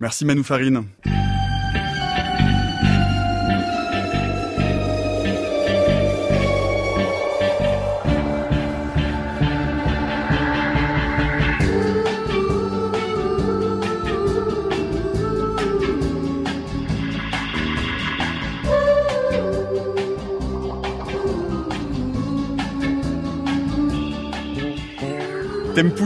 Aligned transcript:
Merci 0.00 0.24
Manu 0.24 0.44
Farine. 0.44 0.84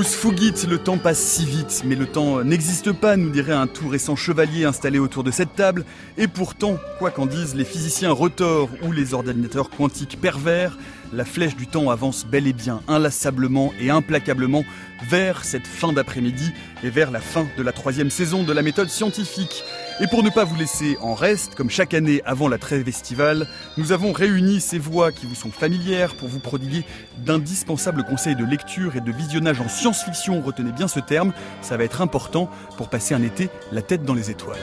Tempus 0.03 0.16
fugit, 0.16 0.66
le 0.66 0.79
temps 0.79 0.98
passe 0.98 1.21
si 1.21 1.46
vite, 1.46 1.82
mais 1.84 1.95
le 1.95 2.07
temps 2.07 2.43
n'existe 2.43 2.91
pas, 2.91 3.16
nous 3.16 3.30
dirait 3.30 3.52
un 3.52 3.69
tout 3.69 3.87
récent 3.87 4.16
chevalier 4.16 4.64
installé 4.64 4.98
autour 4.98 5.23
de 5.23 5.30
cette 5.30 5.55
table, 5.55 5.84
et 6.19 6.27
pourtant, 6.27 6.77
quoi 6.98 7.12
qu'en 7.12 7.27
disent 7.27 7.55
les 7.55 7.65
physiciens 7.65 8.10
retors 8.10 8.69
ou 8.83 8.91
les 8.91 9.15
ordinateurs 9.15 9.70
quantiques 9.70 10.19
pervers, 10.20 10.77
la 11.12 11.24
flèche 11.24 11.55
du 11.55 11.69
temps 11.69 11.88
avance 11.88 12.27
bel 12.27 12.48
et 12.48 12.52
bien, 12.52 12.80
inlassablement 12.88 13.73
et 13.80 13.91
implacablement 13.91 14.65
vers 15.09 15.45
cette 15.45 15.69
fin 15.69 15.93
d'après-midi 15.93 16.51
et 16.82 16.91
vers 16.91 17.12
la 17.12 17.21
fin 17.21 17.46
de 17.57 17.62
la 17.62 17.71
troisième 17.71 18.10
saison 18.10 18.43
de 18.43 18.52
la 18.52 18.62
méthode 18.62 18.88
scientifique. 18.88 19.65
Et 20.01 20.06
pour 20.06 20.23
ne 20.23 20.30
pas 20.30 20.45
vous 20.45 20.56
laisser 20.56 20.96
en 21.01 21.14
reste, 21.14 21.55
comme 21.55 21.70
chaque 21.70 21.95
année 21.95 22.23
avant 22.24 22.48
la 22.48 22.59
trêve 22.59 22.88
estivale, 22.88 23.46
nous 23.77 23.92
avons 23.92 24.12
réuni 24.12 24.60
ces 24.60 24.78
voix 24.78 25.12
qui 25.12 25.27
vous 25.27 25.34
sont 25.34 25.51
familières 25.51 26.15
pour 26.15 26.28
vous 26.28 26.41
prodiguer 26.41 26.84
d'indispensables 27.18 28.05
conseils 28.05 28.37
de 28.37 28.45
lecture 28.45 28.96
et 28.96 29.01
de 29.01 29.12
visionnage 29.12 29.60
en 29.60 29.68
science-fiction. 29.68 30.41
Retenez 30.42 30.73
bien 30.73 30.88
ce 30.88 31.01
terme, 31.01 31.32
ça 31.60 31.77
va 31.77 31.84
être 31.84 32.01
important 32.01 32.51
pour 32.77 32.88
passer 32.88 33.15
un 33.15 33.23
été 33.23 33.48
la 33.70 33.82
tête 33.82 34.05
dans 34.05 34.15
les 34.15 34.30
étoiles. 34.30 34.59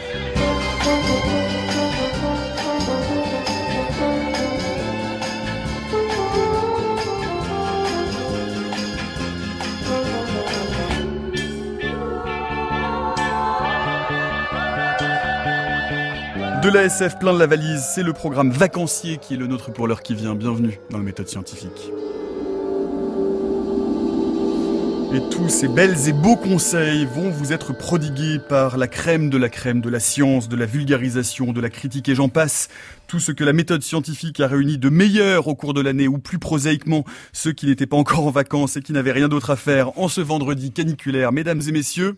De 16.62 16.68
la 16.68 16.84
SF 16.84 17.20
plein 17.20 17.34
de 17.34 17.40
la 17.40 17.48
valise, 17.48 17.86
c'est 17.96 18.04
le 18.04 18.12
programme 18.12 18.52
vacancier 18.52 19.18
qui 19.18 19.36
est 19.36 19.38
le 19.38 19.48
nôtre 19.48 19.72
pour 19.72 19.88
l'heure 19.88 20.02
qui 20.02 20.14
vient. 20.14 20.36
Bienvenue 20.36 20.78
dans 20.90 20.98
la 20.98 21.06
méthode 21.06 21.30
scientifique. 21.30 21.94
Et 25.16 25.22
tous 25.32 25.48
ces 25.48 25.70
belles 25.70 26.10
et 26.10 26.12
beaux 26.12 26.36
conseils 26.36 27.06
vont 27.06 27.30
vous 27.30 27.54
être 27.54 27.72
prodigués 27.72 28.40
par 28.40 28.78
la 28.78 28.88
crème 28.88 29.30
de 29.30 29.38
la 29.38 29.48
crème 29.48 29.80
de 29.80 29.90
la 29.90 30.02
science, 30.02 30.50
de 30.50 30.58
la 30.58 30.66
vulgarisation, 30.66 31.54
de 31.54 31.62
la 31.62 31.70
critique 31.70 32.10
et 32.10 32.16
j'en 32.16 32.28
passe. 32.28 32.68
Tout 33.08 33.22
ce 33.22 33.32
que 33.32 33.46
la 33.46 33.54
méthode 33.54 33.82
scientifique 33.82 34.42
a 34.42 34.48
réuni 34.48 34.78
de 34.78 34.90
meilleur 34.90 35.48
au 35.48 35.56
cours 35.56 35.74
de 35.74 35.80
l'année 35.80 36.10
ou 36.10 36.18
plus 36.18 36.40
prosaïquement 36.40 37.06
ceux 37.32 37.54
qui 37.54 37.68
n'étaient 37.68 37.88
pas 37.88 37.98
encore 37.98 38.28
en 38.28 38.32
vacances 38.32 38.76
et 38.76 38.82
qui 38.82 38.92
n'avaient 38.92 39.14
rien 39.14 39.30
d'autre 39.30 39.50
à 39.50 39.56
faire 39.56 39.98
en 39.98 40.10
ce 40.10 40.20
vendredi 40.20 40.74
caniculaire. 40.74 41.32
Mesdames 41.32 41.62
et 41.66 41.72
messieurs, 41.72 42.18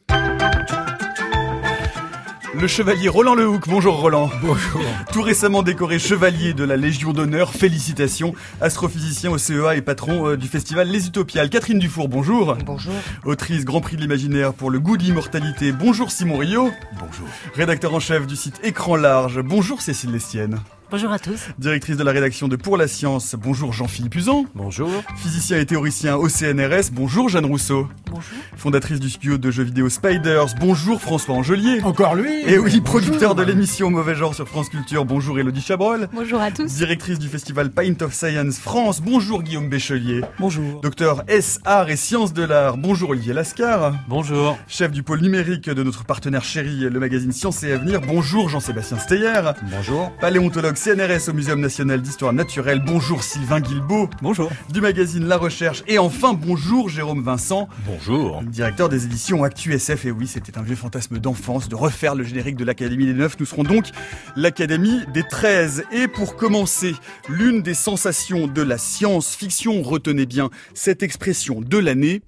le 2.53 2.67
chevalier 2.67 3.07
Roland 3.07 3.35
Lehoucq. 3.35 3.67
Bonjour 3.67 3.99
Roland. 3.99 4.29
Bonjour. 4.41 4.81
Tout 5.11 5.21
récemment 5.21 5.63
décoré 5.63 5.99
chevalier 5.99 6.53
de 6.53 6.63
la 6.63 6.77
Légion 6.77 7.13
d'honneur, 7.13 7.53
félicitations. 7.53 8.33
Astrophysicien 8.59 9.31
au 9.31 9.37
CEA 9.37 9.75
et 9.75 9.81
patron 9.81 10.27
euh, 10.27 10.37
du 10.37 10.47
festival 10.47 10.87
Les 10.87 11.07
Utopiales. 11.07 11.49
Catherine 11.49 11.79
Dufour, 11.79 12.09
bonjour. 12.09 12.55
Bonjour. 12.65 12.93
Autrice 13.25 13.65
Grand 13.65 13.81
Prix 13.81 13.95
de 13.95 14.01
l'Imaginaire 14.01 14.53
pour 14.53 14.69
le 14.69 14.79
goût 14.79 14.97
de 14.97 15.03
l'immortalité. 15.03 15.71
Bonjour 15.71 16.11
Simon 16.11 16.37
Rio. 16.37 16.71
Bonjour. 16.99 17.27
Rédacteur 17.55 17.93
en 17.93 17.99
chef 17.99 18.27
du 18.27 18.35
site 18.35 18.59
Écran 18.63 18.95
Large. 18.95 19.41
Bonjour 19.41 19.81
Cécile 19.81 20.11
Lestienne. 20.11 20.59
Bonjour 20.91 21.13
à 21.13 21.19
tous. 21.19 21.47
Directrice 21.57 21.95
de 21.95 22.03
la 22.03 22.11
rédaction 22.11 22.49
de 22.49 22.57
Pour 22.57 22.75
la 22.75 22.85
Science. 22.85 23.33
Bonjour 23.41 23.71
Jean-Philippe 23.71 24.13
Usan. 24.13 24.43
Bonjour. 24.55 24.91
Physicien 25.15 25.57
et 25.57 25.65
théoricien 25.65 26.17
au 26.17 26.27
CNRS. 26.27 26.91
Bonjour 26.91 27.29
Jeanne 27.29 27.45
Rousseau. 27.45 27.87
Bonjour. 28.07 28.37
Fondatrice 28.57 28.99
du 28.99 29.09
studio 29.09 29.37
de 29.37 29.51
jeux 29.51 29.63
vidéo 29.63 29.87
Spiders. 29.87 30.47
Bonjour 30.59 30.99
François 30.99 31.35
Angelier. 31.35 31.79
Encore 31.83 32.15
lui 32.15 32.41
Et 32.45 32.57
oui, 32.57 32.81
producteur 32.81 33.35
de 33.35 33.41
l'émission 33.41 33.89
Mauvais 33.89 34.15
Genre 34.15 34.35
sur 34.35 34.49
France 34.49 34.67
Culture. 34.67 35.05
Bonjour 35.05 35.39
Elodie 35.39 35.61
Chabrol. 35.61 36.09
Bonjour 36.11 36.41
à 36.41 36.51
tous. 36.51 36.65
Directrice 36.65 37.19
du 37.19 37.29
festival 37.29 37.71
Pint 37.71 38.01
of 38.01 38.13
Science 38.13 38.59
France. 38.59 38.99
Bonjour 38.99 39.43
Guillaume 39.43 39.69
Béchelier. 39.69 40.19
Bonjour. 40.39 40.81
Docteur 40.81 41.23
S, 41.29 41.61
Art 41.63 41.89
et 41.89 41.95
Sciences 41.95 42.33
de 42.33 42.43
l'Art. 42.43 42.75
Bonjour 42.75 43.11
Olivier 43.11 43.31
Lascar. 43.31 43.93
Bonjour. 44.09 44.57
Chef 44.67 44.91
du 44.91 45.03
pôle 45.03 45.21
numérique 45.21 45.69
de 45.69 45.83
notre 45.83 46.03
partenaire 46.03 46.43
chéri, 46.43 46.81
le 46.81 46.99
magazine 46.99 47.31
Science 47.31 47.63
et 47.63 47.71
Avenir. 47.71 48.01
Bonjour 48.01 48.49
Jean-Sébastien 48.49 48.99
Steyer. 48.99 49.39
Bonjour. 49.71 50.11
Paléontologue 50.19 50.75
CNRS 50.83 51.29
au 51.29 51.33
Muséum 51.33 51.59
national 51.59 52.01
d'histoire 52.01 52.33
naturelle. 52.33 52.81
Bonjour 52.83 53.21
Sylvain 53.21 53.59
Guilbeault. 53.59 54.09
Bonjour. 54.23 54.49
Du 54.73 54.81
magazine 54.81 55.27
La 55.27 55.37
Recherche. 55.37 55.83
Et 55.87 55.99
enfin, 55.99 56.33
bonjour 56.33 56.89
Jérôme 56.89 57.21
Vincent. 57.21 57.69
Bonjour. 57.85 58.41
Directeur 58.41 58.89
des 58.89 59.05
éditions 59.05 59.43
Actu 59.43 59.73
SF. 59.73 60.05
Et 60.05 60.11
oui, 60.11 60.25
c'était 60.25 60.57
un 60.57 60.63
vieux 60.63 60.75
fantasme 60.75 61.19
d'enfance 61.19 61.69
de 61.69 61.75
refaire 61.75 62.15
le 62.15 62.23
générique 62.23 62.55
de 62.55 62.65
l'Académie 62.65 63.05
des 63.05 63.13
Neufs. 63.13 63.39
Nous 63.39 63.45
serons 63.45 63.61
donc 63.61 63.89
l'Académie 64.35 65.01
des 65.13 65.21
13. 65.21 65.83
Et 65.91 66.07
pour 66.07 66.35
commencer, 66.35 66.95
l'une 67.29 67.61
des 67.61 67.75
sensations 67.75 68.47
de 68.47 68.63
la 68.63 68.79
science-fiction, 68.79 69.83
retenez 69.83 70.25
bien 70.25 70.49
cette 70.73 71.03
expression 71.03 71.61
de 71.61 71.77
l'année. 71.77 72.23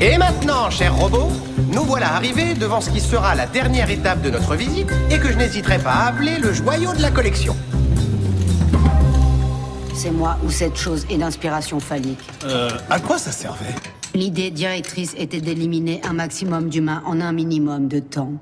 Et 0.00 0.18
maintenant, 0.18 0.70
cher 0.70 0.96
robot, 0.96 1.28
nous 1.72 1.84
voilà 1.84 2.14
arrivés 2.14 2.54
devant 2.54 2.80
ce 2.80 2.90
qui 2.90 3.00
sera 3.00 3.34
la 3.34 3.46
dernière 3.46 3.90
étape 3.90 4.20
de 4.22 4.30
notre 4.30 4.54
visite 4.54 4.90
et 5.10 5.18
que 5.18 5.30
je 5.32 5.38
n'hésiterai 5.38 5.78
pas 5.78 5.92
à 5.92 6.06
appeler 6.08 6.38
le 6.38 6.52
joyau 6.52 6.92
de 6.92 7.00
la 7.00 7.10
collection. 7.10 7.56
C'est 9.94 10.10
moi 10.10 10.36
ou 10.44 10.50
cette 10.50 10.76
chose 10.76 11.06
est 11.10 11.18
d'inspiration 11.18 11.80
phallique. 11.80 12.18
Euh, 12.44 12.70
à 12.90 13.00
quoi 13.00 13.18
ça 13.18 13.30
servait? 13.30 13.74
L'idée 14.14 14.50
directrice 14.50 15.14
était 15.16 15.40
d'éliminer 15.40 16.00
un 16.04 16.12
maximum 16.12 16.68
d'humains 16.68 17.02
en 17.06 17.20
un 17.20 17.32
minimum 17.32 17.88
de 17.88 18.00
temps. 18.00 18.32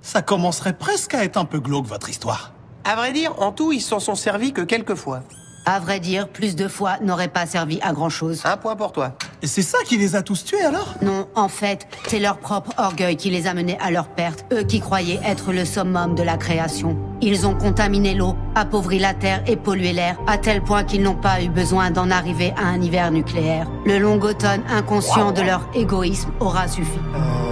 Ça 0.00 0.22
commencerait 0.22 0.72
presque 0.76 1.14
à 1.14 1.22
être 1.24 1.36
un 1.36 1.44
peu 1.44 1.60
glauque, 1.60 1.86
votre 1.86 2.08
histoire. 2.08 2.52
À 2.84 2.96
vrai 2.96 3.12
dire, 3.12 3.40
en 3.40 3.52
tout, 3.52 3.72
ils 3.72 3.80
s'en 3.80 4.00
sont 4.00 4.16
servis 4.16 4.52
que 4.52 4.62
quelques 4.62 4.96
fois. 4.96 5.22
À 5.64 5.78
vrai 5.78 6.00
dire, 6.00 6.26
plus 6.28 6.56
de 6.56 6.66
fois 6.66 6.96
n'aurait 7.02 7.28
pas 7.28 7.46
servi 7.46 7.78
à 7.82 7.92
grand 7.92 8.08
chose. 8.08 8.42
Un 8.44 8.56
point 8.56 8.74
pour 8.74 8.90
toi. 8.90 9.12
Et 9.42 9.46
c'est 9.46 9.62
ça 9.62 9.78
qui 9.86 9.96
les 9.96 10.16
a 10.16 10.22
tous 10.22 10.44
tués 10.44 10.62
alors? 10.62 10.94
Non, 11.02 11.28
en 11.36 11.48
fait, 11.48 11.86
c'est 12.08 12.18
leur 12.18 12.38
propre 12.38 12.72
orgueil 12.78 13.16
qui 13.16 13.30
les 13.30 13.46
a 13.46 13.54
menés 13.54 13.78
à 13.80 13.92
leur 13.92 14.08
perte, 14.08 14.44
eux 14.52 14.64
qui 14.64 14.80
croyaient 14.80 15.20
être 15.24 15.52
le 15.52 15.64
summum 15.64 16.16
de 16.16 16.22
la 16.22 16.36
création. 16.36 16.96
Ils 17.20 17.46
ont 17.46 17.54
contaminé 17.54 18.14
l'eau, 18.14 18.36
appauvri 18.56 18.98
la 18.98 19.14
terre 19.14 19.42
et 19.46 19.56
pollué 19.56 19.92
l'air, 19.92 20.18
à 20.26 20.36
tel 20.36 20.62
point 20.62 20.82
qu'ils 20.82 21.02
n'ont 21.02 21.14
pas 21.14 21.40
eu 21.40 21.48
besoin 21.48 21.92
d'en 21.92 22.10
arriver 22.10 22.52
à 22.56 22.66
un 22.66 22.80
hiver 22.82 23.12
nucléaire. 23.12 23.68
Le 23.86 23.98
long 23.98 24.20
automne, 24.20 24.62
inconscient 24.68 25.30
de 25.30 25.42
leur 25.42 25.68
égoïsme, 25.74 26.32
aura 26.40 26.66
suffi. 26.66 26.98
Euh, 27.14 27.51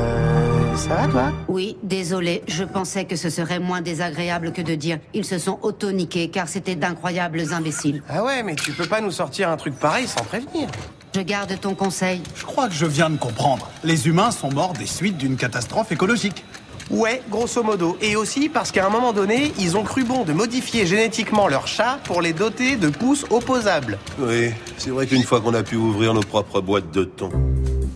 ça 0.81 0.95
va 0.95 1.09
toi 1.09 1.33
Oui, 1.49 1.77
désolé, 1.83 2.43
je 2.49 2.65
pensais 2.65 3.05
que 3.05 3.15
ce 3.17 3.29
serait 3.29 3.59
moins 3.59 3.83
désagréable 3.83 4.53
que 4.53 4.63
de 4.63 4.75
dire 4.75 4.99
ils 5.13 5.25
se 5.27 5.39
sont 5.39 5.59
auto-niqués 5.63 6.29
car 6.29 6.49
c'était 6.49 6.75
d'incroyables 6.75 7.53
imbéciles. 7.53 8.03
Ah 8.09 8.25
ouais, 8.25 8.43
mais 8.43 8.55
tu 8.55 8.73
peux 8.73 8.87
pas 8.87 9.01
nous 9.01 9.11
sortir 9.11 9.51
un 9.51 9.57
truc 9.57 9.75
pareil 9.79 10.07
sans 10.07 10.25
prévenir. 10.25 10.69
Je 11.15 11.21
garde 11.21 11.59
ton 11.61 11.75
conseil. 11.75 12.23
Je 12.35 12.45
crois 12.45 12.69
que 12.69 12.75
je 12.75 12.87
viens 12.87 13.11
de 13.11 13.19
comprendre. 13.19 13.69
Les 13.85 14.07
humains 14.07 14.31
sont 14.31 14.51
morts 14.51 14.73
des 14.73 14.87
suites 14.87 15.19
d'une 15.19 15.37
catastrophe 15.37 15.93
écologique. 15.93 16.45
Ouais, 16.91 17.21
grosso 17.31 17.63
modo. 17.63 17.99
Et 18.01 18.17
aussi 18.17 18.49
parce 18.49 18.73
qu'à 18.73 18.87
un 18.87 18.91
moment 18.91 19.13
donné, 19.13 19.53
ils 19.59 19.77
ont 19.77 19.83
cru 19.83 20.05
bon 20.05 20.25
de 20.25 20.33
modifier 20.33 20.87
génétiquement 20.87 21.47
leurs 21.47 21.67
chats 21.67 21.99
pour 22.05 22.23
les 22.23 22.33
doter 22.33 22.77
de 22.77 22.89
pouces 22.89 23.27
opposables. 23.31 23.99
Oui, 24.19 24.51
c'est 24.79 24.91
vrai 24.91 25.07
qu'une 25.07 25.25
fois 25.25 25.41
qu'on 25.41 25.55
a 25.55 25.63
pu 25.63 25.77
ouvrir 25.77 26.15
nos 26.15 26.23
propres 26.23 26.61
boîtes 26.61 26.91
de 26.91 27.05
thon, 27.05 27.31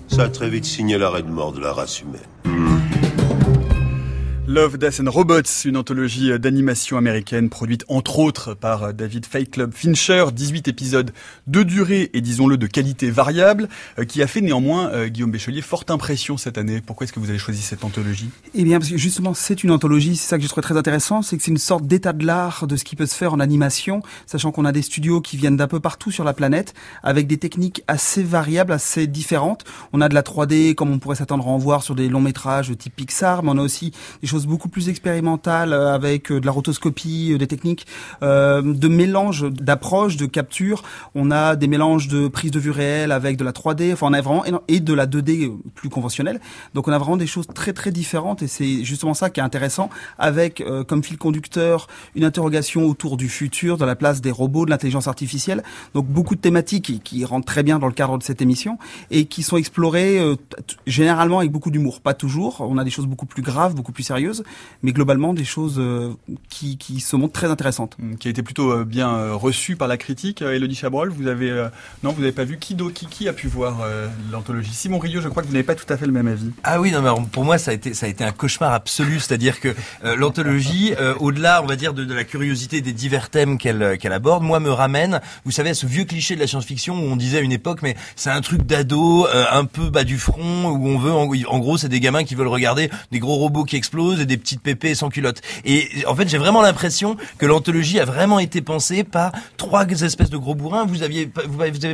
ça 0.09 0.25
a 0.25 0.29
très 0.29 0.49
vite 0.51 0.65
signé 0.65 0.99
l'arrêt 0.99 1.23
de 1.23 1.31
mort 1.31 1.53
de 1.53 1.61
la 1.61 1.73
race 1.73 2.03
humaine. 2.03 2.74
Love, 4.47 4.77
Death 4.77 5.01
and 5.01 5.11
Robots, 5.11 5.65
une 5.65 5.79
anthologie 5.79 6.39
d'animation 6.39 6.99
américaine 6.99 7.49
produite 7.49 7.83
entre 7.89 8.19
autres 8.19 8.53
par 8.53 8.93
David 8.93 9.25
Fight 9.25 9.51
Club 9.51 9.73
Fincher, 9.73 10.27
18 10.35 10.69
épisodes 10.69 11.13
de 11.47 11.63
durée 11.63 12.11
et 12.13 12.21
disons-le 12.21 12.59
de 12.59 12.67
qualité 12.67 13.11
variable, 13.11 13.71
euh, 13.99 14.05
qui 14.05 14.23
a 14.23 14.27
fait 14.27 14.43
néanmoins, 14.43 14.91
euh, 14.91 15.09
Guillaume 15.09 15.31
Béchelier, 15.31 15.63
forte 15.63 15.91
impression 15.91 16.37
cette 16.37 16.59
année. 16.59 16.83
Pourquoi 16.85 17.07
est-ce 17.07 17.15
que 17.15 17.21
vous 17.21 17.31
avez 17.31 17.39
choisi 17.39 17.63
cette 17.63 17.85
anthologie? 17.85 18.29
Eh 18.53 18.65
bien, 18.65 18.79
parce 18.79 18.91
que 18.91 18.99
justement, 18.99 19.33
c'est 19.33 19.65
une 19.65 19.71
anthologie, 19.71 20.15
c'est 20.15 20.29
ça 20.29 20.37
que 20.37 20.45
je 20.45 20.49
trouve 20.49 20.63
très 20.63 20.77
intéressant, 20.77 21.23
c'est 21.23 21.39
que 21.39 21.43
c'est 21.43 21.51
une 21.51 21.57
sorte 21.57 21.87
d'état 21.87 22.13
de 22.13 22.27
l'art 22.27 22.67
de 22.67 22.77
ce 22.77 22.85
qui 22.85 22.97
peut 22.97 23.07
se 23.07 23.15
faire 23.15 23.33
en 23.33 23.41
animation, 23.41 24.03
sachant 24.27 24.53
qu'on 24.53 24.67
a 24.67 24.73
des 24.73 24.83
studios 24.83 25.23
qui 25.23 25.39
viennent 25.39 25.57
d'un 25.57 25.69
peu 25.69 25.81
partout 25.81 26.11
sur 26.11 26.23
la 26.23 26.35
planète, 26.35 26.75
avec 27.03 27.27
des 27.27 27.39
techniques 27.39 27.83
assez 27.89 28.23
variables, 28.23 28.73
assez 28.73 29.07
différentes. 29.07 29.65
On 29.95 30.03
a 30.03 30.11
de 30.11 30.15
la 30.15 30.23
3D, 30.23 30.75
comme 30.75 30.91
on 30.91 30.99
pourrait 30.99 31.17
s'attendre 31.17 31.47
à 31.47 31.51
en 31.51 31.57
voir 31.57 31.83
sur 31.83 31.95
des 31.95 32.11
longs 32.11 32.21
métrages 32.21 32.77
type 32.77 32.95
Pixar, 32.95 33.43
mais 33.43 33.51
on 33.51 33.57
a 33.59 33.63
aussi 33.63 33.93
des 34.21 34.27
choses 34.27 34.34
choses 34.35 34.47
beaucoup 34.47 34.69
plus 34.69 34.89
expérimentales 34.89 35.73
avec 35.73 36.33
de 36.33 36.45
la 36.45 36.51
rotoscopie, 36.51 37.37
des 37.39 37.47
techniques 37.47 37.87
de 38.23 38.89
mélange 38.89 39.49
d'approche, 39.51 40.17
de 40.17 40.27
capture. 40.27 40.83
On 41.15 41.31
a 41.31 41.55
des 41.55 41.69
mélanges 41.69 42.09
de 42.09 42.27
prise 42.27 42.51
de 42.51 42.59
vue 42.59 42.73
réelle 42.73 43.13
avec 43.13 43.37
de 43.37 43.45
la 43.45 43.53
3D. 43.53 43.93
Enfin, 43.93 44.09
on 44.11 44.13
a 44.13 44.21
vraiment 44.21 44.45
et 44.67 44.81
de 44.81 44.93
la 44.93 45.07
2D 45.07 45.53
plus 45.75 45.89
conventionnelle. 45.89 46.41
Donc, 46.75 46.89
on 46.89 46.93
a 46.93 46.99
vraiment 46.99 47.17
des 47.17 47.29
choses 47.29 47.47
très 47.55 47.73
très 47.73 47.93
différentes 47.93 48.43
et 48.43 48.49
c'est 48.49 48.83
justement 48.83 49.15
ça 49.15 49.31
qui 49.31 49.39
est 49.39 49.43
intéressant 49.43 49.89
avec 50.19 50.63
comme 50.89 51.05
fil 51.05 51.17
conducteur 51.17 51.87
une 52.17 52.25
interrogation 52.25 52.87
autour 52.87 53.17
du 53.17 53.29
futur, 53.29 53.79
de 53.79 53.85
la 53.85 53.95
place 53.95 54.21
des 54.21 54.33
robots, 54.33 54.65
de 54.65 54.71
l'intelligence 54.71 55.07
artificielle. 55.07 55.63
Donc, 55.95 56.07
beaucoup 56.07 56.35
de 56.35 56.41
thématiques 56.41 57.03
qui, 57.05 57.25
rentrent 57.25 57.47
très 57.47 57.63
bien 57.63 57.79
dans 57.79 57.87
le 57.87 57.93
cadre 57.93 58.19
de 58.19 58.23
cette 58.25 58.43
émission 58.43 58.79
et 59.11 59.27
qui 59.27 59.45
sont 59.45 59.57
explorées 59.57 60.21
généralement 60.87 61.39
avec 61.39 61.53
beaucoup 61.53 61.71
d'humour. 61.71 62.01
Pas 62.01 62.15
toujours. 62.15 62.61
On 62.61 62.79
a 62.79 62.85
des 62.85 62.91
choses 62.91 63.07
beaucoup 63.07 63.27
plus 63.27 63.43
graves, 63.43 63.75
beaucoup 63.75 63.93
plus 63.93 64.03
sérieuses, 64.03 64.24
mais 64.83 64.93
globalement 64.93 65.35
des 65.35 65.45
choses 65.45 65.77
euh, 65.79 66.15
qui, 66.49 66.77
qui 66.79 67.01
se 67.01 67.17
montrent 67.17 67.33
très 67.33 67.51
intéressantes. 67.51 67.97
Mmh, 67.99 68.17
qui 68.17 68.29
a 68.29 68.31
été 68.31 68.43
plutôt 68.43 68.71
euh, 68.71 68.85
bien 68.85 69.15
euh, 69.15 69.35
reçu 69.35 69.77
par 69.77 69.89
la 69.89 69.97
critique. 69.97 70.43
Elodie 70.43 70.75
Chabrol, 70.75 71.11
vous 71.11 71.27
avez 71.27 71.69
non, 72.03 72.13
vous 72.13 72.21
n'avez 72.21 72.33
pas 72.33 72.45
vu 72.45 72.59
qui, 72.59 72.77
qui, 72.95 73.07
qui 73.07 73.29
a 73.29 73.33
pu 73.33 73.47
voir 73.49 73.87
l'anthologie 74.31 74.73
Simon 74.73 74.99
Rio, 74.99 75.21
je 75.21 75.29
crois 75.29 75.43
que 75.43 75.49
vous 75.49 75.53
n'avez 75.53 75.65
pas 75.65 75.75
tout 75.75 75.91
à 75.93 75.97
fait 75.97 76.07
le 76.07 76.13
même 76.13 76.27
avis. 76.27 76.51
Ah 76.63 76.81
oui, 76.81 76.91
non, 76.91 77.03
mais 77.03 77.11
pour 77.33 77.45
moi 77.45 77.59
ça 77.59 77.71
a 77.71 77.75
été 77.75 77.95
ça 77.95 78.07
a 78.07 78.09
été 78.09 78.25
un 78.25 78.33
cauchemar 78.33 78.73
absolu, 78.73 79.21
c'est-à-dire 79.21 79.61
que 79.61 79.75
l'anthologie, 80.03 80.93
au-delà, 81.21 81.63
on 81.63 81.67
va 81.67 81.77
dire, 81.77 81.95
de, 81.95 82.05
de, 82.05 82.15
la 82.15 82.25
curiosité 82.25 82.81
des 82.81 82.93
divers 82.93 83.31
thèmes 83.31 83.59
qu'elle 83.59 83.99
qu'elle 83.99 84.13
aborde, 84.13 84.43
moi 84.43 84.61
me 84.61 84.71
ramène, 84.71 85.21
vous 85.45 85.51
savez, 85.51 85.71
à 85.71 85.75
ce 85.75 85.87
vieux 85.87 86.05
cliché 86.05 86.35
de 86.35 86.41
la 86.41 86.47
science-fiction 86.47 86.95
où 86.95 87.05
on 87.05 87.17
disait 87.17 87.39
à 87.39 87.43
une 87.43 87.53
époque, 87.53 87.81
mais 87.83 87.97
c'est 88.17 88.31
un 88.31 88.41
truc 88.41 88.63
d'ado, 88.63 89.27
un 89.51 89.65
peu 89.65 89.91
bas 89.91 90.05
du 90.05 90.19
front, 90.19 90.71
où 90.71 90.89
on 90.89 90.99
veut, 90.99 91.13
en, 91.13 91.59
gros, 91.59 91.79
c'est 91.79 91.89
des 91.89 92.01
gamins 92.01 92.25
qui 92.25 92.35
veulent 92.35 92.49
regarder 92.49 92.91
des 93.11 93.19
gros 93.19 93.37
robots 93.37 93.65
qui 93.65 93.77
explosent 93.77 94.14
et 94.21 94.27
des 94.27 94.37
petites 94.37 94.61
pépées 94.61 94.95
sans 94.95 95.09
culotte. 95.09 95.41
Et 95.65 95.89
en 96.07 96.15
fait, 96.15 96.29
j'ai 96.29 96.39
vraiment 96.39 96.63
l'impression 96.63 97.17
que 97.39 97.47
l'anthologie 97.47 98.01
a 98.01 98.05
vraiment 98.05 98.39
été 98.39 98.61
pensée 98.61 99.05
par 99.05 99.33
trois 99.57 99.87
espèces 99.87 100.31
de 100.31 100.37
gros 100.37 100.55
bourrins. 100.55 100.87
Vous 100.87 101.03
avez 101.03 101.27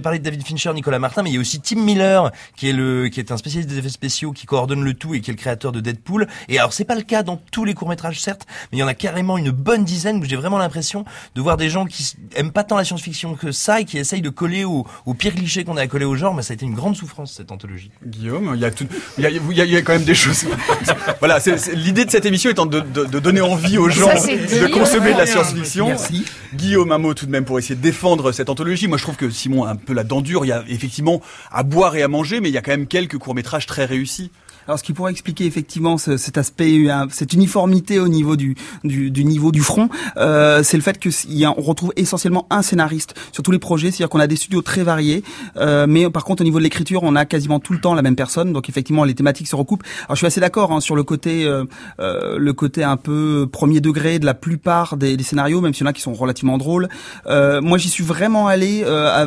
parlé 0.00 0.18
de 0.18 0.24
David 0.24 0.46
Fincher, 0.46 0.72
Nicolas 0.72 0.98
Martin, 0.98 1.22
mais 1.22 1.30
il 1.30 1.34
y 1.34 1.36
a 1.36 1.40
aussi 1.40 1.60
Tim 1.60 1.80
Miller, 1.80 2.30
qui 2.56 2.68
est 2.68 3.32
un 3.32 3.36
spécialiste 3.36 3.70
des 3.70 3.78
effets 3.78 3.88
spéciaux, 3.88 4.32
qui 4.32 4.46
coordonne 4.46 4.84
le 4.84 4.94
tout 4.94 5.14
et 5.14 5.20
qui 5.20 5.30
est 5.30 5.34
le 5.34 5.38
créateur 5.38 5.72
de 5.72 5.80
Deadpool. 5.80 6.26
Et 6.48 6.58
alors, 6.58 6.72
c'est 6.72 6.84
pas 6.84 6.94
le 6.94 7.02
cas 7.02 7.22
dans 7.22 7.36
tous 7.50 7.64
les 7.64 7.74
courts 7.74 7.88
métrages, 7.88 8.20
certes, 8.20 8.46
mais 8.70 8.78
il 8.78 8.80
y 8.80 8.84
en 8.84 8.88
a 8.88 8.94
carrément 8.94 9.38
une 9.38 9.50
bonne 9.50 9.84
dizaine 9.84 10.18
où 10.18 10.24
j'ai 10.24 10.36
vraiment 10.36 10.58
l'impression 10.58 11.04
de 11.34 11.40
voir 11.40 11.56
des 11.56 11.68
gens 11.68 11.86
qui 11.86 12.14
aiment 12.36 12.52
pas 12.52 12.64
tant 12.64 12.76
la 12.76 12.84
science-fiction 12.84 13.34
que 13.34 13.52
ça 13.52 13.80
et 13.80 13.84
qui 13.84 13.98
essayent 13.98 14.22
de 14.22 14.30
coller 14.30 14.64
au, 14.64 14.86
au 15.06 15.14
pire 15.14 15.34
cliché 15.34 15.64
qu'on 15.64 15.76
a 15.76 15.82
à 15.82 15.86
coller 15.86 16.04
au 16.04 16.14
genre. 16.14 16.34
Mais 16.34 16.42
ça 16.42 16.52
a 16.52 16.54
été 16.54 16.66
une 16.66 16.74
grande 16.74 16.96
souffrance 16.96 17.34
cette 17.34 17.52
anthologie. 17.52 17.90
Guillaume, 18.04 18.54
il 18.54 18.60
y 18.60 19.76
a 19.76 19.82
quand 19.82 19.92
même 19.92 20.04
des 20.04 20.14
choses. 20.14 20.46
voilà, 21.20 21.40
c'est, 21.40 21.74
l'idée 21.74 22.04
de 22.10 22.16
cette 22.16 22.26
émission 22.26 22.50
étant 22.50 22.66
de, 22.66 22.80
de, 22.80 23.04
de 23.04 23.18
donner 23.20 23.40
envie 23.40 23.78
aux 23.78 23.88
gens 23.88 24.08
de 24.08 24.66
consommer 24.72 25.12
de 25.12 25.18
la 25.18 25.26
science-fiction. 25.26 25.86
Merci. 25.86 26.24
Guillaume, 26.54 26.90
un 26.90 26.98
mot 26.98 27.14
tout 27.14 27.26
de 27.26 27.30
même 27.30 27.44
pour 27.44 27.58
essayer 27.58 27.76
de 27.76 27.80
défendre 27.80 28.32
cette 28.32 28.48
anthologie. 28.50 28.88
Moi, 28.88 28.98
je 28.98 29.04
trouve 29.04 29.16
que 29.16 29.30
Simon 29.30 29.64
a 29.64 29.70
un 29.70 29.76
peu 29.76 29.92
la 29.92 30.02
dent 30.02 30.20
dure. 30.20 30.44
Il 30.44 30.48
y 30.48 30.52
a 30.52 30.64
effectivement 30.68 31.22
à 31.52 31.62
boire 31.62 31.94
et 31.94 32.02
à 32.02 32.08
manger, 32.08 32.40
mais 32.40 32.48
il 32.48 32.52
y 32.52 32.58
a 32.58 32.62
quand 32.62 32.72
même 32.72 32.88
quelques 32.88 33.18
courts-métrages 33.18 33.66
très 33.66 33.84
réussis. 33.84 34.32
Alors, 34.70 34.78
ce 34.78 34.84
qui 34.84 34.92
pourrait 34.92 35.10
expliquer 35.10 35.46
effectivement 35.46 35.98
ce, 35.98 36.16
cet 36.16 36.38
aspect, 36.38 36.86
cette 37.10 37.32
uniformité 37.32 37.98
au 37.98 38.06
niveau 38.06 38.36
du, 38.36 38.54
du, 38.84 39.10
du 39.10 39.24
niveau 39.24 39.50
du 39.50 39.62
front, 39.62 39.88
euh, 40.16 40.62
c'est 40.62 40.76
le 40.76 40.82
fait 40.84 40.96
que 40.96 41.08
a, 41.44 41.54
on 41.58 41.60
retrouve 41.60 41.92
essentiellement 41.96 42.46
un 42.50 42.62
scénariste 42.62 43.16
sur 43.32 43.42
tous 43.42 43.50
les 43.50 43.58
projets, 43.58 43.90
c'est-à-dire 43.90 44.08
qu'on 44.08 44.20
a 44.20 44.28
des 44.28 44.36
studios 44.36 44.62
très 44.62 44.84
variés, 44.84 45.24
euh, 45.56 45.86
mais 45.88 46.08
par 46.08 46.24
contre 46.24 46.42
au 46.42 46.44
niveau 46.44 46.58
de 46.58 46.62
l'écriture, 46.62 47.00
on 47.02 47.16
a 47.16 47.24
quasiment 47.24 47.58
tout 47.58 47.72
le 47.72 47.80
temps 47.80 47.94
la 47.94 48.02
même 48.02 48.14
personne, 48.14 48.52
donc 48.52 48.68
effectivement 48.68 49.02
les 49.02 49.16
thématiques 49.16 49.48
se 49.48 49.56
recoupent. 49.56 49.82
Alors, 50.04 50.14
je 50.14 50.18
suis 50.18 50.26
assez 50.28 50.40
d'accord 50.40 50.70
hein, 50.70 50.78
sur 50.78 50.94
le 50.94 51.02
côté, 51.02 51.46
euh, 51.46 51.64
euh, 51.98 52.38
le 52.38 52.52
côté 52.52 52.84
un 52.84 52.96
peu 52.96 53.48
premier 53.50 53.80
degré 53.80 54.20
de 54.20 54.24
la 54.24 54.34
plupart 54.34 54.96
des, 54.96 55.16
des, 55.16 55.24
scénarios, 55.24 55.60
même 55.60 55.74
s'il 55.74 55.82
y 55.82 55.88
en 55.88 55.90
a 55.90 55.92
qui 55.92 56.02
sont 56.02 56.14
relativement 56.14 56.58
drôles. 56.58 56.88
Euh, 57.26 57.60
moi, 57.60 57.76
j'y 57.76 57.88
suis 57.88 58.04
vraiment 58.04 58.46
allé 58.46 58.84
euh, 58.86 59.26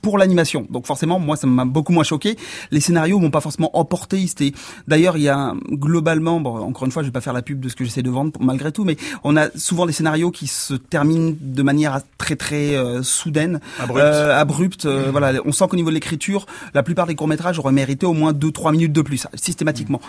pour 0.00 0.18
l'animation, 0.18 0.66
donc 0.70 0.88
forcément, 0.88 1.20
moi, 1.20 1.36
ça 1.36 1.46
m'a 1.46 1.66
beaucoup 1.66 1.92
moins 1.92 2.02
choqué. 2.02 2.36
Les 2.72 2.80
scénarios 2.80 3.20
m'ont 3.20 3.30
pas 3.30 3.40
forcément 3.40 3.70
emporté, 3.78 4.26
c'était 4.26 4.52
D'ailleurs, 4.88 5.16
il 5.16 5.22
y 5.22 5.28
a 5.28 5.54
globalement, 5.70 6.40
bon, 6.40 6.58
encore 6.58 6.84
une 6.84 6.92
fois, 6.92 7.02
je 7.02 7.08
vais 7.08 7.12
pas 7.12 7.20
faire 7.20 7.32
la 7.32 7.42
pub 7.42 7.60
de 7.60 7.68
ce 7.68 7.76
que 7.76 7.84
j'essaie 7.84 8.02
de 8.02 8.10
vendre 8.10 8.32
malgré 8.40 8.72
tout, 8.72 8.84
mais 8.84 8.96
on 9.24 9.36
a 9.36 9.48
souvent 9.56 9.86
des 9.86 9.92
scénarios 9.92 10.30
qui 10.30 10.46
se 10.46 10.74
terminent 10.74 11.34
de 11.40 11.62
manière 11.62 12.00
très 12.18 12.36
très 12.36 12.76
euh, 12.76 13.02
soudaine, 13.02 13.60
abrupte. 13.78 14.86
Euh, 14.86 15.06
euh, 15.06 15.10
voilà, 15.10 15.40
on 15.44 15.52
sent 15.52 15.64
qu'au 15.68 15.76
niveau 15.76 15.90
de 15.90 15.94
l'écriture, 15.94 16.46
la 16.74 16.82
plupart 16.82 17.06
des 17.06 17.14
courts 17.14 17.28
métrages 17.28 17.58
auraient 17.58 17.72
mérité 17.72 18.06
au 18.06 18.12
moins 18.12 18.32
2-3 18.32 18.72
minutes 18.72 18.92
de 18.92 19.02
plus 19.02 19.26
systématiquement. 19.34 20.00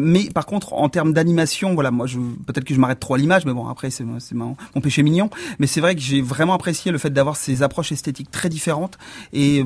mais 0.00 0.30
par 0.30 0.46
contre, 0.46 0.72
en 0.74 0.88
termes 0.88 1.12
d'animation, 1.12 1.74
voilà, 1.74 1.90
moi, 1.90 2.06
je 2.06 2.18
peut-être 2.46 2.64
que 2.64 2.74
je 2.74 2.80
m'arrête 2.80 3.00
trop 3.00 3.14
à 3.14 3.18
l'image, 3.18 3.44
mais 3.44 3.52
bon, 3.52 3.68
après 3.68 3.90
c'est 3.90 4.04
mon, 4.04 4.56
mon 4.74 4.80
péché 4.80 5.02
mignon. 5.02 5.30
Mais 5.58 5.66
c'est 5.66 5.80
vrai 5.80 5.94
que 5.94 6.00
j'ai 6.00 6.20
vraiment 6.20 6.54
apprécié 6.54 6.92
le 6.92 6.98
fait 6.98 7.10
d'avoir 7.10 7.36
ces 7.36 7.62
approches 7.62 7.92
esthétiques 7.92 8.30
très 8.30 8.48
différentes 8.48 8.98
et 9.32 9.64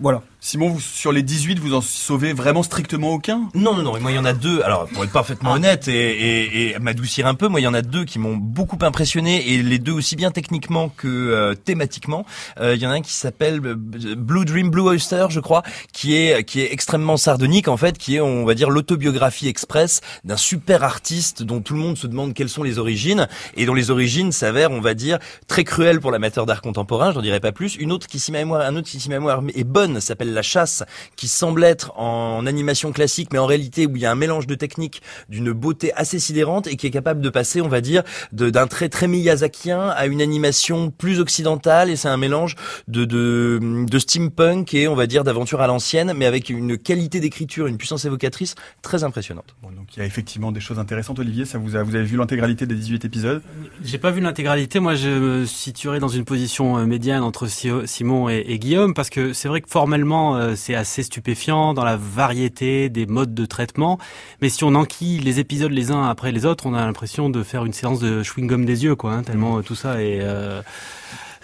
voilà. 0.00 0.22
Simon, 0.42 0.70
vous, 0.70 0.80
sur 0.80 1.12
les 1.12 1.22
18, 1.22 1.58
vous 1.58 1.74
en 1.74 1.82
sauvez 1.82 2.32
vraiment 2.32 2.62
strictement 2.62 3.10
aucun 3.10 3.39
Non, 3.54 3.74
non, 3.74 3.82
non. 3.82 4.00
Moi, 4.00 4.12
il 4.12 4.16
y 4.16 4.18
en 4.18 4.24
a 4.24 4.32
deux. 4.32 4.62
Alors, 4.62 4.86
pour 4.88 5.04
être 5.04 5.12
parfaitement 5.12 5.52
ah. 5.52 5.56
honnête 5.56 5.88
et, 5.88 5.92
et, 5.92 6.70
et 6.70 6.78
m'adoucir 6.78 7.26
un 7.26 7.34
peu, 7.34 7.48
moi, 7.48 7.60
il 7.60 7.64
y 7.64 7.66
en 7.66 7.74
a 7.74 7.82
deux 7.82 8.04
qui 8.04 8.18
m'ont 8.18 8.36
beaucoup 8.36 8.78
impressionné 8.82 9.52
et 9.52 9.62
les 9.62 9.78
deux 9.78 9.92
aussi 9.92 10.16
bien 10.16 10.30
techniquement 10.30 10.88
que 10.88 11.08
euh, 11.08 11.54
thématiquement. 11.54 12.24
Euh, 12.60 12.74
il 12.74 12.82
y 12.82 12.86
en 12.86 12.90
a 12.90 12.94
un 12.94 13.00
qui 13.00 13.12
s'appelle 13.12 13.60
euh, 13.64 13.74
Blue 13.74 14.44
Dream 14.44 14.70
Blue 14.70 14.82
Oyster, 14.82 15.26
je 15.30 15.40
crois, 15.40 15.62
qui 15.92 16.16
est 16.16 16.44
qui 16.44 16.60
est 16.60 16.72
extrêmement 16.72 17.16
sardonique 17.16 17.68
en 17.68 17.76
fait, 17.76 17.98
qui 17.98 18.16
est, 18.16 18.20
on 18.20 18.44
va 18.44 18.54
dire, 18.54 18.70
l'autobiographie 18.70 19.48
express 19.48 20.00
d'un 20.24 20.36
super 20.36 20.84
artiste 20.84 21.42
dont 21.42 21.60
tout 21.60 21.74
le 21.74 21.80
monde 21.80 21.96
se 21.96 22.06
demande 22.06 22.34
quelles 22.34 22.48
sont 22.48 22.62
les 22.62 22.78
origines 22.78 23.28
et 23.56 23.66
dont 23.66 23.74
les 23.74 23.90
origines 23.90 24.32
s'avèrent, 24.32 24.70
on 24.70 24.80
va 24.80 24.94
dire, 24.94 25.18
très 25.46 25.64
cruelles 25.64 26.00
pour 26.00 26.10
l'amateur 26.10 26.46
d'art 26.46 26.62
contemporain. 26.62 27.12
J'en 27.12 27.22
dirais 27.22 27.40
pas 27.40 27.52
plus. 27.52 27.76
Une 27.76 27.92
autre 27.92 28.06
qui, 28.06 28.22
ma 28.30 28.38
mémoire, 28.38 28.62
un 28.62 28.76
autre 28.76 28.88
qui, 28.88 29.08
ma 29.08 29.16
mémoire 29.16 29.42
est 29.54 29.64
bonne, 29.64 30.00
s'appelle 30.00 30.32
la 30.32 30.42
chasse, 30.42 30.82
qui 31.16 31.28
semble 31.28 31.64
être 31.64 31.92
en 31.98 32.46
animation 32.46 32.92
classique, 32.92 33.29
mais 33.32 33.38
en 33.38 33.46
réalité 33.46 33.86
où 33.86 33.96
il 33.96 34.02
y 34.02 34.06
a 34.06 34.10
un 34.10 34.16
mélange 34.16 34.46
de 34.46 34.54
techniques 34.54 35.02
d'une 35.28 35.52
beauté 35.52 35.92
assez 35.94 36.18
sidérante 36.18 36.66
et 36.66 36.76
qui 36.76 36.86
est 36.86 36.90
capable 36.90 37.20
de 37.20 37.30
passer, 37.30 37.60
on 37.60 37.68
va 37.68 37.80
dire, 37.80 38.02
d'un 38.32 38.66
trait 38.66 38.88
très 38.88 39.08
miyazakien 39.08 39.88
à 39.88 40.06
une 40.06 40.22
animation 40.22 40.90
plus 40.90 41.20
occidentale. 41.20 41.90
Et 41.90 41.96
c'est 41.96 42.08
un 42.08 42.16
mélange 42.16 42.56
de, 42.88 43.04
de, 43.04 43.84
de 43.86 43.98
steampunk 43.98 44.74
et, 44.74 44.88
on 44.88 44.94
va 44.94 45.06
dire, 45.06 45.24
d'aventure 45.24 45.60
à 45.60 45.66
l'ancienne, 45.66 46.12
mais 46.16 46.26
avec 46.26 46.50
une 46.50 46.78
qualité 46.78 47.20
d'écriture, 47.20 47.66
une 47.66 47.76
puissance 47.78 48.04
évocatrice 48.04 48.54
très 48.82 49.04
impressionnante. 49.04 49.56
Bon, 49.62 49.70
donc 49.70 49.96
il 49.96 50.00
y 50.00 50.02
a 50.02 50.06
effectivement 50.06 50.52
des 50.52 50.60
choses 50.60 50.78
intéressantes, 50.78 51.18
Olivier. 51.18 51.44
Ça 51.44 51.58
vous, 51.58 51.76
a, 51.76 51.82
vous 51.82 51.94
avez 51.94 52.04
vu 52.04 52.16
l'intégralité 52.16 52.66
des 52.66 52.74
18 52.74 53.04
épisodes? 53.04 53.42
J'ai 53.84 53.98
pas 53.98 54.10
vu 54.10 54.20
l'intégralité. 54.20 54.80
Moi, 54.80 54.94
je 54.94 55.08
me 55.08 55.46
situerais 55.46 56.00
dans 56.00 56.08
une 56.08 56.24
position 56.24 56.78
euh, 56.78 56.86
médiane 56.86 57.22
entre 57.22 57.46
Simon 57.46 58.28
et, 58.28 58.44
et 58.46 58.58
Guillaume 58.58 58.94
parce 58.94 59.10
que 59.10 59.32
c'est 59.32 59.48
vrai 59.48 59.60
que 59.60 59.68
formellement 59.68 60.36
euh, 60.36 60.54
c'est 60.56 60.74
assez 60.74 61.02
stupéfiant 61.02 61.74
dans 61.74 61.84
la 61.84 61.96
variété 61.96 62.88
des 62.88 63.06
modes 63.06 63.19
de 63.26 63.46
traitement. 63.46 63.98
Mais 64.40 64.48
si 64.48 64.64
on 64.64 64.74
enquille 64.74 65.18
les 65.18 65.40
épisodes 65.40 65.72
les 65.72 65.90
uns 65.90 66.08
après 66.08 66.32
les 66.32 66.46
autres, 66.46 66.66
on 66.66 66.74
a 66.74 66.84
l'impression 66.84 67.30
de 67.30 67.42
faire 67.42 67.64
une 67.64 67.72
séance 67.72 68.00
de 68.00 68.22
chewing-gum 68.22 68.64
des 68.64 68.84
yeux, 68.84 68.96
quoi. 68.96 69.12
Hein, 69.12 69.22
tellement 69.22 69.58
mmh. 69.58 69.62
tout 69.64 69.74
ça 69.74 70.02
est 70.02 70.20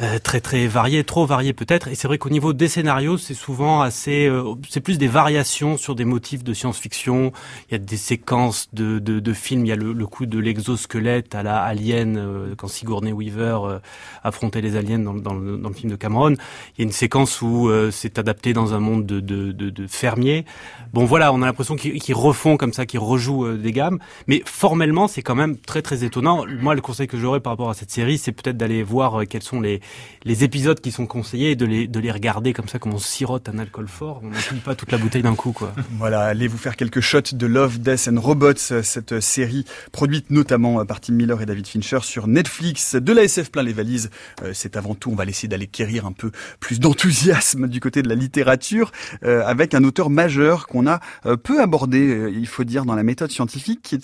euh, 0.00 0.16
euh, 0.16 0.18
très 0.18 0.40
très 0.40 0.66
varié, 0.66 1.04
trop 1.04 1.26
varié 1.26 1.52
peut-être. 1.52 1.88
Et 1.88 1.94
c'est 1.94 2.08
vrai 2.08 2.18
qu'au 2.18 2.30
niveau 2.30 2.52
des 2.52 2.68
scénarios, 2.68 3.18
c'est 3.18 3.34
souvent 3.34 3.80
assez, 3.80 4.26
euh, 4.26 4.54
c'est 4.68 4.80
plus 4.80 4.98
des 4.98 5.08
variations 5.08 5.76
sur 5.76 5.94
des 5.94 6.04
motifs 6.04 6.44
de 6.44 6.52
science-fiction. 6.52 7.32
Il 7.68 7.72
y 7.72 7.74
a 7.74 7.78
des 7.78 7.96
séquences 7.96 8.68
de, 8.72 8.98
de, 8.98 9.20
de 9.20 9.32
films. 9.32 9.64
Il 9.64 9.68
y 9.68 9.72
a 9.72 9.76
le, 9.76 9.92
le 9.92 10.06
coup 10.06 10.26
de 10.26 10.38
l'exosquelette 10.38 11.34
à 11.34 11.42
la 11.42 11.62
Alien 11.62 12.16
euh, 12.16 12.54
quand 12.56 12.68
Sigourney 12.68 13.12
Weaver 13.12 13.78
affrontait 14.22 14.60
les 14.60 14.76
aliens 14.76 14.98
dans, 14.98 15.14
dans, 15.14 15.34
le, 15.34 15.56
dans, 15.56 15.68
le, 15.68 15.74
film 15.74 15.90
de 15.90 15.96
Cameron. 15.96 16.32
Il 16.32 16.78
y 16.78 16.82
a 16.82 16.84
une 16.84 16.92
séquence 16.92 17.42
où 17.42 17.70
c'est 17.90 18.18
adapté 18.18 18.52
dans 18.52 18.74
un 18.74 18.80
monde 18.80 19.06
de, 19.06 19.20
de, 19.20 19.52
de, 19.52 19.86
fermiers. 19.86 20.44
Bon 20.92 21.04
voilà, 21.04 21.32
on 21.32 21.42
a 21.42 21.46
l'impression 21.46 21.76
qu'ils 21.76 22.14
refont 22.14 22.56
comme 22.56 22.72
ça, 22.72 22.86
qu'ils 22.86 23.00
rejouent 23.00 23.56
des 23.56 23.72
gammes. 23.72 23.98
Mais 24.26 24.42
formellement, 24.44 25.08
c'est 25.08 25.22
quand 25.22 25.34
même 25.34 25.56
très 25.56 25.82
très 25.82 26.04
étonnant. 26.04 26.44
Moi, 26.60 26.74
le 26.74 26.80
conseil 26.80 27.06
que 27.06 27.18
j'aurais 27.18 27.40
par 27.40 27.52
rapport 27.52 27.70
à 27.70 27.74
cette 27.74 27.90
série, 27.90 28.18
c'est 28.18 28.32
peut-être 28.32 28.56
d'aller 28.56 28.82
voir 28.82 29.22
quels 29.28 29.42
sont 29.42 29.60
les 29.60 29.80
les 30.26 30.42
épisodes 30.42 30.80
qui 30.80 30.90
sont 30.90 31.06
conseillés 31.06 31.54
de 31.54 31.64
les, 31.64 31.86
de 31.86 32.00
les 32.00 32.10
regarder 32.10 32.52
comme 32.52 32.68
ça, 32.68 32.80
comme 32.80 32.92
on 32.92 32.98
sirote 32.98 33.48
un 33.48 33.58
alcool 33.58 33.86
fort. 33.86 34.20
On 34.24 34.28
n'empile 34.28 34.58
pas 34.58 34.74
toute 34.74 34.90
la 34.90 34.98
bouteille 34.98 35.22
d'un 35.22 35.36
coup, 35.36 35.52
quoi. 35.52 35.72
Voilà, 35.98 36.22
allez 36.22 36.48
vous 36.48 36.58
faire 36.58 36.76
quelques 36.76 37.00
shots 37.00 37.32
de 37.34 37.46
Love, 37.46 37.78
Death 37.78 38.08
and 38.12 38.20
Robots, 38.20 38.82
cette 38.82 39.20
série 39.20 39.64
produite 39.92 40.30
notamment 40.30 40.84
par 40.84 41.00
Tim 41.00 41.14
Miller 41.14 41.40
et 41.40 41.46
David 41.46 41.66
Fincher 41.68 42.00
sur 42.02 42.26
Netflix. 42.26 42.96
De 42.96 43.12
la 43.12 43.22
SF 43.22 43.52
plein 43.52 43.62
les 43.62 43.72
valises, 43.72 44.10
euh, 44.42 44.50
c'est 44.52 44.76
avant 44.76 44.96
tout, 44.96 45.10
on 45.10 45.14
va 45.14 45.24
laisser 45.24 45.46
d'aller 45.46 45.68
quérir 45.68 46.06
un 46.06 46.12
peu 46.12 46.32
plus 46.58 46.80
d'enthousiasme 46.80 47.68
du 47.68 47.78
côté 47.78 48.02
de 48.02 48.08
la 48.08 48.16
littérature 48.16 48.90
euh, 49.22 49.44
avec 49.46 49.74
un 49.74 49.84
auteur 49.84 50.10
majeur 50.10 50.66
qu'on 50.66 50.88
a 50.88 51.00
euh, 51.24 51.36
peu 51.36 51.60
abordé, 51.62 52.32
il 52.34 52.48
faut 52.48 52.64
dire, 52.64 52.84
dans 52.84 52.96
la 52.96 53.04
méthode 53.04 53.30
scientifique, 53.30 53.80
qui 53.82 54.00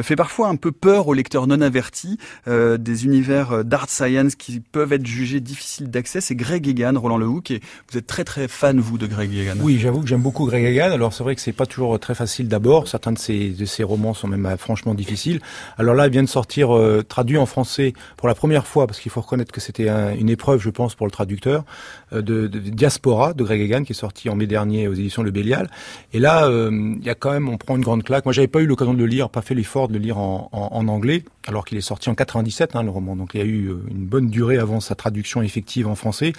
fait 0.00 0.16
parfois 0.16 0.48
un 0.48 0.56
peu 0.56 0.72
peur 0.72 1.06
aux 1.06 1.14
lecteurs 1.14 1.46
non 1.46 1.60
avertis 1.60 2.18
des 2.46 3.04
univers 3.04 3.64
d'art 3.64 3.88
science 3.88 4.34
qui 4.34 4.60
peuvent 4.60 4.92
être 4.92 5.06
jugés 5.06 5.25
difficile 5.40 5.90
d'accès, 5.90 6.20
c'est 6.20 6.34
Greg 6.34 6.66
Egan, 6.66 6.98
Roland 6.98 7.18
Lehoucq, 7.18 7.50
et 7.50 7.60
vous 7.90 7.98
êtes 7.98 8.06
très 8.06 8.24
très 8.24 8.48
fan, 8.48 8.80
vous, 8.80 8.98
de 8.98 9.06
Greg 9.06 9.34
Egan. 9.34 9.54
Oui, 9.60 9.78
j'avoue 9.78 10.00
que 10.00 10.06
j'aime 10.06 10.22
beaucoup 10.22 10.46
Greg 10.46 10.64
Egan. 10.64 10.92
Alors 10.92 11.12
c'est 11.12 11.22
vrai 11.22 11.34
que 11.34 11.40
c'est 11.40 11.52
pas 11.52 11.66
toujours 11.66 11.98
très 11.98 12.14
facile 12.14 12.48
d'abord. 12.48 12.88
Certains 12.88 13.12
de 13.12 13.18
ses, 13.18 13.50
de 13.50 13.64
ses 13.64 13.82
romans 13.82 14.14
sont 14.14 14.28
même 14.28 14.46
euh, 14.46 14.56
franchement 14.56 14.94
difficiles. 14.94 15.40
Alors 15.78 15.94
là, 15.94 16.06
il 16.06 16.12
vient 16.12 16.22
de 16.22 16.28
sortir 16.28 16.76
euh, 16.76 17.02
traduit 17.02 17.38
en 17.38 17.46
français 17.46 17.92
pour 18.16 18.28
la 18.28 18.34
première 18.34 18.66
fois, 18.66 18.86
parce 18.86 19.00
qu'il 19.00 19.10
faut 19.10 19.20
reconnaître 19.20 19.52
que 19.52 19.60
c'était 19.60 19.88
une 19.88 20.28
épreuve, 20.28 20.60
je 20.60 20.70
pense, 20.70 20.94
pour 20.94 21.06
le 21.06 21.10
traducteur, 21.10 21.64
euh, 22.05 22.05
de, 22.12 22.20
de, 22.20 22.58
Diaspora 22.58 23.32
de 23.32 23.44
Greg 23.44 23.60
Egan, 23.60 23.84
qui 23.84 23.92
est 23.92 23.96
sorti 23.96 24.28
en 24.28 24.36
mai 24.36 24.46
dernier 24.46 24.88
aux 24.88 24.94
éditions 24.94 25.22
Le 25.22 25.30
Bélial. 25.30 25.70
Et 26.12 26.18
là, 26.18 26.48
il 26.48 27.04
y 27.04 27.10
a 27.10 27.14
quand 27.14 27.32
même, 27.32 27.48
on 27.48 27.56
prend 27.56 27.76
une 27.76 27.82
grande 27.82 28.04
claque. 28.04 28.24
Moi, 28.24 28.32
j'avais 28.32 28.48
pas 28.48 28.60
eu 28.60 28.66
l'occasion 28.66 28.94
de 28.94 28.98
le 28.98 29.06
lire, 29.06 29.28
pas 29.28 29.42
fait 29.42 29.54
l'effort 29.54 29.88
de 29.88 29.94
le 29.94 29.98
lire 29.98 30.18
en, 30.18 30.48
en, 30.52 30.68
en 30.72 30.88
anglais, 30.88 31.24
alors 31.46 31.64
qu'il 31.64 31.78
est 31.78 31.82
sorti 31.82 32.08
en 32.10 32.14
97, 32.14 32.76
hein, 32.76 32.82
le 32.82 32.90
roman. 32.90 33.16
Donc 33.16 33.30
il 33.34 33.40
y 33.40 33.42
a 33.42 33.46
eu 33.46 33.74
une 33.88 34.06
bonne 34.06 34.28
durée 34.28 34.58
avant 34.58 34.80
sa 34.80 34.94
traduction 34.94 35.42
effective 35.42 35.86
en 35.88 35.94
français. 35.94 36.32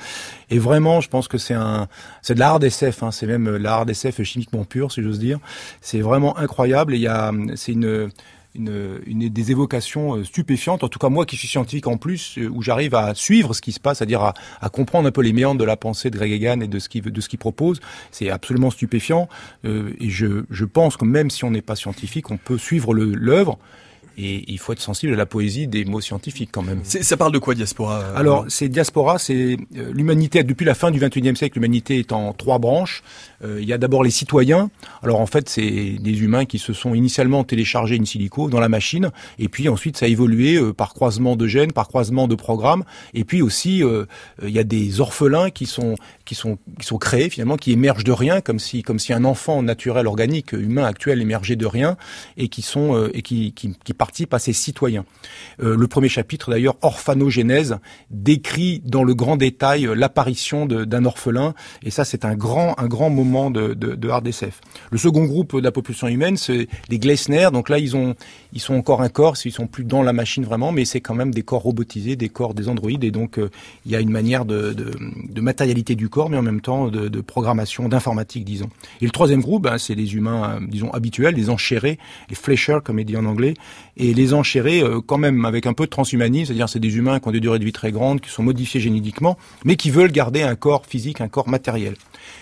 Et 0.50 0.60
vraiment, 0.60 1.02
je 1.02 1.10
pense 1.10 1.28
que 1.28 1.38
c'est 1.38 1.54
un, 1.54 1.88
c'est 2.22 2.36
de 2.36 2.40
l'art 2.40 2.64
SF. 2.64 3.04
Hein, 3.04 3.12
c'est 3.12 3.28
même 3.28 3.58
l'art 3.58 3.90
SF 3.90 4.24
chimiquement 4.24 4.66
pur, 4.66 4.92
si 4.92 5.02
j'ose 5.02 5.20
dire. 5.20 5.40
C'est 5.82 6.02
vraiment 6.02 6.38
incroyable. 6.38 6.94
Et 6.94 6.98
il 6.98 7.04
y 7.04 7.08
a, 7.08 7.32
c'est 7.56 7.74
une 7.74 8.10
une, 8.58 9.00
une, 9.06 9.30
des 9.30 9.52
évocations 9.52 10.16
euh, 10.16 10.24
stupéfiantes. 10.24 10.84
En 10.84 10.90
tout 10.90 11.00
cas, 11.00 11.10
moi 11.10 11.26
qui 11.26 11.38
suis 11.38 11.48
scientifique 11.48 11.88
en 11.88 11.98
plus, 11.98 12.38
euh, 12.38 12.50
où 12.50 12.62
j'arrive 12.62 12.96
à 12.96 13.14
suivre 13.16 13.54
ce 13.54 13.62
qui 13.62 13.72
se 13.72 13.80
passe, 13.80 14.00
c'est-à-dire 14.00 14.22
à, 14.22 14.34
à, 14.62 14.70
comprendre 14.70 15.08
un 15.08 15.12
peu 15.12 15.22
les 15.22 15.34
méandres 15.34 15.60
de 15.60 15.66
la 15.66 15.78
pensée 15.78 16.10
de 16.10 16.18
Greg 16.18 16.32
Egan 16.32 16.62
et 16.62 16.68
de 16.68 16.80
ce 16.80 16.90
qu'il 16.90 17.02
de 17.04 17.22
ce 17.22 17.30
qu'il 17.30 17.40
propose. 17.40 17.80
C'est 18.12 18.30
absolument 18.30 18.72
stupéfiant. 18.72 19.30
Euh, 19.66 19.94
et 20.00 20.10
je, 20.10 20.44
je 20.50 20.66
pense 20.66 20.98
que 20.98 21.06
même 21.06 21.30
si 21.30 21.44
on 21.46 21.52
n'est 21.52 21.62
pas 21.62 21.76
scientifique, 21.76 22.32
on 22.32 22.38
peut 22.38 22.58
suivre 22.58 22.94
l'œuvre 22.94 23.58
et 24.18 24.44
il 24.52 24.58
faut 24.58 24.74
être 24.74 24.82
sensible 24.82 25.14
à 25.14 25.16
la 25.16 25.28
poésie 25.28 25.68
des 25.68 25.86
mots 25.86 26.02
scientifiques 26.02 26.50
quand 26.52 26.64
même. 26.64 26.80
Ça 26.84 27.18
parle 27.18 27.32
de 27.32 27.38
quoi 27.38 27.54
diaspora 27.54 28.00
euh, 28.00 28.16
Alors 28.16 28.46
c'est 28.50 28.68
diaspora, 28.68 29.20
c'est 29.20 29.58
euh, 29.76 29.92
l'humanité 29.94 30.44
depuis 30.44 30.66
la 30.66 30.74
fin 30.74 30.90
du 30.90 31.00
XXIe 31.00 31.36
siècle. 31.36 31.56
L'humanité 31.60 32.00
est 32.00 32.12
en 32.12 32.34
trois 32.34 32.58
branches. 32.58 33.04
Euh, 33.44 33.60
il 33.62 33.68
y 33.68 33.74
a 33.74 33.78
d'abord 33.78 34.04
les 34.04 34.10
citoyens. 34.10 34.72
Alors 35.04 35.22
en 35.22 35.28
fait 35.28 35.48
c'est 35.50 35.98
des 36.00 36.22
humains 36.22 36.46
qui 36.46 36.58
se 36.58 36.74
sont 36.74 36.96
initialement 36.96 37.44
téléchargés 37.44 38.00
in 38.00 38.06
silico 38.06 38.50
dans 38.50 38.60
la 38.60 38.70
machine, 38.70 39.12
et 39.38 39.50
puis 39.50 39.70
ensuite 39.70 39.98
ça 39.98 40.08
a 40.08 40.10
évolué 40.10 40.60
par 40.74 40.94
croisement 40.94 41.36
de 41.36 41.48
gènes, 41.48 41.72
par 41.72 41.88
croisement 41.88 42.28
de 42.28 42.36
programmes, 42.36 42.84
et 43.14 43.24
puis 43.24 43.42
aussi 43.42 43.84
il 44.44 44.50
y 44.50 44.60
a 44.60 44.64
des 44.64 45.00
orphelins 45.00 45.50
qui 45.50 45.66
sont 45.66 45.96
qui 46.26 46.36
sont 46.36 46.58
qui 46.80 46.86
sont 46.86 46.98
créés 46.98 47.30
finalement, 47.30 47.58
qui 47.58 47.72
émergent 47.72 48.04
de 48.04 48.12
rien, 48.12 48.42
comme 48.42 48.60
si 48.60 48.82
comme 48.82 49.00
si 49.00 49.14
un 49.14 49.24
enfant 49.24 49.62
naturel 49.62 50.08
organique 50.08 50.54
humain 50.54 50.86
actuel 50.86 51.22
émergeait 51.22 51.56
de 51.56 51.66
rien, 51.66 51.98
et 52.38 52.48
qui 52.48 52.62
sont 52.62 53.10
et 53.14 53.22
qui 53.22 53.54
qui, 53.54 53.76
qui 53.84 53.94
citoyens. 54.14 55.06
Euh, 55.62 55.76
le 55.76 55.88
premier 55.88 56.10
chapitre, 56.10 56.52
d'ailleurs, 56.52 56.76
Orphanogénèse, 56.82 57.78
décrit 58.10 58.82
dans 58.86 59.04
le 59.04 59.14
grand 59.14 59.38
détail 59.38 59.88
euh, 59.88 59.94
l'apparition 59.96 60.66
d'un 60.66 61.06
orphelin, 61.06 61.54
et 61.84 61.92
ça, 61.92 62.06
c'est 62.06 62.26
un 62.26 62.36
grand, 62.36 62.78
un 62.80 62.88
grand 62.88 63.10
moment 63.10 63.52
de, 63.52 63.74
de, 63.74 63.96
de 63.96 64.10
hard 64.10 64.28
SF. 64.28 64.62
Le 64.92 64.98
second 64.98 65.26
groupe 65.26 65.56
de 65.56 65.64
la 65.64 65.72
population 65.72 66.08
humaine, 66.08 66.38
c'est 66.38 66.68
les 66.90 67.00
Gleisner. 67.00 67.50
Donc 67.52 67.70
là, 67.70 67.80
ils 67.80 67.96
ont, 67.96 68.16
ils 68.54 68.62
sont 68.62 68.76
encore 68.76 69.02
un 69.02 69.10
corps, 69.10 69.36
ils 69.46 69.52
sont 69.52 69.68
plus 69.68 69.84
dans 69.84 70.04
la 70.04 70.14
machine 70.14 70.44
vraiment, 70.44 70.72
mais 70.72 70.86
c'est 70.86 71.02
quand 71.02 71.16
même 71.16 71.34
des 71.34 71.44
corps 71.44 71.62
robotisés, 71.62 72.16
des 72.16 72.30
corps 72.30 72.54
des 72.54 72.70
androïdes, 72.70 73.04
et 73.04 73.12
donc 73.12 73.40
euh, 73.40 73.50
il 73.86 73.92
y 73.92 73.96
a 73.96 74.02
une 74.02 74.10
manière 74.10 74.46
de, 74.46 74.74
de, 74.74 74.92
de, 75.30 75.42
matérialité 75.42 75.96
du 75.96 76.10
corps, 76.10 76.30
mais 76.30 76.38
en 76.38 76.42
même 76.42 76.62
temps 76.62 76.88
de, 76.88 77.22
programmation, 77.22 77.90
d'informatique, 77.90 78.46
disons. 78.46 78.70
Et 79.02 79.06
le 79.06 79.12
troisième 79.12 79.42
groupe, 79.42 79.64
ben, 79.64 79.78
c'est 79.78 79.96
les 79.96 80.16
humains, 80.16 80.60
disons 80.68 80.92
habituels, 80.92 81.36
les 81.36 81.50
enchérés, 81.50 81.98
les 82.30 82.36
fleshers, 82.36 82.80
comme 82.84 83.00
il 83.00 83.06
dit 83.06 83.18
en 83.18 83.26
anglais, 83.26 83.54
et 83.98 84.13
les 84.13 84.34
enchérés 84.34 84.82
euh, 84.82 85.01
quand 85.01 85.18
même 85.18 85.46
avec 85.46 85.66
un 85.66 85.74
peu 85.74 85.86
de 85.86 85.89
transhumanisme, 85.89 86.48
c'est-à-dire 86.48 86.70
c'est 86.70 86.80
des 86.80 86.96
humains 86.96 87.20
qui 87.20 87.27
ont 87.27 87.32
des 87.32 87.39
durées 87.39 87.60
de 87.60 87.66
vie 87.66 87.74
très 87.74 87.92
grandes, 87.92 88.22
qui 88.22 88.30
sont 88.30 88.44
modifiés 88.44 88.80
génétiquement, 88.80 89.38
mais 89.66 89.75
qui 89.75 89.89
veulent 89.89 90.12
garder 90.12 90.44
un 90.44 90.56
corps 90.56 90.86
physique, 90.86 91.22
un 91.22 91.27
corps 91.27 91.50
matériel. 91.50 91.96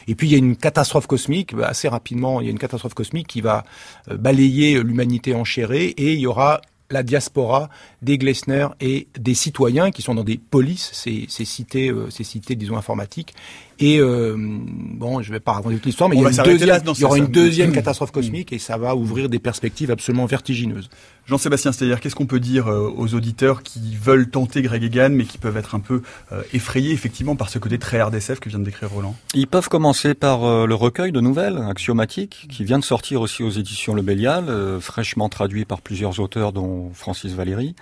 Et 0.08 0.16
puis 0.16 0.28
il 0.28 0.32
y 0.32 0.36
a 0.36 0.38
une 0.38 0.56
catastrophe 0.56 1.08
cosmique, 1.08 1.56
bah, 1.56 1.68
assez 1.68 1.88
rapidement, 1.88 2.42
il 2.42 2.46
y 2.46 2.48
a 2.50 2.52
une 2.52 2.60
catastrophe 2.60 2.94
cosmique 2.94 3.28
qui 3.28 3.42
va 3.42 3.66
euh, 4.12 4.18
balayer 4.18 4.82
l'humanité 4.84 5.34
enchérée 5.34 5.88
et 5.88 6.14
il 6.14 6.20
y 6.20 6.28
aura 6.28 6.62
la 6.90 7.04
diaspora 7.04 7.70
des 8.02 8.18
Glessner 8.18 8.68
et 8.80 9.08
des 9.18 9.34
citoyens 9.34 9.92
qui 9.92 10.02
sont 10.02 10.14
dans 10.14 10.24
des 10.24 10.38
polices, 10.38 10.92
ces, 10.94 11.28
cités, 11.28 11.90
euh, 11.90 12.10
ces 12.10 12.24
cités, 12.24 12.56
disons, 12.56 12.78
informatiques. 12.78 13.34
Et 13.80 14.00
euh, 14.00 14.36
bon, 14.38 15.22
je 15.22 15.32
vais 15.32 15.40
pas 15.40 15.54
raconter 15.54 15.76
toute 15.76 15.86
l'histoire, 15.86 16.10
mais 16.10 16.16
il 16.16 16.20
y, 16.20 16.22
il 16.22 17.00
y, 17.00 17.04
aura 17.04 17.18
une 17.18 17.28
deuxième 17.28 17.72
catastrophe 17.74 18.12
cosmique 18.12 18.54
et 18.54 18.60
ça 18.60 18.78
va 18.78 18.96
ouvrir 18.96 19.28
des 19.28 19.40
perspectives 19.40 19.92
absolument 19.92 20.26
vertigineuses. 20.26 20.90
Jean-Sébastien 21.26 21.72
c'est-à-dire 21.72 22.00
qu'est-ce 22.00 22.16
qu'on 22.16 22.28
peut 22.28 22.40
dire 22.40 22.68
euh, 22.68 22.90
aux 22.96 23.14
auditeurs 23.16 23.64
qui 23.64 23.98
veulent 24.02 24.30
tenter 24.30 24.62
Greg 24.62 24.84
Egan, 24.84 25.10
mais 25.10 25.26
qui 25.26 25.38
peuvent 25.38 25.58
être 25.58 25.76
un 25.76 25.80
peu 25.80 26.04
euh, 26.32 26.42
effrayés 26.54 26.92
effectivement 26.92 27.36
par 27.36 27.50
ce 27.50 27.60
côté 27.60 27.78
très 27.78 28.02
RDSF 28.02 28.40
que 28.40 28.48
vient 28.48 28.60
de 28.60 28.66
décrire 28.66 28.92
Roland? 28.92 29.16
Ils 29.34 29.48
peuvent 29.48 29.68
commencer 29.68 30.14
par 30.14 30.66
le 30.68 30.76
recueil 30.76 31.12
de 31.12 31.20
nouvelles 31.20 31.58
axiomatiques 31.58 32.48
qui 32.50 32.64
vient 32.64 32.80
de 32.80 32.84
sortir 32.84 33.22
aussi 33.22 33.44
aux 33.44 33.50
éditions 33.50 33.94
Le 33.94 34.02
Bélial, 34.02 34.80
fraîchement 34.80 35.28
traduit 35.30 35.66
par 35.66 35.82
plusieurs 35.82 36.20
auteurs 36.20 36.54
dont 36.54 36.92
Francis 36.94 37.34
Valéry. 37.34 37.76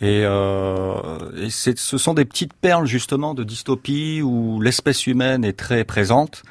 Et, 0.00 0.22
euh, 0.24 1.48
ce 1.48 1.98
sont 1.98 2.14
des 2.14 2.24
petites 2.24 2.54
perles 2.54 2.86
justement 2.86 3.34
de 3.34 3.44
dystopie 3.44 4.22
où 4.22 4.60
l'espèce 4.60 5.06
humaine 5.06 5.44
est 5.44 5.56
très 5.58 5.84
présente. 5.84 6.42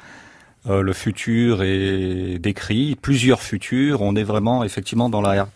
Euh, 0.66 0.80
le 0.80 0.94
futur 0.94 1.62
est 1.62 2.38
décrit, 2.38 2.96
plusieurs 2.96 3.42
futurs. 3.42 4.00
On 4.00 4.16
est 4.16 4.22
vraiment 4.22 4.64
effectivement 4.64 5.10
dans 5.10 5.20
la, 5.20 5.48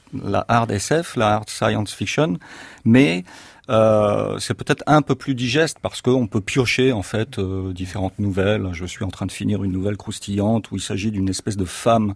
hard 0.49 0.71
SF, 0.71 1.16
la 1.16 1.37
hard 1.37 1.49
science 1.49 1.95
fiction, 1.95 2.38
mais 2.85 3.25
euh, 3.71 4.38
c'est 4.38 4.54
peut-être 4.54 4.83
un 4.87 5.00
peu 5.00 5.14
plus 5.14 5.35
digeste 5.35 5.78
parce 5.80 6.02
qu'on 6.02 6.26
peut 6.26 6.40
piocher 6.40 6.92
en 6.92 7.02
fait 7.02 7.38
euh, 7.38 7.73
différentes 7.73 8.18
nouvelles. 8.18 8.68
Je 8.73 8.85
suis 8.85 9.04
en 9.04 9.11
train 9.11 9.26
de 9.26 9.33
finir 9.33 9.64
une 9.64 9.73
nouvelle 9.73 9.97
croustillante 9.97 10.71
où 10.71 10.76
il 10.76 10.83
s'agit 10.83 11.11
d'une 11.11 11.28
espèce 11.28 11.57
de 11.57 11.66
femme 11.66 12.14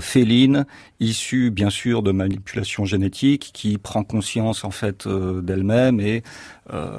féline, 0.00 0.64
issue 1.00 1.50
bien 1.50 1.70
sûr 1.70 2.02
de 2.02 2.12
manipulation 2.12 2.84
génétique, 2.84 3.50
qui 3.52 3.78
prend 3.78 4.04
conscience 4.04 4.64
en 4.64 4.70
fait 4.70 5.06
euh, 5.06 5.40
d'elle-même 5.40 6.00
et 6.00 6.22
euh, 6.72 6.90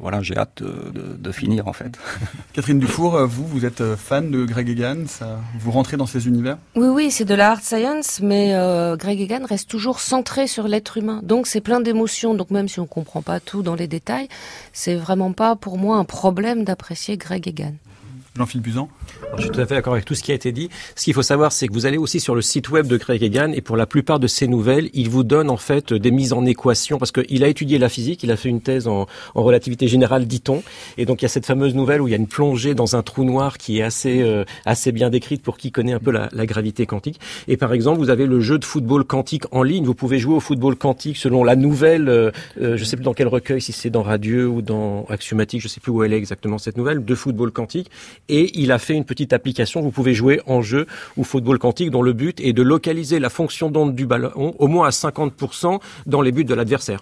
voilà, 0.00 0.22
j'ai 0.22 0.36
hâte 0.36 0.62
de, 0.62 1.16
de, 1.18 1.32
finir 1.32 1.68
en 1.68 1.72
fait. 1.72 1.98
Catherine 2.54 2.78
Dufour, 2.78 3.26
vous, 3.26 3.46
vous 3.46 3.64
êtes 3.64 3.94
fan 3.96 4.30
de 4.30 4.44
Greg 4.44 4.68
Egan, 4.68 5.06
ça, 5.06 5.38
vous 5.58 5.70
rentrez 5.70 5.96
dans 5.96 6.06
ces 6.06 6.26
univers? 6.26 6.56
Oui, 6.74 6.88
oui, 6.88 7.10
c'est 7.10 7.26
de 7.26 7.34
la 7.34 7.52
hard 7.52 7.62
science, 7.62 8.20
mais 8.22 8.54
Greg 8.98 9.20
Egan 9.20 9.44
reste 9.46 9.68
toujours 9.68 10.00
centré 10.00 10.46
sur 10.46 10.66
l'être 10.66 10.96
humain. 10.96 11.20
Donc 11.22 11.46
c'est 11.46 11.60
plein 11.60 11.80
d'émotions. 11.80 12.34
Donc 12.34 12.50
même 12.50 12.68
si 12.68 12.80
on 12.80 12.86
comprend 12.86 13.22
pas 13.22 13.40
tout 13.40 13.62
dans 13.62 13.74
les 13.74 13.86
détails, 13.86 14.28
c'est 14.72 14.96
vraiment 14.96 15.32
pas 15.32 15.54
pour 15.54 15.78
moi 15.78 15.98
un 15.98 16.04
problème 16.04 16.64
d'apprécier 16.64 17.16
Greg 17.16 17.46
Egan. 17.46 17.74
Jean-Philippe 18.36 18.64
Buzan 18.64 18.88
Je 19.36 19.42
suis 19.42 19.50
tout 19.50 19.60
à 19.60 19.66
fait 19.66 19.74
d'accord 19.74 19.94
avec 19.94 20.04
tout 20.04 20.14
ce 20.14 20.22
qui 20.22 20.30
a 20.30 20.34
été 20.36 20.52
dit. 20.52 20.70
Ce 20.94 21.04
qu'il 21.04 21.14
faut 21.14 21.22
savoir, 21.22 21.50
c'est 21.50 21.66
que 21.66 21.72
vous 21.72 21.86
allez 21.86 21.98
aussi 21.98 22.20
sur 22.20 22.36
le 22.36 22.42
site 22.42 22.70
web 22.70 22.86
de 22.86 22.96
Craig 22.96 23.20
Egan 23.22 23.50
et 23.52 23.60
pour 23.60 23.76
la 23.76 23.86
plupart 23.86 24.20
de 24.20 24.28
ses 24.28 24.46
nouvelles, 24.46 24.88
il 24.92 25.10
vous 25.10 25.24
donne 25.24 25.50
en 25.50 25.56
fait 25.56 25.92
des 25.92 26.12
mises 26.12 26.32
en 26.32 26.46
équation 26.46 26.98
parce 26.98 27.10
qu'il 27.10 27.42
a 27.42 27.48
étudié 27.48 27.78
la 27.78 27.88
physique, 27.88 28.22
il 28.22 28.30
a 28.30 28.36
fait 28.36 28.48
une 28.48 28.60
thèse 28.60 28.86
en, 28.86 29.06
relativité 29.34 29.88
générale, 29.88 30.26
dit-on. 30.26 30.62
Et 30.96 31.06
donc 31.06 31.22
il 31.22 31.24
y 31.24 31.26
a 31.26 31.28
cette 31.28 31.44
fameuse 31.44 31.74
nouvelle 31.74 32.00
où 32.00 32.06
il 32.06 32.12
y 32.12 32.14
a 32.14 32.18
une 32.18 32.28
plongée 32.28 32.74
dans 32.74 32.94
un 32.94 33.02
trou 33.02 33.24
noir 33.24 33.58
qui 33.58 33.80
est 33.80 33.82
assez 33.82 34.22
euh, 34.22 34.44
assez 34.64 34.92
bien 34.92 35.10
décrite 35.10 35.42
pour 35.42 35.58
qui 35.58 35.72
connaît 35.72 35.92
un 35.92 35.98
peu 35.98 36.12
la, 36.12 36.28
gravité 36.46 36.86
quantique. 36.86 37.20
Et 37.48 37.56
par 37.56 37.72
exemple, 37.72 37.98
vous 37.98 38.10
avez 38.10 38.26
le 38.26 38.40
jeu 38.40 38.58
de 38.58 38.64
football 38.64 39.04
quantique 39.04 39.44
en 39.50 39.64
ligne. 39.64 39.84
Vous 39.84 39.94
pouvez 39.94 40.18
jouer 40.18 40.34
au 40.34 40.40
football 40.40 40.76
quantique 40.76 41.16
selon 41.16 41.42
la 41.42 41.56
nouvelle. 41.56 42.08
Euh, 42.08 42.30
euh 42.60 42.76
je 42.76 42.84
sais 42.84 42.96
plus 42.96 43.04
dans 43.04 43.14
quel 43.14 43.28
recueil, 43.28 43.60
si 43.60 43.72
c'est 43.72 43.90
dans 43.90 44.02
Radieux 44.02 44.48
ou 44.48 44.62
dans 44.62 45.04
Axiomatique, 45.06 45.60
je 45.60 45.68
sais 45.68 45.80
plus 45.80 45.90
où 45.90 46.04
elle 46.04 46.12
est 46.12 46.16
exactement 46.16 46.58
cette 46.58 46.76
nouvelle 46.76 47.04
de 47.04 47.14
football 47.14 47.50
quantique 47.50 47.90
et 48.28 48.58
il 48.58 48.72
a 48.72 48.78
fait 48.78 48.94
une 48.94 49.04
petite 49.04 49.32
application. 49.32 49.80
Vous 49.80 49.90
pouvez 49.90 50.14
jouer 50.14 50.40
en 50.46 50.62
jeu 50.62 50.86
ou 51.16 51.24
football 51.24 51.58
quantique 51.58 51.90
dont 51.90 52.02
le 52.02 52.12
but 52.12 52.40
est 52.40 52.52
de 52.52 52.62
localiser 52.62 53.18
la 53.18 53.30
fonction 53.30 53.70
d'onde 53.70 53.94
du 53.94 54.06
ballon 54.06 54.54
au 54.58 54.68
moins 54.68 54.86
à 54.86 54.90
50% 54.90 55.80
dans 56.06 56.22
les 56.22 56.32
buts 56.32 56.44
de 56.44 56.54
l'adversaire. 56.54 57.00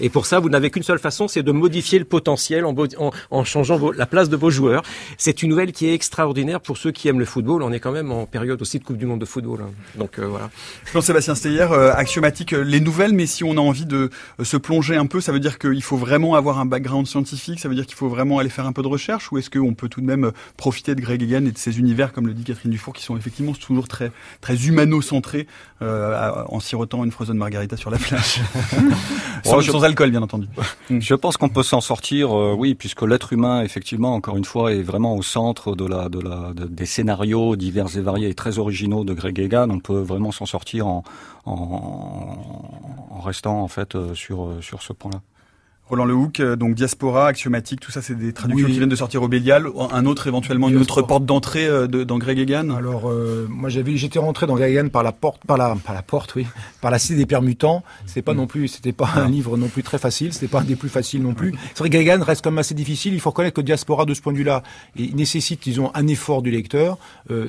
Et 0.00 0.08
pour 0.08 0.26
ça, 0.26 0.40
vous 0.40 0.48
n'avez 0.48 0.70
qu'une 0.70 0.82
seule 0.82 0.98
façon, 0.98 1.28
c'est 1.28 1.42
de 1.42 1.52
modifier 1.52 1.98
le 1.98 2.04
potentiel 2.04 2.64
en, 2.64 2.74
en, 2.98 3.10
en 3.30 3.44
changeant 3.44 3.90
la 3.92 4.06
place 4.06 4.28
de 4.28 4.36
vos 4.36 4.50
joueurs. 4.50 4.82
C'est 5.16 5.42
une 5.42 5.50
nouvelle 5.50 5.72
qui 5.72 5.86
est 5.86 5.94
extraordinaire 5.94 6.60
pour 6.60 6.76
ceux 6.76 6.90
qui 6.90 7.08
aiment 7.08 7.18
le 7.18 7.24
football. 7.24 7.62
On 7.62 7.72
est 7.72 7.80
quand 7.80 7.92
même 7.92 8.10
en 8.12 8.26
période 8.26 8.60
aussi 8.62 8.78
de 8.78 8.84
Coupe 8.84 8.96
du 8.96 9.06
Monde 9.06 9.20
de 9.20 9.24
football. 9.24 9.60
Hein. 9.62 9.70
Donc 9.96 10.18
euh, 10.18 10.26
voilà. 10.26 10.50
Jean-Sébastien 10.92 11.34
Steyer, 11.34 11.66
euh, 11.70 11.92
axiomatique, 11.94 12.52
euh, 12.52 12.62
les 12.62 12.80
nouvelles, 12.80 13.12
mais 13.12 13.26
si 13.26 13.44
on 13.44 13.52
a 13.52 13.60
envie 13.60 13.86
de 13.86 14.10
euh, 14.40 14.44
se 14.44 14.56
plonger 14.56 14.96
un 14.96 15.06
peu, 15.06 15.20
ça 15.20 15.32
veut 15.32 15.40
dire 15.40 15.58
qu'il 15.58 15.82
faut 15.82 15.96
vraiment 15.96 16.34
avoir 16.34 16.58
un 16.58 16.66
background 16.66 17.06
scientifique, 17.06 17.60
ça 17.60 17.68
veut 17.68 17.74
dire 17.74 17.86
qu'il 17.86 17.96
faut 17.96 18.08
vraiment 18.08 18.38
aller 18.38 18.48
faire 18.48 18.66
un 18.66 18.72
peu 18.72 18.82
de 18.82 18.88
recherche, 18.88 19.30
ou 19.32 19.38
est-ce 19.38 19.50
qu'on 19.50 19.74
peut 19.74 19.88
tout 19.88 20.00
de 20.00 20.06
même 20.06 20.32
profiter 20.56 20.94
de 20.94 21.00
Greg 21.00 21.22
Egan 21.22 21.44
et 21.46 21.52
de 21.52 21.58
ses 21.58 21.78
univers, 21.78 22.12
comme 22.12 22.26
le 22.26 22.34
dit 22.34 22.44
Catherine 22.44 22.70
Dufour, 22.70 22.94
qui 22.94 23.02
sont 23.02 23.16
effectivement 23.16 23.52
toujours 23.52 23.88
très, 23.88 24.12
très 24.40 24.56
humano-centrés, 24.66 25.46
euh, 25.82 26.44
en 26.48 26.60
sirotant 26.60 27.04
une 27.04 27.10
frozen 27.10 27.36
margarita 27.36 27.76
sur 27.76 27.90
la 27.90 27.98
plage? 27.98 28.40
sans, 29.44 29.60
sans, 29.60 29.84
alcool, 29.90 30.10
bien 30.10 30.22
entendu. 30.22 30.48
Je 30.90 31.14
pense 31.14 31.36
qu'on 31.36 31.48
peut 31.48 31.62
s'en 31.62 31.80
sortir, 31.80 32.36
euh, 32.36 32.54
oui, 32.56 32.74
puisque 32.74 33.02
l'être 33.02 33.32
humain, 33.32 33.62
effectivement, 33.62 34.14
encore 34.14 34.36
une 34.36 34.44
fois, 34.44 34.72
est 34.72 34.82
vraiment 34.82 35.16
au 35.16 35.22
centre 35.22 35.74
de 35.74 35.86
la, 35.86 36.08
de 36.08 36.20
la, 36.20 36.52
de, 36.54 36.66
des 36.66 36.86
scénarios 36.86 37.56
divers 37.56 37.96
et 37.96 38.00
variés 38.00 38.28
et 38.28 38.34
très 38.34 38.58
originaux 38.58 39.04
de 39.04 39.12
Greg 39.12 39.38
Egan. 39.38 39.70
On 39.70 39.80
peut 39.80 40.00
vraiment 40.00 40.32
s'en 40.32 40.46
sortir 40.46 40.86
en, 40.86 41.04
en, 41.44 42.36
en, 43.10 43.20
restant, 43.20 43.62
en 43.62 43.68
fait, 43.68 43.94
euh, 43.94 44.14
sur, 44.14 44.48
sur 44.60 44.82
ce 44.82 44.92
point-là. 44.92 45.20
Roland 45.90 46.04
Lehoucq, 46.04 46.38
euh, 46.38 46.54
donc 46.54 46.76
Diaspora, 46.76 47.26
Axiomatique, 47.26 47.80
tout 47.80 47.90
ça, 47.90 48.00
c'est 48.00 48.14
des 48.14 48.32
traductions 48.32 48.68
qui 48.68 48.74
viennent 48.74 48.88
de 48.88 48.94
sortir 48.94 49.24
au 49.24 49.28
Bélial. 49.28 49.66
Un 49.90 50.06
autre, 50.06 50.28
éventuellement, 50.28 50.68
une 50.68 50.78
autre 50.78 51.02
porte 51.02 51.24
d'entrée 51.24 51.66
euh, 51.66 51.88
dans 51.88 52.16
Greg 52.16 52.38
Egan? 52.38 52.70
Alors, 52.70 53.10
euh, 53.10 53.48
moi, 53.50 53.70
j'avais, 53.70 53.96
j'étais 53.96 54.20
rentré 54.20 54.46
dans 54.46 54.54
Greg 54.54 54.72
Egan 54.72 54.88
par 54.88 55.02
la 55.02 55.10
porte, 55.10 55.44
par 55.44 55.56
la, 55.56 55.76
par 55.84 55.92
la 55.92 56.02
porte, 56.02 56.36
oui, 56.36 56.46
par 56.80 56.92
la 56.92 57.00
cité 57.00 57.16
des 57.16 57.26
permutants. 57.26 57.82
C'était 58.06 58.22
pas 58.22 58.34
mm. 58.34 58.36
non 58.36 58.46
plus, 58.46 58.68
c'était 58.68 58.92
pas 58.92 59.10
un 59.16 59.28
livre 59.28 59.56
non 59.56 59.66
plus 59.66 59.82
très 59.82 59.98
facile, 59.98 60.32
c'était 60.32 60.46
pas 60.46 60.60
un 60.60 60.64
des 60.64 60.76
plus 60.76 60.88
faciles 60.88 61.22
non 61.22 61.34
plus. 61.34 61.54
C'est 61.74 61.80
vrai 61.80 61.90
que 61.90 61.94
Greg 61.96 62.06
Egan 62.06 62.22
reste 62.22 62.44
quand 62.44 62.52
même 62.52 62.58
assez 62.58 62.74
difficile. 62.74 63.12
Il 63.12 63.20
faut 63.20 63.30
reconnaître 63.30 63.56
que 63.56 63.60
Diaspora, 63.60 64.04
de 64.04 64.14
ce 64.14 64.20
point 64.22 64.32
de 64.32 64.38
vue-là, 64.38 64.62
il 64.94 65.16
nécessite, 65.16 65.60
disons, 65.60 65.90
un 65.94 66.06
effort 66.06 66.42
du 66.42 66.52
lecteur. 66.52 66.98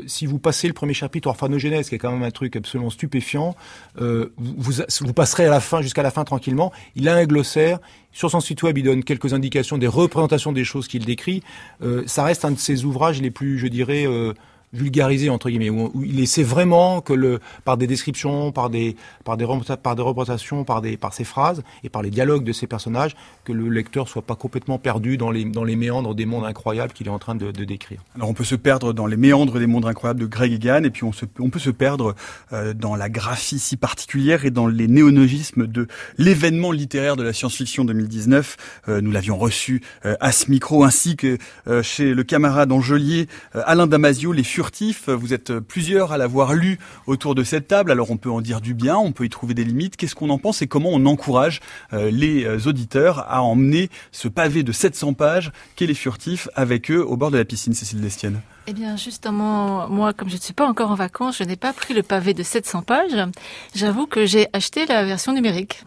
si 0.08 0.26
vous 0.26 0.40
passez 0.40 0.68
le 0.68 0.74
premier 0.74 0.96
chapitre, 0.96 1.28
Orphanogenèse, 1.28 1.90
qui 1.90 1.96
est 1.96 2.00
quand 2.00 2.12
même 2.12 2.24
un 2.24 2.32
truc 2.32 2.56
absolument 2.56 2.90
stupéfiant, 2.90 3.56
vous, 4.00 4.74
vous 5.02 5.14
passerez 5.14 5.46
à 5.46 5.52
la 5.52 5.60
fin, 5.60 5.84
jusqu'à 5.84 6.02
la 6.02 6.10
fin 6.10 6.24
tranquillement. 6.24 6.72
Il 6.96 7.08
a 7.08 7.16
un 7.16 7.26
glossaire, 7.26 7.78
sur 8.12 8.30
son 8.30 8.40
site 8.40 8.64
web, 8.64 8.78
il 8.78 8.84
donne 8.84 9.04
quelques 9.04 9.34
indications 9.34 9.78
des 9.78 9.88
représentations 9.88 10.52
des 10.52 10.64
choses 10.64 10.88
qu'il 10.88 11.06
décrit. 11.06 11.44
Euh, 11.82 12.04
ça 12.06 12.24
reste 12.24 12.46
un 12.46 12.52
de 12.52 12.60
ses 12.60 12.86
ouvrages 12.86 13.22
les 13.22 13.32
plus, 13.32 13.58
je 13.58 13.68
dirais, 13.68 14.06
euh, 14.06 14.34
vulgarisé 14.74 15.30
entre 15.30 15.50
guillemets 15.50 15.70
où, 15.70 15.92
il 16.04 16.20
essaie 16.20 16.44
vraiment 16.44 17.02
que 17.02 17.14
le 17.14 17.40
par 17.66 17.78
des 17.78 17.88
descriptions 17.88 18.52
par 18.52 18.70
des 18.70 18.96
par 19.24 19.38
des 19.38 19.46
par 19.82 19.96
des 19.96 20.02
représentations 20.02 20.64
par 20.64 20.82
des 20.82 20.98
par 20.98 21.14
ses 21.14 21.24
phrases 21.24 21.64
et 21.84 21.90
par 21.90 22.02
les 22.02 22.10
dialogues 22.10 22.44
de 22.44 22.54
ses 22.54 22.68
personnages 22.68 23.16
que 23.44 23.52
le 23.52 23.70
lecteur 23.70 24.08
soit 24.08 24.22
pas 24.22 24.36
complètement 24.36 24.78
perdu 24.78 25.18
dans 25.18 25.32
les 25.32 25.46
dans 25.46 25.64
les 25.64 25.76
méandres 25.76 26.16
des 26.16 26.26
mondes 26.26 26.46
incroyables 26.46 26.94
qu'il 26.94 27.08
est 27.08 27.12
en 27.12 27.20
train 27.20 27.36
de, 27.36 27.52
de, 27.52 27.66
décrire. 27.66 28.04
Alors 28.16 28.30
on 28.30 28.34
peut 28.34 28.44
se 28.44 28.56
perdre 28.56 28.94
dans 28.94 29.08
les 29.08 29.18
méandres 29.18 29.60
des 29.60 29.68
mondes 29.68 29.86
incroyables 29.86 30.20
de 30.20 30.26
Greg 30.26 30.54
Egan 30.54 30.84
et 30.84 30.90
puis 30.90 31.04
on 31.04 31.12
se 31.12 31.26
on 31.40 31.50
peut 31.50 31.60
se 31.60 31.70
perdre 31.70 32.16
euh, 32.54 32.74
dans 32.74 32.96
la 32.96 33.10
graphie 33.10 33.60
si 33.60 33.78
particulière 33.78 34.46
et 34.46 34.52
dans 34.52 34.68
les 34.68 34.88
néonogismes 34.88 35.68
de 35.68 35.88
l'événement 36.18 36.72
littéraire 36.72 37.16
de 37.16 37.24
la 37.24 37.34
science-fiction 37.34 37.86
2019. 37.86 38.58
Euh, 38.88 39.02
nous 39.02 39.12
l'avions 39.12 39.38
reçu 39.38 39.82
euh, 40.06 40.16
à 40.20 40.32
ce 40.32 40.50
micro 40.50 40.84
ainsi 40.84 41.16
que 41.16 41.38
chez 41.82 42.14
le 42.14 42.24
camarade 42.24 42.72
Angelier 42.72 43.28
Alain 43.54 43.88
Damasio 43.88 44.32
les 44.32 44.44
vous 45.08 45.34
êtes 45.34 45.60
plusieurs 45.60 46.12
à 46.12 46.18
l'avoir 46.18 46.54
lu 46.54 46.80
autour 47.08 47.36
de 47.36 47.44
cette 47.44 47.68
table. 47.68 47.92
Alors 47.92 48.12
on 48.12 48.18
peut 48.18 48.32
en 48.32 48.42
dire 48.42 48.62
du 48.62 48.74
bien, 48.74 48.98
on 48.98 49.12
peut 49.12 49.26
y 49.26 49.30
trouver 49.30 49.54
des 49.54 49.64
limites. 49.64 49.98
Qu'est-ce 49.98 50.16
qu'on 50.16 50.30
en 50.30 50.38
pense 50.38 50.62
et 50.62 50.68
comment 50.68 50.90
on 50.92 51.06
encourage 51.06 51.60
euh, 51.94 52.12
les 52.12 52.46
euh, 52.46 52.60
auditeurs 52.68 53.20
à 53.32 53.42
emmener 53.42 53.90
ce 54.12 54.28
pavé 54.28 54.64
de 54.64 54.72
700 54.72 55.14
pages 55.14 55.52
qu'est 55.76 55.86
les 55.86 55.94
furtifs 55.94 56.48
avec 56.56 56.92
eux 56.92 57.04
au 57.04 57.18
bord 57.18 57.32
de 57.32 57.38
la 57.38 57.46
piscine, 57.46 57.74
Cécile 57.74 58.02
Destienne? 58.02 58.42
Eh 58.68 58.74
bien, 58.74 58.96
justement, 58.96 59.90
moi, 59.90 60.14
comme 60.14 60.30
je 60.30 60.36
ne 60.36 60.42
suis 60.42 60.54
pas 60.54 60.68
encore 60.68 60.92
en 60.92 60.96
vacances, 60.96 61.38
je 61.38 61.44
n'ai 61.44 61.56
pas 61.56 61.74
pris 61.74 61.94
le 61.94 62.04
pavé 62.04 62.34
de 62.34 62.44
700 62.44 62.84
pages. 62.84 63.18
J'avoue 63.74 64.06
que 64.06 64.26
j'ai 64.26 64.48
acheté 64.54 64.86
la 64.86 65.04
version 65.04 65.34
numérique. 65.34 65.84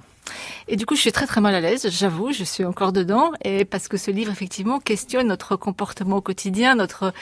Et 0.68 0.76
du 0.76 0.86
coup, 0.86 0.94
je 0.96 1.00
suis 1.00 1.12
très 1.12 1.26
très 1.26 1.40
mal 1.40 1.54
à 1.54 1.60
l'aise, 1.60 1.88
j'avoue, 1.90 2.32
je 2.32 2.44
suis 2.44 2.64
encore 2.64 2.92
dedans, 2.92 3.32
et 3.42 3.64
parce 3.64 3.88
que 3.88 3.96
ce 3.96 4.10
livre, 4.10 4.32
effectivement, 4.32 4.78
questionne 4.78 5.28
notre 5.28 5.56
comportement 5.56 6.16
au 6.16 6.20
quotidien, 6.20 6.74
notre 6.74 7.12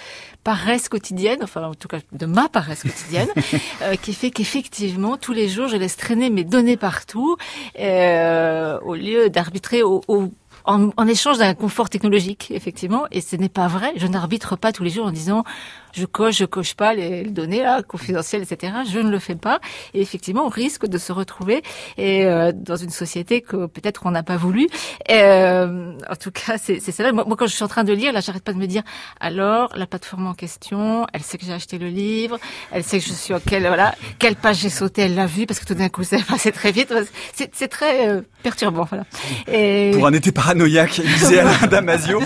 paresse 0.45 0.89
quotidienne, 0.89 1.41
enfin 1.43 1.65
en 1.65 1.75
tout 1.75 1.89
cas 1.89 1.99
de 2.13 2.27
ma 2.27 2.49
paresse 2.49 2.83
quotidienne, 2.83 3.29
euh, 3.83 3.97
qui 3.97 4.15
fait 4.15 4.31
qu'effectivement, 4.31 5.17
tous 5.17 5.33
les 5.33 5.49
jours, 5.49 5.69
je 5.69 5.77
laisse 5.77 5.97
traîner 5.97 6.31
mes 6.31 6.45
données 6.45 6.77
partout, 6.77 7.37
euh, 7.81 8.79
au 8.81 8.95
lieu 8.95 9.29
d'arbitrer 9.31 9.83
au, 9.83 10.03
au 10.09 10.31
en, 10.65 10.91
en, 10.97 11.07
échange 11.09 11.39
d'un 11.39 11.55
confort 11.55 11.91
technologique, 11.91 12.53
effectivement, 12.53 13.07
et 13.11 13.21
ce 13.21 13.35
n'est 13.35 13.49
pas 13.49 13.67
vrai. 13.67 13.93
Je 13.97 14.07
n'arbitre 14.07 14.55
pas 14.55 14.73
tous 14.73 14.85
les 14.85 14.91
jours 14.91 15.07
en 15.07 15.11
disant 15.11 15.43
je 15.93 16.07
coche, 16.07 16.37
je 16.39 16.45
coche 16.45 16.75
pas 16.75 16.95
les, 16.95 17.25
données 17.25 17.63
là, 17.63 17.83
confidentielles, 17.83 18.43
etc. 18.43 18.73
Je 18.91 18.99
ne 18.99 19.11
le 19.11 19.19
fais 19.19 19.35
pas. 19.35 19.61
Et 19.95 20.01
effectivement, 20.01 20.47
on 20.47 20.49
risque 20.49 20.87
de 20.87 20.99
se 20.99 21.13
retrouver 21.13 21.63
et, 21.97 22.27
euh, 22.27 22.53
dans 22.55 22.77
une 22.77 22.91
société 22.91 23.41
que 23.41 23.67
peut-être 23.67 24.07
on 24.07 24.11
n'a 24.11 24.23
pas 24.23 24.37
voulu. 24.37 24.69
Euh, 25.11 25.93
en 26.09 26.17
tout 26.17 26.31
cas, 26.31 26.59
c'est 26.59 26.81
ça. 26.81 27.13
Moi, 27.13 27.25
moi, 27.27 27.37
quand 27.37 27.47
je 27.47 27.55
suis 27.55 27.65
en 27.65 27.69
train 27.69 27.85
de 27.85 27.93
lire, 27.93 28.13
là, 28.13 28.21
j'arrête 28.21 28.45
pas 28.45 28.53
de 28.53 28.59
me 28.59 28.67
dire, 28.67 28.83
alors, 29.21 29.73
la 29.77 29.87
plateforme 29.87 30.27
en 30.27 30.35
question, 30.35 31.07
elle 31.13 31.23
sait 31.23 31.39
que 31.39 31.45
j'ai 31.45 31.53
acheté 31.53 31.79
le 31.79 31.89
livre, 31.89 32.39
elle 32.71 32.85
sait 32.85 32.99
que 32.99 33.05
je 33.05 33.13
suis 33.13 33.35
en 33.35 33.41
quelle, 33.41 33.67
voilà, 33.67 33.95
quelle 34.19 34.37
page 34.37 34.57
j'ai 34.57 34.71
sauté, 34.71 35.03
elle 35.03 35.15
l'a 35.15 35.27
vu, 35.27 35.47
parce 35.47 35.61
que 35.61 35.67
tout 35.67 35.75
d'un 35.75 35.89
coup, 35.89 36.03
c'est 36.05 36.25
passé 36.25 36.53
très 36.53 36.73
vite. 36.73 36.93
C'est 37.53 37.69
très 37.69 38.09
euh, 38.09 38.21
perturbant, 38.43 38.87
voilà. 38.89 39.05
Et... 39.47 39.93
Pour 39.95 40.07
un 40.07 40.13
été 40.13 40.33
paranoïaque, 40.33 41.01
disait 41.01 41.41
Alain 41.41 41.67
Damasio. 41.71 42.21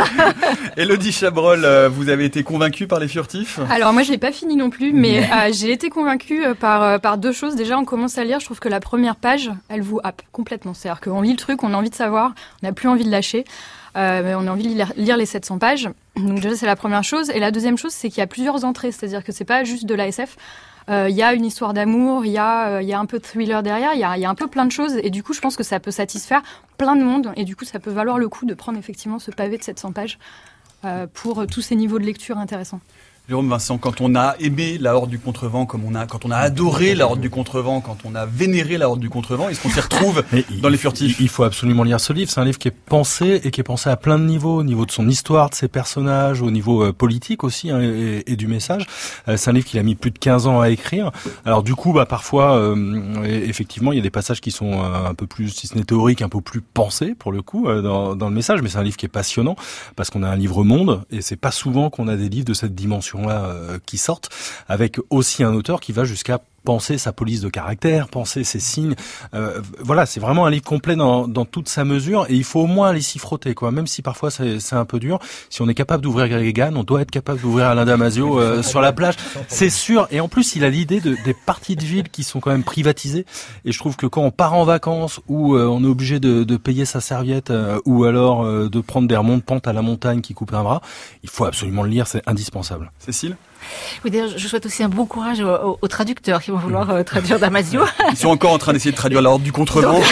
Elodie 0.76 1.12
Chabrol, 1.12 1.64
euh, 1.64 1.88
vous 1.88 2.08
avez 2.08 2.24
été 2.24 2.42
convaincue 2.42 2.85
par 2.86 3.00
les 3.00 3.08
furtifs 3.08 3.60
Alors 3.70 3.92
moi, 3.92 4.02
je 4.02 4.10
l'ai 4.10 4.18
pas 4.18 4.32
fini 4.32 4.56
non 4.56 4.70
plus, 4.70 4.92
mais 4.92 5.24
euh, 5.24 5.52
j'ai 5.52 5.72
été 5.72 5.90
convaincue 5.90 6.44
euh, 6.44 6.54
par 6.54 6.82
euh, 6.82 6.98
par 6.98 7.18
deux 7.18 7.32
choses. 7.32 7.56
Déjà, 7.56 7.78
on 7.78 7.84
commence 7.84 8.18
à 8.18 8.24
lire. 8.24 8.40
Je 8.40 8.44
trouve 8.44 8.60
que 8.60 8.68
la 8.68 8.80
première 8.80 9.16
page, 9.16 9.50
elle 9.68 9.82
vous 9.82 10.00
happe 10.02 10.22
complètement. 10.32 10.74
C'est-à-dire 10.74 11.00
qu'on 11.00 11.22
lit 11.22 11.32
le 11.32 11.36
truc, 11.36 11.62
on 11.62 11.72
a 11.72 11.76
envie 11.76 11.90
de 11.90 11.94
savoir, 11.94 12.34
on 12.62 12.66
n'a 12.66 12.72
plus 12.72 12.88
envie 12.88 13.04
de 13.04 13.10
lâcher. 13.10 13.44
mais 13.94 14.34
on 14.34 14.46
a 14.46 14.50
envie 14.50 14.74
de 14.74 14.84
lire, 14.96 15.16
les 15.16 15.26
700 15.26 15.58
pages. 15.58 15.88
Donc 16.16 16.40
déjà, 16.40 16.56
c'est 16.56 16.66
la 16.66 16.76
première 16.76 17.04
chose. 17.04 17.30
Et 17.30 17.40
la 17.40 17.50
deuxième 17.50 17.78
chose, 17.78 17.92
c'est 17.92 18.08
qu'il 18.08 18.18
y 18.18 18.22
a 18.22 18.26
plusieurs 18.26 18.64
entrées. 18.64 18.92
C'est-à-dire 18.92 19.24
que 19.24 19.32
c'est 19.32 19.44
pas 19.44 19.64
juste 19.64 19.86
de 19.86 19.94
l'ASF. 19.94 20.36
Il 20.88 21.16
y 21.16 21.22
a 21.22 21.34
une 21.34 21.44
histoire 21.44 21.74
d'amour, 21.74 22.24
il 22.24 22.30
y, 22.30 22.38
a, 22.38 22.80
y 22.80 22.92
a 22.92 22.98
un 22.98 23.06
peu 23.06 23.18
de 23.18 23.24
thriller 23.24 23.64
derrière, 23.64 23.94
il 23.94 23.98
y 23.98 24.04
a, 24.04 24.16
y 24.16 24.24
a, 24.24 24.30
un 24.30 24.36
peu 24.36 24.46
plein 24.46 24.64
de 24.64 24.70
choses. 24.70 24.96
Et 25.02 25.10
du 25.10 25.24
coup, 25.24 25.32
je 25.32 25.40
pense 25.40 25.56
que 25.56 25.64
ça 25.64 25.80
peut 25.80 25.90
satisfaire 25.90 26.42
plein 26.78 26.94
de 26.94 27.02
monde. 27.02 27.32
Et 27.36 27.44
du 27.44 27.56
coup, 27.56 27.64
ça 27.64 27.80
peut 27.80 27.90
valoir 27.90 28.18
le 28.18 28.28
coup 28.28 28.46
de 28.46 28.54
prendre 28.54 28.78
effectivement 28.78 29.18
ce 29.18 29.30
pavé 29.30 29.58
de 29.58 29.62
700 29.64 29.92
pages 29.92 30.18
pour 31.12 31.46
tous 31.46 31.62
ces 31.62 31.76
niveaux 31.76 31.98
de 31.98 32.04
lecture 32.04 32.38
intéressants. 32.38 32.80
Jérôme 33.28 33.48
Vincent, 33.48 33.76
quand 33.76 34.00
on 34.00 34.14
a 34.14 34.36
aimé 34.38 34.78
la 34.78 34.94
Horde 34.94 35.10
du 35.10 35.18
Contrevent, 35.18 35.66
comme 35.66 35.82
on 35.84 35.96
a, 35.96 36.06
quand 36.06 36.24
on 36.24 36.30
a 36.30 36.36
adoré 36.36 36.94
la 36.94 37.06
Horde 37.06 37.18
du 37.18 37.28
Contrevent, 37.28 37.80
quand 37.80 37.98
on 38.04 38.14
a 38.14 38.24
vénéré 38.24 38.78
la 38.78 38.88
Horde 38.88 39.00
du 39.00 39.10
Contrevent, 39.10 39.48
est-ce 39.48 39.60
qu'on 39.60 39.68
s'y 39.68 39.80
retrouve 39.80 40.22
dans 40.62 40.68
les 40.68 40.76
furtifs? 40.78 41.18
Il 41.18 41.28
faut 41.28 41.42
absolument 41.42 41.82
lire 41.82 41.98
ce 41.98 42.12
livre. 42.12 42.30
C'est 42.30 42.38
un 42.38 42.44
livre 42.44 42.58
qui 42.58 42.68
est 42.68 42.76
pensé 42.86 43.40
et 43.42 43.50
qui 43.50 43.60
est 43.60 43.64
pensé 43.64 43.90
à 43.90 43.96
plein 43.96 44.20
de 44.20 44.24
niveaux, 44.24 44.58
au 44.58 44.62
niveau 44.62 44.86
de 44.86 44.92
son 44.92 45.08
histoire, 45.08 45.50
de 45.50 45.56
ses 45.56 45.66
personnages, 45.66 46.40
au 46.40 46.52
niveau 46.52 46.84
euh, 46.84 46.92
politique 46.92 47.42
aussi 47.42 47.72
hein, 47.72 47.80
et, 47.80 48.36
du 48.36 48.46
message. 48.46 48.86
Euh, 49.26 49.36
c'est 49.36 49.50
un 49.50 49.54
livre 49.54 49.66
qu'il 49.66 49.80
a 49.80 49.82
mis 49.82 49.96
plus 49.96 50.12
de 50.12 50.20
15 50.20 50.46
ans 50.46 50.60
à 50.60 50.70
écrire. 50.70 51.10
Alors 51.44 51.64
du 51.64 51.74
coup, 51.74 51.92
bah 51.92 52.06
parfois, 52.06 52.56
euh, 52.56 53.24
effectivement, 53.24 53.90
il 53.90 53.96
y 53.96 54.00
a 54.00 54.04
des 54.04 54.10
passages 54.10 54.40
qui 54.40 54.52
sont 54.52 54.84
un 54.84 55.14
peu 55.14 55.26
plus, 55.26 55.48
si 55.48 55.66
ce 55.66 55.74
n'est 55.74 55.82
théorique, 55.82 56.22
un 56.22 56.28
peu 56.28 56.40
plus 56.40 56.60
pensés 56.60 57.16
pour 57.18 57.32
le 57.32 57.42
coup 57.42 57.66
dans, 57.66 58.14
dans 58.14 58.28
le 58.28 58.34
message. 58.36 58.62
Mais 58.62 58.68
c'est 58.68 58.78
un 58.78 58.84
livre 58.84 58.96
qui 58.96 59.06
est 59.06 59.08
passionnant 59.08 59.56
parce 59.96 60.10
qu'on 60.10 60.22
a 60.22 60.28
un 60.28 60.36
livre 60.36 60.62
monde 60.62 61.04
et 61.10 61.22
c'est 61.22 61.34
pas 61.34 61.50
souvent 61.50 61.90
qu'on 61.90 62.06
a 62.06 62.14
des 62.14 62.28
livres 62.28 62.44
de 62.44 62.54
cette 62.54 62.76
dimension 62.76 63.15
euh, 63.28 63.78
qui 63.86 63.98
sortent, 63.98 64.30
avec 64.68 64.98
aussi 65.10 65.42
un 65.42 65.54
auteur 65.54 65.80
qui 65.80 65.92
va 65.92 66.04
jusqu'à 66.04 66.40
penser 66.66 66.98
sa 66.98 67.12
police 67.12 67.40
de 67.40 67.48
caractère, 67.48 68.08
penser 68.08 68.42
ses 68.42 68.58
signes. 68.58 68.96
Euh, 69.34 69.62
voilà, 69.78 70.04
c'est 70.04 70.18
vraiment 70.18 70.46
un 70.46 70.50
livre 70.50 70.64
complet 70.64 70.96
dans, 70.96 71.28
dans, 71.28 71.44
toute 71.44 71.68
sa 71.68 71.84
mesure 71.84 72.26
et 72.28 72.34
il 72.34 72.42
faut 72.42 72.60
au 72.60 72.66
moins 72.66 72.88
aller 72.88 73.00
s'y 73.00 73.20
frotter, 73.20 73.54
quoi. 73.54 73.70
Même 73.70 73.86
si 73.86 74.02
parfois 74.02 74.30
c'est 74.30 74.74
un 74.74 74.84
peu 74.84 74.98
dur. 74.98 75.20
Si 75.48 75.62
on 75.62 75.68
est 75.68 75.74
capable 75.74 76.02
d'ouvrir 76.02 76.28
Gregan, 76.28 76.76
on 76.76 76.82
doit 76.82 77.02
être 77.02 77.12
capable 77.12 77.40
d'ouvrir 77.40 77.68
Alain 77.68 77.84
Damasio 77.84 78.40
euh, 78.40 78.62
sur 78.64 78.80
la 78.80 78.92
plage, 78.92 79.14
c'est 79.46 79.70
sûr. 79.70 80.08
Et 80.10 80.18
en 80.20 80.28
plus, 80.28 80.56
il 80.56 80.64
a 80.64 80.68
l'idée 80.68 81.00
de, 81.00 81.16
des 81.24 81.34
parties 81.34 81.76
de 81.76 81.84
ville 81.84 82.08
qui 82.08 82.24
sont 82.24 82.40
quand 82.40 82.50
même 82.50 82.64
privatisées. 82.64 83.26
Et 83.64 83.70
je 83.70 83.78
trouve 83.78 83.96
que 83.96 84.06
quand 84.06 84.22
on 84.22 84.32
part 84.32 84.54
en 84.54 84.64
vacances 84.64 85.20
ou 85.28 85.54
euh, 85.54 85.66
on 85.66 85.84
est 85.84 85.88
obligé 85.88 86.18
de, 86.18 86.42
de, 86.42 86.56
payer 86.56 86.84
sa 86.84 87.00
serviette 87.00 87.52
ou 87.84 88.04
alors 88.04 88.44
de 88.44 88.80
prendre 88.80 89.06
des 89.06 89.16
remontes-pentes 89.16 89.68
à 89.68 89.72
la 89.72 89.82
montagne 89.82 90.20
qui 90.20 90.34
coupent 90.34 90.54
un 90.54 90.64
bras, 90.64 90.82
il 91.22 91.30
faut 91.30 91.44
absolument 91.44 91.84
le 91.84 91.90
lire, 91.90 92.08
c'est 92.08 92.22
indispensable. 92.26 92.90
Cécile? 92.98 93.36
Oui, 94.04 94.10
d'ailleurs, 94.10 94.36
je 94.36 94.48
souhaite 94.48 94.66
aussi 94.66 94.82
un 94.82 94.88
bon 94.88 95.06
courage 95.06 95.40
aux, 95.40 95.88
traducteurs 95.88 96.42
qui 96.42 96.50
vont 96.50 96.55
vouloir 96.56 96.90
euh, 96.90 97.02
traduire 97.02 97.38
Damasio. 97.38 97.82
Ils 98.10 98.16
sont 98.16 98.28
encore 98.28 98.52
en 98.52 98.58
train 98.58 98.72
d'essayer 98.72 98.90
de 98.92 98.96
traduire 98.96 99.22
l'ordre 99.22 99.44
du 99.44 99.52
contrevent. 99.52 100.00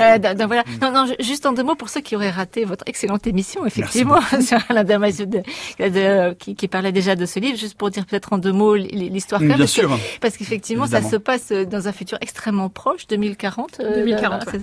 Euh, 0.00 0.18
voilà. 0.46 0.64
Non, 0.82 0.90
non, 0.90 1.06
juste 1.20 1.46
en 1.46 1.52
deux 1.52 1.62
mots 1.62 1.76
pour 1.76 1.88
ceux 1.88 2.00
qui 2.00 2.16
auraient 2.16 2.30
raté 2.30 2.64
votre 2.64 2.82
excellente 2.88 3.28
émission, 3.28 3.64
effectivement, 3.64 4.18
sur 4.40 4.58
Alain 4.68 4.82
Damasio, 4.82 5.24
de, 5.26 6.32
qui, 6.34 6.56
qui, 6.56 6.66
parlait 6.66 6.90
déjà 6.90 7.14
de 7.14 7.24
ce 7.26 7.38
livre, 7.38 7.56
juste 7.56 7.78
pour 7.78 7.90
dire 7.90 8.04
peut-être 8.04 8.32
en 8.32 8.38
deux 8.38 8.52
mots 8.52 8.74
l'histoire. 8.74 9.40
Bien 9.40 9.56
parce 9.56 9.70
sûr. 9.70 9.96
parce 10.20 10.36
qu'effectivement, 10.36 10.88
ça 10.88 11.00
se 11.00 11.14
passe 11.14 11.52
dans 11.52 11.86
un 11.86 11.92
futur 11.92 12.18
extrêmement 12.20 12.68
proche, 12.68 13.06
2040. 13.06 13.80
2040. 13.80 14.48
Euh, 14.54 14.58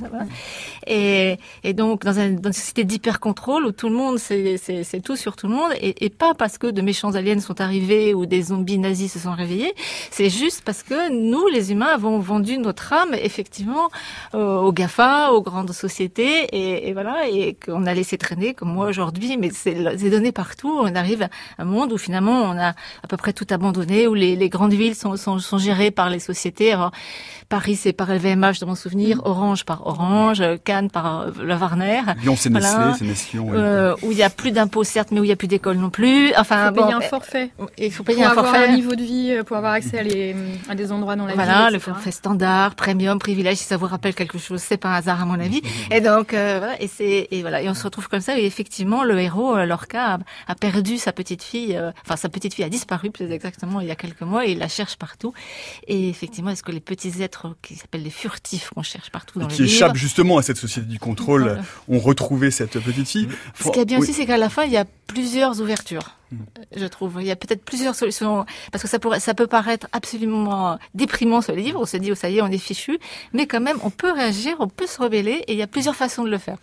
et, 0.88 1.38
et 1.64 1.74
donc 1.74 2.04
dans, 2.04 2.20
un, 2.20 2.32
dans 2.32 2.50
une 2.50 2.54
société 2.54 2.84
d'hyper-contrôle 2.84 3.66
où 3.66 3.72
tout 3.72 3.90
le 3.90 3.96
monde, 3.96 4.18
c'est 4.18 5.02
tout 5.04 5.16
sur 5.16 5.36
tout 5.36 5.48
le 5.48 5.54
monde, 5.54 5.72
et, 5.80 6.06
et 6.06 6.10
pas 6.10 6.34
parce 6.34 6.58
que 6.58 6.68
de 6.68 6.82
méchants 6.82 7.16
aliens 7.16 7.40
sont 7.40 7.62
arrivés 7.62 8.14
ou 8.14 8.26
des 8.26 8.42
zombies 8.44 8.78
nazis 8.78 9.14
se 9.14 9.20
sont 9.20 9.34
réveillés. 9.34 9.74
C'est 10.10 10.30
juste 10.30 10.61
parce 10.65 10.84
que 10.84 11.10
nous, 11.12 11.47
les 11.47 11.71
humains, 11.71 11.93
avons 11.93 12.19
vendu 12.19 12.58
notre 12.58 12.93
âme 12.93 13.13
effectivement 13.13 13.89
euh, 14.34 14.58
aux 14.60 14.71
Gafa, 14.71 15.32
aux 15.32 15.41
grandes 15.41 15.71
sociétés, 15.71 16.45
et, 16.52 16.89
et 16.89 16.93
voilà, 16.93 17.28
et 17.28 17.56
qu'on 17.56 17.86
a 17.86 17.93
laissé 17.93 18.17
traîner 18.17 18.54
comme 18.54 18.74
moi 18.74 18.88
aujourd'hui. 18.88 19.38
Mais 19.38 19.50
c'est 19.52 20.10
donné 20.10 20.32
partout. 20.32 20.71
On 20.80 20.95
arrive 20.95 21.24
à 21.24 21.30
un 21.60 21.65
monde 21.65 21.91
où 21.93 21.97
finalement 21.97 22.41
on 22.43 22.58
a 22.58 22.69
à 22.69 23.08
peu 23.08 23.17
près 23.17 23.34
tout 23.34 23.47
abandonné, 23.50 24.08
où 24.08 24.13
les, 24.13 24.36
les 24.36 24.50
grandes 24.50 24.74
villes 24.74 24.95
sont, 24.95 25.17
sont, 25.17 25.39
sont, 25.39 25.58
gérées 25.58 25.91
par 25.91 26.10
les 26.10 26.19
sociétés. 26.19 26.76
Paris, 27.52 27.76
c'est 27.76 27.94
par 27.94 28.08
LVMH 28.12 28.60
dans 28.62 28.68
mon 28.68 28.76
souvenir, 28.76 29.18
mm. 29.18 29.22
Orange 29.26 29.66
par 29.66 29.86
Orange, 29.86 30.42
Cannes 30.64 30.90
par 30.90 31.22
euh, 31.22 31.32
la 31.44 31.58
Warner. 31.58 32.02
Lyon, 32.24 32.36
c'est 32.38 32.50
Nestlé, 32.50 32.86
c'est 32.98 33.06
Nestlé. 33.06 33.40
Euh, 33.40 33.94
où 34.04 34.12
il 34.12 34.18
y 34.18 34.24
a 34.24 34.30
plus 34.30 34.52
d'impôts 34.52 34.84
certes, 34.86 35.10
mais 35.12 35.20
où 35.20 35.24
il 35.26 35.30
y 35.30 35.34
a 35.34 35.36
plus 35.36 35.48
d'écoles 35.50 35.78
non 35.78 35.90
plus. 35.90 36.34
Enfin, 36.38 36.72
Faut 36.74 36.82
payer 36.82 36.94
un 36.94 37.02
forfait 37.02 37.52
il 37.78 37.92
faut 37.92 38.04
payer 38.04 38.20
pour 38.20 38.28
un 38.28 38.32
avoir 38.32 38.46
forfait. 38.48 38.68
un 38.70 38.76
niveau 38.76 38.96
de 38.96 39.04
vie, 39.04 39.32
euh, 39.32 39.44
pour 39.44 39.58
avoir 39.58 39.74
accès 39.74 40.00
à, 40.00 40.04
les, 40.04 40.36
à 40.70 40.76
des 40.76 40.92
endroits 40.92 41.16
dans 41.16 41.26
la 41.26 41.34
Voilà, 41.34 41.66
ville. 41.66 41.74
le 41.74 41.80
forfait 41.80 42.12
standard, 42.12 42.76
premium, 42.76 43.20
privilège, 43.20 43.58
si 43.58 43.66
ça 43.66 43.76
vous 43.78 43.86
rappelle 43.88 44.16
quelque 44.16 44.38
chose, 44.38 44.62
c'est 44.62 44.78
pas 44.78 44.90
un 44.90 44.94
hasard 44.96 45.22
à 45.22 45.26
mon 45.26 45.40
avis. 45.40 45.62
Et 45.92 46.00
donc 46.02 46.34
euh, 46.34 46.56
voilà, 46.60 46.82
et 46.82 46.88
c'est 46.88 47.28
et 47.32 47.42
voilà, 47.42 47.62
et 47.62 47.70
on 47.70 47.74
se 47.74 47.84
retrouve 47.84 48.08
comme 48.08 48.22
ça. 48.22 48.40
Et 48.40 48.46
effectivement, 48.46 49.04
le 49.04 49.20
héros, 49.20 49.56
euh, 49.58 49.66
Lorca, 49.66 50.14
a, 50.14 50.20
a 50.48 50.56
perdu 50.56 50.98
sa 50.98 51.12
petite 51.12 51.44
fille. 51.44 51.76
euh, 51.76 51.92
enfin, 52.06 52.16
sa 52.16 52.30
petite 52.30 52.54
fille 52.54 52.66
a 52.66 52.70
disparu 52.70 53.12
plus 53.12 53.30
exactement 53.32 53.82
il 53.82 53.88
y 53.88 53.92
a 53.92 53.96
quelques 53.96 54.22
mois, 54.22 54.46
et 54.46 54.52
il 54.52 54.60
la 54.60 54.68
cherche 54.70 54.96
partout. 54.98 55.34
Et 55.88 56.10
effectivement, 56.10 56.52
est-ce 56.52 56.64
que 56.64 56.72
les 56.72 56.80
petits 56.80 57.22
êtres 57.22 57.41
qui 57.62 57.76
s'appellent 57.76 58.04
les 58.04 58.10
furtifs 58.10 58.70
qu'on 58.74 58.84
cherche 58.84 59.10
partout 59.12 59.40
dans 59.40 59.48
Et 59.48 59.50
le 59.50 59.56
qui 59.56 59.62
livre, 59.64 59.74
échappent 59.74 59.96
justement 59.96 60.38
à 60.38 60.42
cette 60.42 60.58
société 60.58 60.88
du 60.88 61.00
contrôle, 61.00 61.44
Voilà. 61.44 61.62
ont 61.90 62.00
retrouvé 62.00 62.52
cette 62.52 62.80
petite 62.80 63.08
fille. 63.08 63.28
Ce 63.62 63.70
qui 63.70 63.80
est 63.80 63.86
bien 63.86 63.98
Oui. 64.00 64.04
aussi, 64.04 64.14
c'est 64.14 64.26
qu'à 64.26 64.38
la 64.38 64.50
fin, 64.50 64.64
il 64.64 64.72
y 64.72 64.78
a 64.78 64.86
plusieurs 65.08 65.60
ouvertures. 65.62 66.18
Je 66.76 66.86
trouve, 66.86 67.18
il 67.20 67.28
y 67.28 67.32
a 67.32 67.36
peut-être 67.36 67.66
plusieurs 67.66 67.94
solutions 67.94 68.46
parce 68.72 68.82
que 68.82 68.88
ça 68.90 69.00
pourrait, 69.00 69.20
ça 69.20 69.34
peut 69.34 69.48
paraître 69.48 69.88
absolument 69.92 70.80
déprimant 70.94 71.42
ce 71.42 71.52
livre. 71.52 71.82
On 71.82 71.86
se 71.86 71.98
dit, 71.98 72.12
oh 72.14 72.16
ça 72.16 72.30
y 72.30 72.38
est, 72.38 72.42
on 72.42 72.48
est 72.48 72.58
fichu, 72.58 73.00
mais 73.34 73.48
quand 73.48 73.60
même, 73.60 73.78
on 73.84 73.90
peut 73.90 74.12
réagir, 74.14 74.56
on 74.60 74.70
peut 74.70 74.88
se 74.88 75.02
rebeller, 75.02 75.44
et 75.48 75.52
il 75.54 75.58
y 75.58 75.62
a 75.62 75.68
plusieurs 75.68 75.96
façons 75.96 76.24
de 76.24 76.30
le 76.30 76.38
faire. 76.38 76.58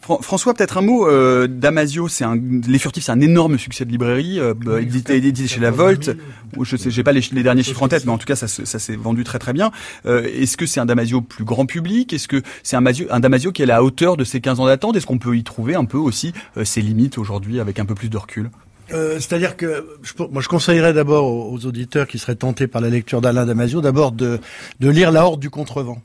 Fran- 0.00 0.20
François, 0.22 0.54
peut-être 0.54 0.78
un 0.78 0.82
mot. 0.82 1.06
Euh, 1.06 1.46
Damasio, 1.46 2.08
c'est 2.08 2.24
un, 2.24 2.36
les 2.66 2.78
furtifs, 2.78 3.04
c'est 3.04 3.12
un 3.12 3.20
énorme 3.20 3.58
succès 3.58 3.84
de 3.84 3.90
librairie, 3.90 4.40
euh, 4.40 4.54
bah, 4.54 4.80
édité, 4.80 5.16
édité 5.16 5.46
chez 5.46 5.60
La 5.60 5.70
Volte. 5.70 6.10
Ou 6.56 6.64
Je 6.64 6.76
sais, 6.76 6.90
j'ai 6.90 7.02
pas 7.04 7.12
les, 7.12 7.20
les 7.32 7.42
derniers 7.42 7.62
chiffres 7.62 7.82
en 7.82 7.88
tête, 7.88 8.04
mais 8.06 8.12
en 8.12 8.18
tout 8.18 8.26
cas, 8.26 8.34
ça, 8.36 8.48
ça 8.48 8.78
s'est 8.78 8.96
vendu 8.96 9.24
très 9.24 9.38
très 9.38 9.52
bien. 9.52 9.70
Euh, 10.06 10.22
Est-ce 10.34 10.56
que 10.56 10.64
c'est 10.66 10.80
un 10.80 10.86
Damasio 10.86 11.20
plus 11.20 11.44
grand 11.44 11.66
public? 11.66 12.12
Est-ce 12.12 12.28
que 12.28 12.42
c'est 12.62 12.76
un, 12.76 12.80
Masio- 12.82 13.06
un 13.10 13.20
Damasio 13.20 13.52
qui 13.52 13.62
est 13.62 13.64
à 13.64 13.68
la 13.68 13.84
hauteur 13.84 14.16
de 14.16 14.24
ses 14.24 14.40
15 14.40 14.58
ans 14.60 14.66
d'attente? 14.66 14.96
Est-ce 14.96 15.06
qu'on 15.06 15.18
peut 15.18 15.36
y 15.36 15.44
trouver 15.44 15.74
un 15.74 15.84
peu 15.84 15.98
aussi 15.98 16.32
euh, 16.56 16.64
ses 16.64 16.80
limites 16.80 17.18
aujourd'hui 17.18 17.60
avec 17.60 17.78
un 17.78 17.84
peu 17.84 17.94
plus 17.94 18.08
de 18.08 18.16
recul? 18.16 18.50
Euh, 18.92 19.20
C'est-à-dire 19.20 19.56
que 19.56 19.86
je, 20.02 20.12
moi, 20.32 20.42
je 20.42 20.48
conseillerais 20.48 20.92
d'abord 20.92 21.26
aux, 21.26 21.52
aux 21.54 21.66
auditeurs 21.66 22.08
qui 22.08 22.18
seraient 22.18 22.34
tentés 22.34 22.66
par 22.66 22.80
la 22.80 22.88
lecture 22.88 23.20
d'Alain 23.20 23.46
Damasio, 23.46 23.80
d'abord 23.80 24.10
de, 24.10 24.40
de 24.80 24.88
lire 24.88 25.12
La 25.12 25.24
Horde 25.26 25.38
du 25.40 25.48
Contrevent. 25.50 26.00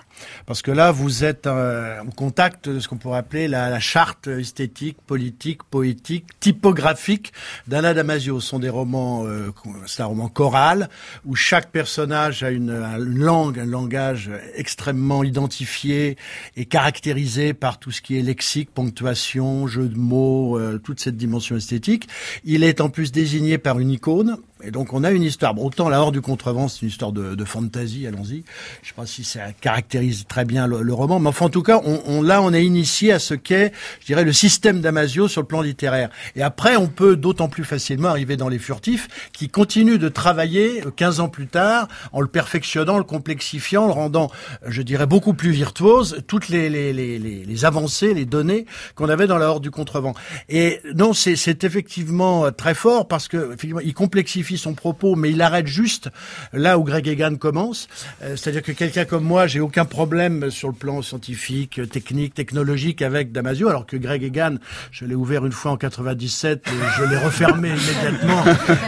Parce 0.45 0.61
que 0.61 0.71
là, 0.71 0.91
vous 0.91 1.23
êtes 1.23 1.47
euh, 1.47 2.01
en 2.01 2.11
contact 2.11 2.69
de 2.69 2.79
ce 2.79 2.87
qu'on 2.87 2.97
pourrait 2.97 3.19
appeler 3.19 3.47
la, 3.47 3.79
charte 3.79 4.27
esthétique, 4.27 4.97
politique, 5.05 5.63
poétique, 5.63 6.25
typographique 6.39 7.33
d'Alain 7.67 7.93
Damasio. 7.93 8.39
Ce 8.39 8.47
sont 8.47 8.59
des 8.59 8.69
romans, 8.69 9.25
euh, 9.25 9.51
c'est 9.85 10.01
un 10.01 10.07
roman 10.07 10.29
choral, 10.29 10.89
où 11.25 11.35
chaque 11.35 11.71
personnage 11.71 12.43
a 12.43 12.51
une, 12.51 12.71
a 12.71 12.97
une 12.97 13.19
langue, 13.19 13.59
un 13.59 13.65
langage 13.65 14.31
extrêmement 14.55 15.23
identifié 15.23 16.17
et 16.55 16.65
caractérisé 16.65 17.53
par 17.53 17.79
tout 17.79 17.91
ce 17.91 18.01
qui 18.01 18.17
est 18.17 18.21
lexique, 18.21 18.71
ponctuation, 18.73 19.67
jeu 19.67 19.87
de 19.87 19.97
mots, 19.97 20.57
euh, 20.57 20.77
toute 20.77 20.99
cette 20.99 21.17
dimension 21.17 21.55
esthétique. 21.55 22.07
Il 22.43 22.63
est 22.63 22.81
en 22.81 22.89
plus 22.89 23.11
désigné 23.11 23.57
par 23.57 23.79
une 23.79 23.91
icône. 23.91 24.37
Et 24.65 24.71
donc 24.71 24.93
on 24.93 25.03
a 25.03 25.11
une 25.11 25.23
histoire. 25.23 25.53
Bon, 25.53 25.65
autant 25.65 25.89
la 25.89 26.01
Horde 26.01 26.13
du 26.15 26.21
Contrevent, 26.21 26.67
c'est 26.67 26.81
une 26.81 26.87
histoire 26.87 27.11
de, 27.11 27.35
de 27.35 27.45
fantasy, 27.45 28.07
allons-y. 28.07 28.43
Je 28.81 28.87
sais 28.89 28.93
pas 28.95 29.05
si 29.05 29.23
ça 29.23 29.51
caractérise 29.61 30.25
très 30.27 30.43
bien 30.45 30.65
le, 30.67 30.93
roman, 30.93 31.19
mais 31.19 31.29
enfin 31.29 31.45
en 31.45 31.49
tout 31.49 31.61
cas, 31.61 31.81
on, 31.85 32.01
on- 32.07 32.21
là 32.21 32.41
on 32.41 32.53
est 32.53 32.65
initié 32.65 33.11
à 33.11 33.19
ce 33.19 33.33
qu'est, 33.33 33.71
je 34.01 34.05
dirais, 34.07 34.23
le 34.23 34.33
système 34.33 34.81
Damasio 34.81 35.27
sur 35.27 35.41
le 35.41 35.47
plan 35.47 35.61
littéraire. 35.61 36.09
Et 36.35 36.41
après, 36.41 36.75
on 36.77 36.87
peut 36.87 37.15
d'autant 37.15 37.47
plus 37.49 37.63
facilement 37.63 38.09
arriver 38.09 38.37
dans 38.37 38.49
les 38.49 38.59
furtifs, 38.59 39.07
qui 39.33 39.49
continuent 39.49 39.97
de 39.97 40.09
travailler 40.09 40.83
euh, 40.85 40.91
15 40.91 41.19
ans 41.19 41.29
plus 41.29 41.47
tard, 41.47 41.87
en 42.11 42.21
le 42.21 42.27
perfectionnant, 42.27 42.97
le 42.97 43.03
complexifiant, 43.03 43.85
le 43.87 43.93
rendant, 43.93 44.31
euh, 44.63 44.67
je 44.69 44.81
dirais, 44.81 45.05
beaucoup 45.05 45.33
plus 45.33 45.51
virtuose, 45.51 46.23
toutes 46.27 46.49
les, 46.49 46.69
les, 46.69 46.93
les, 46.93 47.19
les, 47.19 47.65
avancées, 47.65 48.13
les 48.13 48.25
données 48.25 48.65
qu'on 48.95 49.09
avait 49.09 49.27
dans 49.27 49.37
la 49.37 49.49
Horde 49.49 49.63
du 49.63 49.71
Contrevent. 49.71 50.13
Et 50.49 50.79
non, 50.95 51.13
c'est 51.13 51.35
c'est 51.35 51.63
effectivement 51.63 52.45
euh, 52.45 52.51
très 52.51 52.73
fort 52.73 53.07
parce 53.07 53.27
que 53.27 53.47
effectivement, 53.53 53.81
il 53.81 53.93
complexifie 53.93 54.54
son 54.57 54.73
propos, 54.73 55.15
mais 55.15 55.31
il 55.31 55.41
arrête 55.41 55.67
juste 55.67 56.09
là 56.53 56.79
où 56.79 56.83
Greg 56.83 57.07
Egan 57.07 57.35
commence. 57.35 57.87
Euh, 58.23 58.35
C'est-à-dire 58.35 58.63
que 58.63 58.71
quelqu'un 58.71 59.05
comme 59.05 59.23
moi, 59.23 59.47
j'ai 59.47 59.59
aucun 59.59 59.85
problème 59.85 60.49
sur 60.49 60.67
le 60.67 60.73
plan 60.73 61.01
scientifique, 61.01 61.81
technique, 61.91 62.33
technologique 62.33 63.01
avec 63.01 63.31
Damasio, 63.31 63.69
alors 63.69 63.85
que 63.85 63.97
Greg 63.97 64.23
Egan, 64.23 64.55
je 64.91 65.05
l'ai 65.05 65.15
ouvert 65.15 65.45
une 65.45 65.51
fois 65.51 65.71
en 65.71 65.77
97 65.77 66.67
et 66.67 66.71
je 66.97 67.03
l'ai 67.03 67.17
refermé 67.17 67.69
immédiatement, 67.75 68.43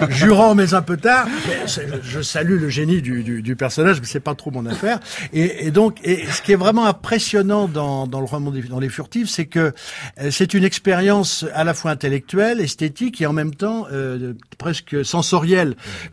jurant 0.10 0.56
mais 0.56 0.74
un 0.74 0.82
peu 0.82 0.98
tard. 0.98 1.28
Je 2.04 2.22
salue 2.22 2.60
le 2.60 2.70
génie 2.70 3.02
du, 3.02 3.24
du, 3.24 3.42
du 3.42 3.56
personnage, 3.56 4.00
mais 4.00 4.08
c'est 4.08 4.20
pas 4.20 4.36
trop 4.36 4.52
mon 4.52 4.66
affaire. 4.66 5.00
Et, 5.34 5.68
et 5.68 5.72
donc, 5.72 5.98
et 6.04 6.26
ce 6.26 6.42
qui 6.42 6.52
est 6.52 6.58
vraiment 6.58 6.86
impressionnant 6.86 7.68
dans, 7.68 8.08
dans 8.08 8.20
le 8.20 8.26
roman 8.26 8.52
dans 8.70 8.80
les 8.80 8.90
furtifs, 8.90 9.30
c'est 9.30 9.46
que 9.46 9.74
euh, 10.22 10.32
c'est 10.32 10.54
une 10.54 10.64
expérience 10.64 11.46
à 11.54 11.64
la 11.64 11.74
fois 11.74 11.92
intellectuelle, 11.92 12.62
esthétique 12.62 13.22
et 13.22 13.26
en 13.26 13.34
même 13.34 13.54
temps 13.54 13.88
euh, 13.92 14.34
presque 14.58 15.06
sensorielle, 15.06 15.47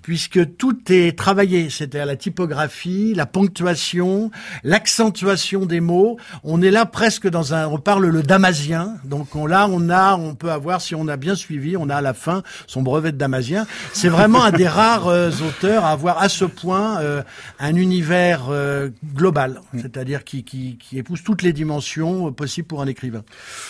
puisque 0.03 0.57
tout 0.57 0.79
est 0.91 1.17
travaillé. 1.17 1.71
C'est-à-dire 1.71 2.07
la 2.07 2.17
typographie, 2.17 3.15
la 3.15 3.27
ponctuation, 3.27 4.31
l'accentuation 4.63 5.67
des 5.67 5.81
mots. 5.81 6.19
On 6.43 6.63
est 6.63 6.71
là 6.71 6.87
presque 6.87 7.29
dans 7.29 7.55
un, 7.55 7.67
on 7.67 7.79
parle 7.79 8.07
le 8.07 8.23
damasien. 8.23 8.97
Donc 9.05 9.37
on, 9.37 9.47
là, 9.47 9.67
on 9.71 9.91
a, 9.91 10.17
on 10.17 10.35
peut 10.35 10.51
avoir, 10.51 10.81
si 10.81 10.95
on 10.95 11.09
a 11.09 11.17
bien 11.17 11.35
suivi, 11.35 11.77
on 11.77 11.89
a 11.89 11.97
à 11.97 12.01
la 12.01 12.15
fin 12.15 12.43
son 12.67 12.83
brevet 12.83 13.13
de 13.13 13.17
damasien. 13.17 13.67
C'est 13.93 14.09
vraiment 14.09 14.45
un 14.45 14.53
des 14.53 14.69
rares 14.69 15.09
euh, 15.09 15.31
auteurs 15.47 15.85
à 15.85 15.91
avoir 15.91 16.23
à 16.23 16.29
ce 16.29 16.45
point 16.45 17.01
euh, 17.01 17.23
un 17.59 17.75
univers 17.75 18.47
euh, 18.51 18.91
global, 19.15 19.61
c'est-à-dire 19.77 20.25
qui, 20.25 20.45
épouse 20.93 21.23
toutes 21.23 21.43
les 21.43 21.53
dimensions 21.53 22.33
possibles 22.33 22.69
pour 22.69 22.83
un 22.83 22.87
écrivain. 22.87 23.23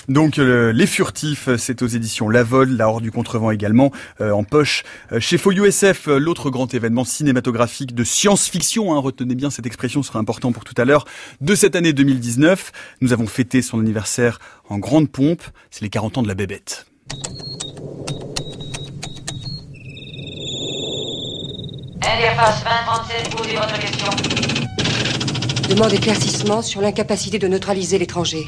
Donc 0.09 0.37
Les 0.37 0.87
Furtifs, 0.87 1.48
c'est 1.57 1.83
aux 1.83 1.87
éditions 1.87 2.29
La 2.29 2.42
Vol, 2.42 2.77
La 2.77 2.88
Horde 2.88 3.03
du 3.03 3.11
Contrevent 3.11 3.50
également, 3.50 3.92
en 4.20 4.44
poche. 4.44 4.85
Chez 5.18 5.38
Folio 5.38 5.54
SF, 5.62 6.09
euh, 6.09 6.19
l'autre 6.19 6.51
grand 6.51 6.75
événement 6.75 7.05
cinématographique 7.05 7.95
de 7.95 8.03
science-fiction, 8.03 8.93
hein, 8.93 8.99
retenez 8.99 9.37
bien 9.37 9.51
cette 9.51 9.67
expression, 9.67 10.03
sera 10.03 10.19
important 10.19 10.51
pour 10.51 10.64
tout 10.64 10.75
à 10.77 10.85
l'heure, 10.85 11.05
de 11.40 11.55
cette 11.55 11.77
année 11.77 11.93
2019. 11.93 12.73
Nous 13.01 13.12
avons 13.12 13.29
fêté 13.29 13.62
son 13.62 13.79
anniversaire 13.79 14.40
en 14.69 14.79
grande 14.79 15.09
pompe, 15.09 15.43
c'est 15.71 15.83
les 15.83 15.90
40 15.90 16.19
ans 16.19 16.23
de 16.23 16.29
la 16.29 16.35
bébête. 16.35 16.87
Interface 22.03 22.64
2037, 22.64 23.37
posez 23.37 23.55
votre 23.55 23.79
question. 23.79 24.11
Demande 25.69 25.93
éclaircissement 25.93 26.62
sur 26.62 26.81
l'incapacité 26.81 27.38
de 27.38 27.47
neutraliser 27.47 27.99
l'étranger. 27.99 28.45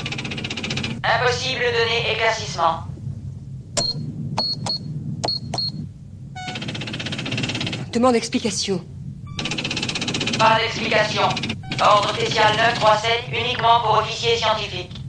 Impossible 1.04 1.60
de 1.60 1.78
donner 1.78 2.12
éclaircissement. 2.12 2.95
Demande 7.96 8.16
explication. 8.16 8.84
Pas 10.38 10.58
d'explication. 10.60 11.22
Ordre 11.80 12.10
spécial 12.10 12.54
937 12.54 13.10
uniquement 13.32 13.80
pour 13.80 13.96
officiers 13.96 14.36
scientifiques. 14.36 15.00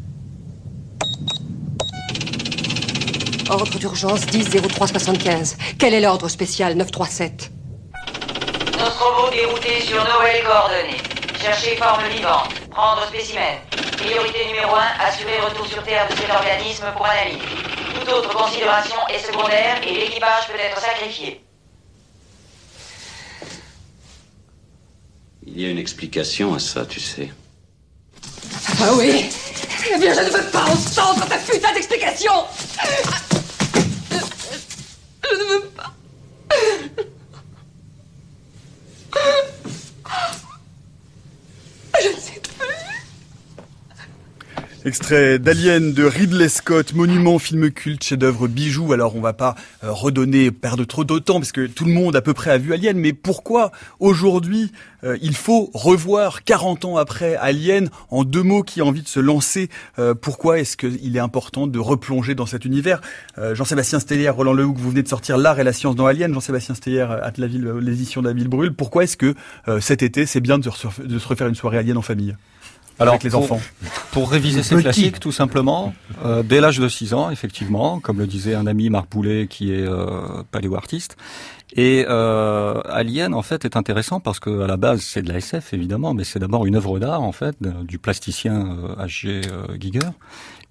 Ordre 3.50 3.78
d'urgence 3.78 4.26
10 4.28 4.62
03 4.73 4.88
75. 4.88 5.58
Quel 5.78 5.95
est 5.95 6.00
l'ordre 6.00 6.30
spécial 6.30 6.76
937 6.78 7.52
Nostromo 8.80 9.32
dérouté 9.32 9.82
sur 9.82 9.97
nouvelles 9.97 10.45
coordonnées. 10.45 11.02
Chercher 11.41 11.76
forme 11.76 12.08
vivante. 12.15 12.54
Prendre 12.71 13.06
spécimen. 13.08 13.58
Priorité 13.97 14.45
numéro 14.45 14.73
1, 14.73 15.06
assurer 15.06 15.38
retour 15.45 15.65
sur 15.67 15.84
Terre 15.84 16.08
de 16.10 16.15
cet 16.15 16.30
organisme 16.30 16.86
pour 16.95 17.06
analyse. 17.06 17.43
Toute 18.00 18.13
autre 18.13 18.34
considération 18.34 18.95
est 19.13 19.19
secondaire 19.19 19.76
et 19.86 19.91
l'équipage 19.91 20.47
peut 20.47 20.58
être 20.58 20.80
sacrifié. 20.80 21.46
Il 25.47 25.62
y 25.62 25.65
a 25.65 25.69
une 25.69 25.77
explication 25.77 26.53
à 26.53 26.60
ça, 26.60 26.86
tu 26.86 26.99
sais. 26.99 27.31
Ah 28.81 28.93
oui 28.95 29.25
Eh 29.93 29.97
bien, 29.97 30.13
je 30.13 30.19
ne 30.19 30.29
veux 30.29 30.51
pas 30.51 30.65
entendre 30.65 31.25
ta 31.27 31.38
putain 31.38 31.73
d'explication 31.73 32.31
Je 35.23 35.36
ne 35.36 35.43
veux 35.43 35.67
pas. 35.69 35.93
Je 42.01 42.07
ne 42.10 42.19
sais 42.19 42.41
Extrait 44.88 45.38
d'Alien 45.38 45.91
de 45.91 46.06
Ridley 46.06 46.47
Scott, 46.47 46.93
monument, 46.93 47.39
film 47.39 47.71
culte, 47.71 48.06
chef-d'œuvre, 48.06 48.47
bijou. 48.47 48.93
Alors 48.93 49.17
on 49.17 49.19
va 49.19 49.34
pas 49.34 49.56
euh, 49.84 49.91
redonner, 49.91 50.50
perdre 50.50 50.86
trop 50.86 51.04
de 51.04 51.19
temps 51.19 51.41
parce 51.41 51.52
que 51.52 51.67
tout 51.67 51.84
le 51.84 51.91
monde 51.91 52.15
à 52.15 52.21
peu 52.21 52.34
près 52.34 52.52
a 52.52 52.58
vu 52.58 52.73
Alien. 52.73 52.97
Mais 52.97 53.12
pourquoi 53.12 53.73
aujourd'hui 54.00 54.71
euh, 55.04 55.17
il 55.21 55.36
faut 55.36 55.69
revoir 55.73 56.45
40 56.45 56.86
ans 56.86 56.95
après 56.95 57.36
Alien? 57.36 57.89
En 58.12 58.23
deux 58.23 58.43
mots 58.43 58.63
qui 58.63 58.80
a 58.80 58.86
envie 58.86 59.02
de 59.02 59.10
se 59.10 59.19
lancer 59.19 59.67
euh, 60.00 60.13
Pourquoi 60.13 60.60
est-ce 60.60 60.78
qu'il 60.78 61.17
est 61.17 61.19
important 61.19 61.67
de 61.67 61.80
replonger 61.80 62.34
dans 62.34 62.45
cet 62.45 62.63
univers? 62.63 63.02
Jean-Sébastien 63.38 64.00
Steyer, 64.00 64.30
Roland 64.30 64.54
Lehoucq, 64.54 64.78
vous 64.78 64.91
venez 64.91 65.04
de 65.04 65.10
sortir 65.10 65.38
L'art 65.38 65.60
et 65.60 65.65
la 65.65 65.73
science 65.73 65.97
dans 65.97 66.06
Alien. 66.06 66.34
Jean-Sébastien 66.34 66.76
Steyer, 66.76 67.02
à 67.02 67.34
la 67.38 67.47
ville, 67.47 67.73
l'édition 67.82 68.21
de 68.21 68.28
la 68.30 68.34
ville 68.34 68.47
brûle. 68.47 68.73
Pourquoi 68.73 69.04
est-ce 69.04 69.17
que 69.17 69.36
cet 69.82 70.02
été 70.02 70.26
c'est 70.26 70.39
bien 70.39 70.58
de 70.58 70.69
se 70.69 71.28
refaire 71.28 71.47
une 71.50 71.56
soirée 71.56 71.78
Alien 71.78 71.97
en 71.97 72.02
famille? 72.02 72.38
Avec 72.99 73.23
les 73.23 73.29
pour- 73.29 73.43
enfants 73.43 73.62
Pour 74.12 74.31
réviser 74.31 74.63
ces 74.63 74.75
classiques, 74.77 75.19
tout 75.19 75.31
simplement, 75.31 75.93
euh, 76.25 76.43
dès 76.43 76.62
l'âge 76.62 76.79
de 76.79 76.88
6 76.89 77.13
ans, 77.13 77.29
effectivement, 77.29 77.99
comme 77.99 78.19
le 78.19 78.27
disait 78.27 78.55
un 78.55 78.67
ami 78.67 78.89
Marc 78.89 79.10
Boulet, 79.12 79.47
qui 79.47 79.71
est 79.71 79.86
euh, 79.88 80.43
paléo-artiste. 80.51 81.17
Et 81.75 82.05
euh, 82.07 82.81
Alien, 82.86 83.33
en 83.33 83.41
fait, 83.41 83.65
est 83.65 83.75
intéressant 83.75 84.19
parce 84.19 84.39
que 84.39 84.62
à 84.62 84.67
la 84.67 84.77
base, 84.77 85.01
c'est 85.01 85.21
de 85.21 85.29
la 85.29 85.38
SF, 85.38 85.73
évidemment, 85.73 86.13
mais 86.13 86.23
c'est 86.23 86.39
d'abord 86.39 86.65
une 86.65 86.75
œuvre 86.75 86.97
d'art, 86.99 87.21
en 87.21 87.33
fait, 87.33 87.55
du 87.62 87.99
plasticien 87.99 88.77
euh, 88.97 89.05
H.G. 89.05 89.41
Euh, 89.51 89.77
Giger. 89.79 89.99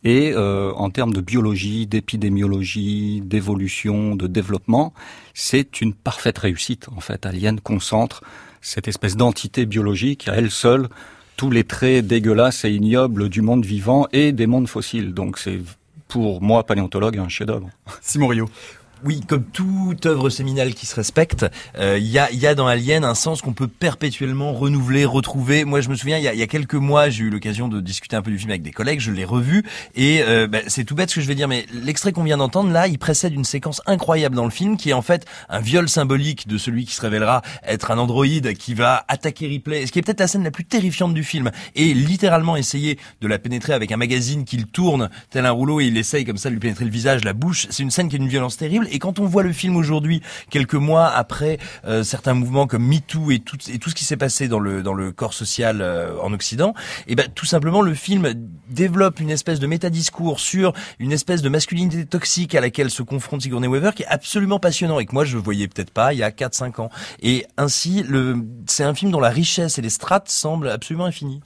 Et 0.05 0.33
euh, 0.35 0.73
en 0.75 0.89
termes 0.91 1.13
de 1.13 1.21
biologie, 1.21 1.87
d'épidémiologie, 1.87 3.23
d'évolution, 3.25 4.15
de 4.15 4.27
développement, 4.27 4.93
c'est 5.35 5.81
une 5.81 5.95
parfaite 5.95 6.39
réussite. 6.39 6.87
En 6.97 7.01
fait, 7.01 7.27
Alien 7.27 7.61
concentre 7.61 8.23
cette 8.61 8.89
espèce 8.89 9.17
d'entité 9.17 9.67
biologique 9.67 10.29
à 10.29 10.35
elle 10.35 10.51
seule 10.51 10.89
tous 11.37 11.51
les 11.51 11.65
traits 11.65 12.07
dégueulasses 12.07 12.65
et 12.65 12.71
ignobles 12.71 13.29
du 13.29 13.43
monde 13.43 13.65
vivant 13.65 14.07
et 14.13 14.33
des 14.33 14.47
mondes 14.47 14.69
fossiles. 14.69 15.15
Donc 15.15 15.39
c'est 15.39 15.61
pour 16.09 16.41
moi, 16.43 16.65
paléontologue, 16.65 17.19
un 17.19 17.29
chef-d'œuvre. 17.29 17.69
Simon 18.01 18.29
Rio. 18.29 18.49
Oui, 19.05 19.21
comme 19.21 19.45
toute 19.45 20.07
œuvre 20.07 20.31
séminale 20.31 20.73
qui 20.73 20.87
se 20.87 20.95
respecte, 20.95 21.45
il 21.75 21.83
euh, 21.83 21.99
y, 21.99 22.19
a, 22.19 22.33
y, 22.33 22.47
a, 22.47 22.55
dans 22.55 22.67
Alien 22.67 23.05
un 23.05 23.15
sens 23.15 23.43
qu'on 23.43 23.53
peut 23.53 23.69
perpétuellement 23.69 24.55
renouveler, 24.55 25.05
retrouver. 25.05 25.67
Moi, 25.67 25.83
je 25.83 25.91
me 25.91 25.95
souviens, 25.95 26.17
il 26.17 26.25
y 26.25 26.29
a, 26.29 26.33
y 26.33 26.43
a, 26.43 26.47
quelques 26.47 26.75
mois, 26.77 27.11
j'ai 27.11 27.25
eu 27.25 27.31
l'occasion 27.31 27.69
de 27.69 27.83
discuter 27.83 28.17
un 28.17 28.23
peu 28.23 28.31
du 28.31 28.39
film 28.39 28.51
avec 28.51 28.63
des 28.63 28.71
collègues, 28.71 29.01
je 29.01 29.13
l'ai 29.13 29.27
revu, 29.27 29.65
et 29.97 30.23
euh, 30.23 30.47
bah, 30.47 30.61
c'est 30.69 30.85
tout 30.85 30.95
bête 30.95 31.11
ce 31.11 31.17
que 31.17 31.21
je 31.21 31.27
vais 31.27 31.35
dire, 31.35 31.47
mais 31.47 31.67
l'extrait 31.75 32.13
qu'on 32.13 32.25
vient 32.25 32.39
d'entendre, 32.39 32.71
là, 32.71 32.89
il 32.89 32.99
précède 32.99 33.35
une 33.35 33.45
séquence 33.45 33.83
incroyable 33.85 34.35
dans 34.35 34.47
le 34.47 34.51
film, 34.51 34.79
qui 34.79 34.89
est 34.89 34.95
en 34.95 35.03
fait 35.03 35.27
un 35.51 35.61
viol 35.61 35.91
symbolique 35.91 36.49
de 36.49 36.57
celui 36.57 36.87
qui 36.87 36.95
se 36.95 37.03
révélera 37.03 37.43
être 37.65 37.91
un 37.91 37.99
androïde 37.99 38.57
qui 38.57 38.73
va 38.73 39.05
attaquer 39.09 39.47
Ripley, 39.47 39.85
ce 39.85 39.93
qui 39.93 39.99
est 39.99 40.03
peut-être 40.03 40.21
la 40.21 40.27
scène 40.27 40.43
la 40.43 40.51
plus 40.51 40.65
terrifiante 40.65 41.13
du 41.13 41.23
film, 41.23 41.51
et 41.75 41.93
littéralement 41.93 42.57
essayer 42.57 42.99
de 43.21 43.29
la 43.29 43.39
pénétrer 43.39 43.75
avec 43.75 43.93
un 43.93 43.99
magazine 43.99 44.47
qu'il 44.47 44.67
tourne 44.67 45.11
tel 45.29 45.45
un 45.45 45.51
rouleau, 45.51 45.81
et 45.81 45.85
il 45.85 45.99
essaye 45.99 46.25
comme 46.25 46.39
ça 46.39 46.49
de 46.49 46.55
lui 46.55 46.61
pénétrer 46.61 46.87
le 46.87 46.91
visage, 46.91 47.25
la 47.25 47.35
bouche. 47.35 47.67
C'est 47.69 47.83
une 47.83 47.91
scène 47.91 48.09
qui 48.09 48.17
est 48.17 48.21
une 48.21 48.29
violence 48.29 48.57
terrible, 48.57 48.86
et 48.91 48.99
quand 48.99 49.19
on 49.19 49.27
voit 49.27 49.43
le 49.43 49.53
film 49.53 49.77
aujourd'hui, 49.77 50.23
quelques 50.51 50.75
mois 50.75 51.07
après 51.07 51.59
euh, 51.85 52.03
certains 52.03 52.35
mouvements 52.35 52.67
comme 52.67 52.87
MeToo 52.87 53.31
et 53.31 53.39
tout, 53.39 53.57
et 53.69 53.79
tout 53.79 53.91
ce 53.91 53.95
qui 53.95 54.05
s'est 54.05 54.17
passé 54.17 54.49
dans 54.49 54.59
le, 54.59 55.13
corps 55.13 55.35
social 55.35 55.81
euh, 55.81 56.19
en 56.21 56.33
Occident, 56.33 56.75
et 57.07 57.13
eh 57.13 57.15
ben 57.15 57.29
tout 57.35 57.47
simplement 57.47 57.83
le 57.83 57.95
film 57.95 58.33
développe 58.69 59.21
une 59.21 59.31
espèce 59.31 59.61
de 59.61 59.67
métadiscours 59.67 60.41
sur 60.41 60.73
une 60.99 61.13
espèce 61.13 61.43
de 61.43 61.49
masculinité 61.49 62.07
toxique 62.07 62.55
à 62.55 62.61
laquelle 62.61 62.91
se 62.91 63.03
confronte 63.03 63.43
Sigourney 63.43 63.69
Weaver 63.69 63.93
qui 63.95 64.03
est 64.03 64.09
absolument 64.09 64.59
passionnant 64.59 64.99
et 64.99 65.07
que 65.07 65.13
moi 65.13 65.25
je 65.25 65.39
voyais 65.39 65.69
peut-être 65.69 65.91
pas 65.91 66.13
il 66.13 66.19
y 66.19 66.23
a 66.23 66.31
4-5 66.31 66.81
ans. 66.81 66.91
Et 67.23 67.47
ainsi, 67.57 68.05
c'est 68.67 68.85
un 68.85 68.95
film 68.95 69.11
dont 69.11 69.21
la 69.21 69.31
richesse 69.31 69.79
et 69.79 69.83
les 69.83 69.91
strates 69.91 70.29
semblent 70.29 70.69
absolument 70.69 71.07
infinies. 71.07 71.41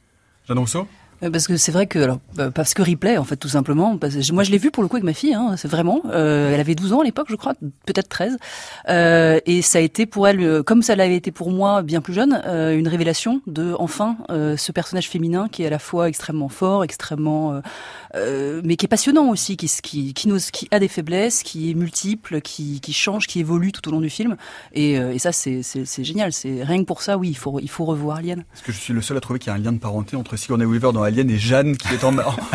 Ça 0.47 0.55
euh, 0.55 0.85
parce 1.21 1.47
que 1.47 1.57
c'est 1.57 1.73
vrai 1.73 1.87
que 1.87 1.99
alors 1.99 2.19
bah, 2.35 2.51
parce 2.51 2.73
que 2.73 2.83
replay 2.83 3.19
en 3.19 3.25
fait 3.25 3.37
tout 3.37 3.49
simplement 3.49 3.99
moi 4.33 4.43
je 4.43 4.51
l'ai 4.51 4.59
vu 4.59 4.71
pour 4.71 4.83
le 4.83 4.89
coup 4.89 4.97
avec 4.97 5.05
ma 5.05 5.13
fille 5.13 5.35
hein, 5.35 5.55
c'est 5.57 5.69
vraiment 5.69 6.01
euh, 6.07 6.53
elle 6.53 6.61
avait 6.61 6.75
12 6.75 6.95
ans 6.95 7.01
à 7.01 7.05
l'époque 7.05 7.27
je 7.29 7.37
crois 7.37 7.55
peut-être 7.85 8.09
13 8.09 8.39
euh, 8.89 9.41
et 9.45 9.61
ça 9.61 9.79
a 9.79 9.81
été 9.83 10.07
pour 10.07 10.27
elle 10.29 10.41
euh, 10.41 10.63
comme 10.63 10.83
ça 10.83 10.97
l'avait 10.97 11.17
été 11.17 11.31
pour 11.31 11.51
moi 11.51 11.83
bien 11.83 12.01
plus 12.01 12.15
jeune 12.15 12.41
euh, 12.47 12.77
une 12.77 12.89
révélation 12.89 13.43
de 13.47 13.75
enfin 13.79 14.17
ce 14.31 14.73
personnage 14.73 15.09
féminin 15.09 15.49
qui 15.51 15.63
est 15.63 15.67
à 15.67 15.71
la 15.71 15.79
fois 15.79 16.09
extrêmement 16.09 16.49
fort 16.49 16.85
extrêmement 16.85 17.61
mais 18.15 18.77
qui 18.77 18.87
est 18.87 18.89
passionnant 18.89 19.29
aussi 19.29 19.57
qui 19.57 19.71
qui 19.83 20.15
qui, 20.15 20.69
a 20.71 20.79
des 20.79 20.89
faiblesses 20.89 21.43
qui 21.43 21.71
est 21.71 21.75
multiple 21.75 22.41
qui, 22.41 22.81
qui 22.81 22.93
change 22.93 23.27
qui 23.27 23.41
évolue 23.41 23.73
tout 23.73 23.87
au 23.89 23.93
long 23.93 24.01
du 24.01 24.11
film. 24.11 24.37
Et, 24.73 24.93
et 24.95 25.19
ça 25.19 25.33
c'est 25.33 25.63
c'est 25.63 26.05
génial. 26.05 26.33
C'est 26.33 26.63
rien 26.63 26.81
que 26.81 26.87
pour 26.87 27.03
ça 27.03 27.19
oui 27.19 27.29
il 27.31 27.37
faut 27.37 27.59
il 27.61 27.69
faut 27.69 27.85
revoir 27.85 28.19
Alien 28.19 28.45
parce 28.51 28.63
que 28.63 28.73
je 28.73 28.79
suis 28.79 28.93
le 28.93 29.03
seul 29.03 29.17
à 29.17 29.21
trouver 29.21 29.39
qu'il 29.39 29.49
y 29.49 29.53
a 29.53 29.57
un 29.57 29.59
lien 29.59 29.73
de 29.73 29.79
parenté 29.79 30.17
entre 30.17 30.37
Sigourney 30.37 30.65
Weaver 30.65 30.93
dans 30.93 31.03
Alien 31.11 31.31
et 31.31 31.39
Jeanne 31.39 31.77
qui 31.77 31.95
est 31.95 32.05
en, 32.05 32.15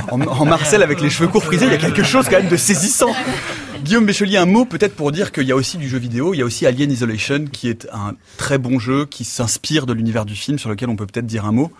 en, 0.10 0.46
Marcel 0.46 0.82
avec 0.82 1.02
les 1.02 1.10
cheveux 1.10 1.28
courts 1.28 1.44
frisés. 1.44 1.66
Il 1.66 1.72
y 1.72 1.76
a 1.76 1.78
quelque 1.78 2.04
chose 2.04 2.26
quand 2.30 2.38
même 2.38 2.50
de 2.50 2.58
saisissant. 2.58 3.14
Guillaume 3.84 4.06
Béchelier, 4.06 4.38
un 4.38 4.46
mot 4.46 4.66
peut-être 4.66 4.96
pour 4.96 5.12
dire 5.12 5.32
qu'il 5.32 5.44
y 5.44 5.52
a 5.52 5.56
aussi 5.56 5.78
du 5.78 5.88
jeu 5.88 6.00
vidéo, 6.00 6.34
il 6.34 6.38
y 6.38 6.42
a 6.42 6.46
aussi 6.46 6.66
Alien 6.66 6.92
Isolation 6.92 7.46
qui 7.52 7.70
est 7.70 7.88
un 7.94 8.16
très 8.38 8.58
bon 8.58 8.80
jeu 8.80 9.06
qui 9.06 9.26
s'inspire 9.26 9.86
de 9.86 9.94
l'univers 9.94 10.26
du 10.26 10.36
film 10.36 10.58
sur 10.58 10.70
lequel 10.70 10.90
on 10.90 10.96
peut 10.96 11.06
peut-être 11.06 11.28
dire 11.28 11.46
un 11.46 11.52
mot. 11.52 11.72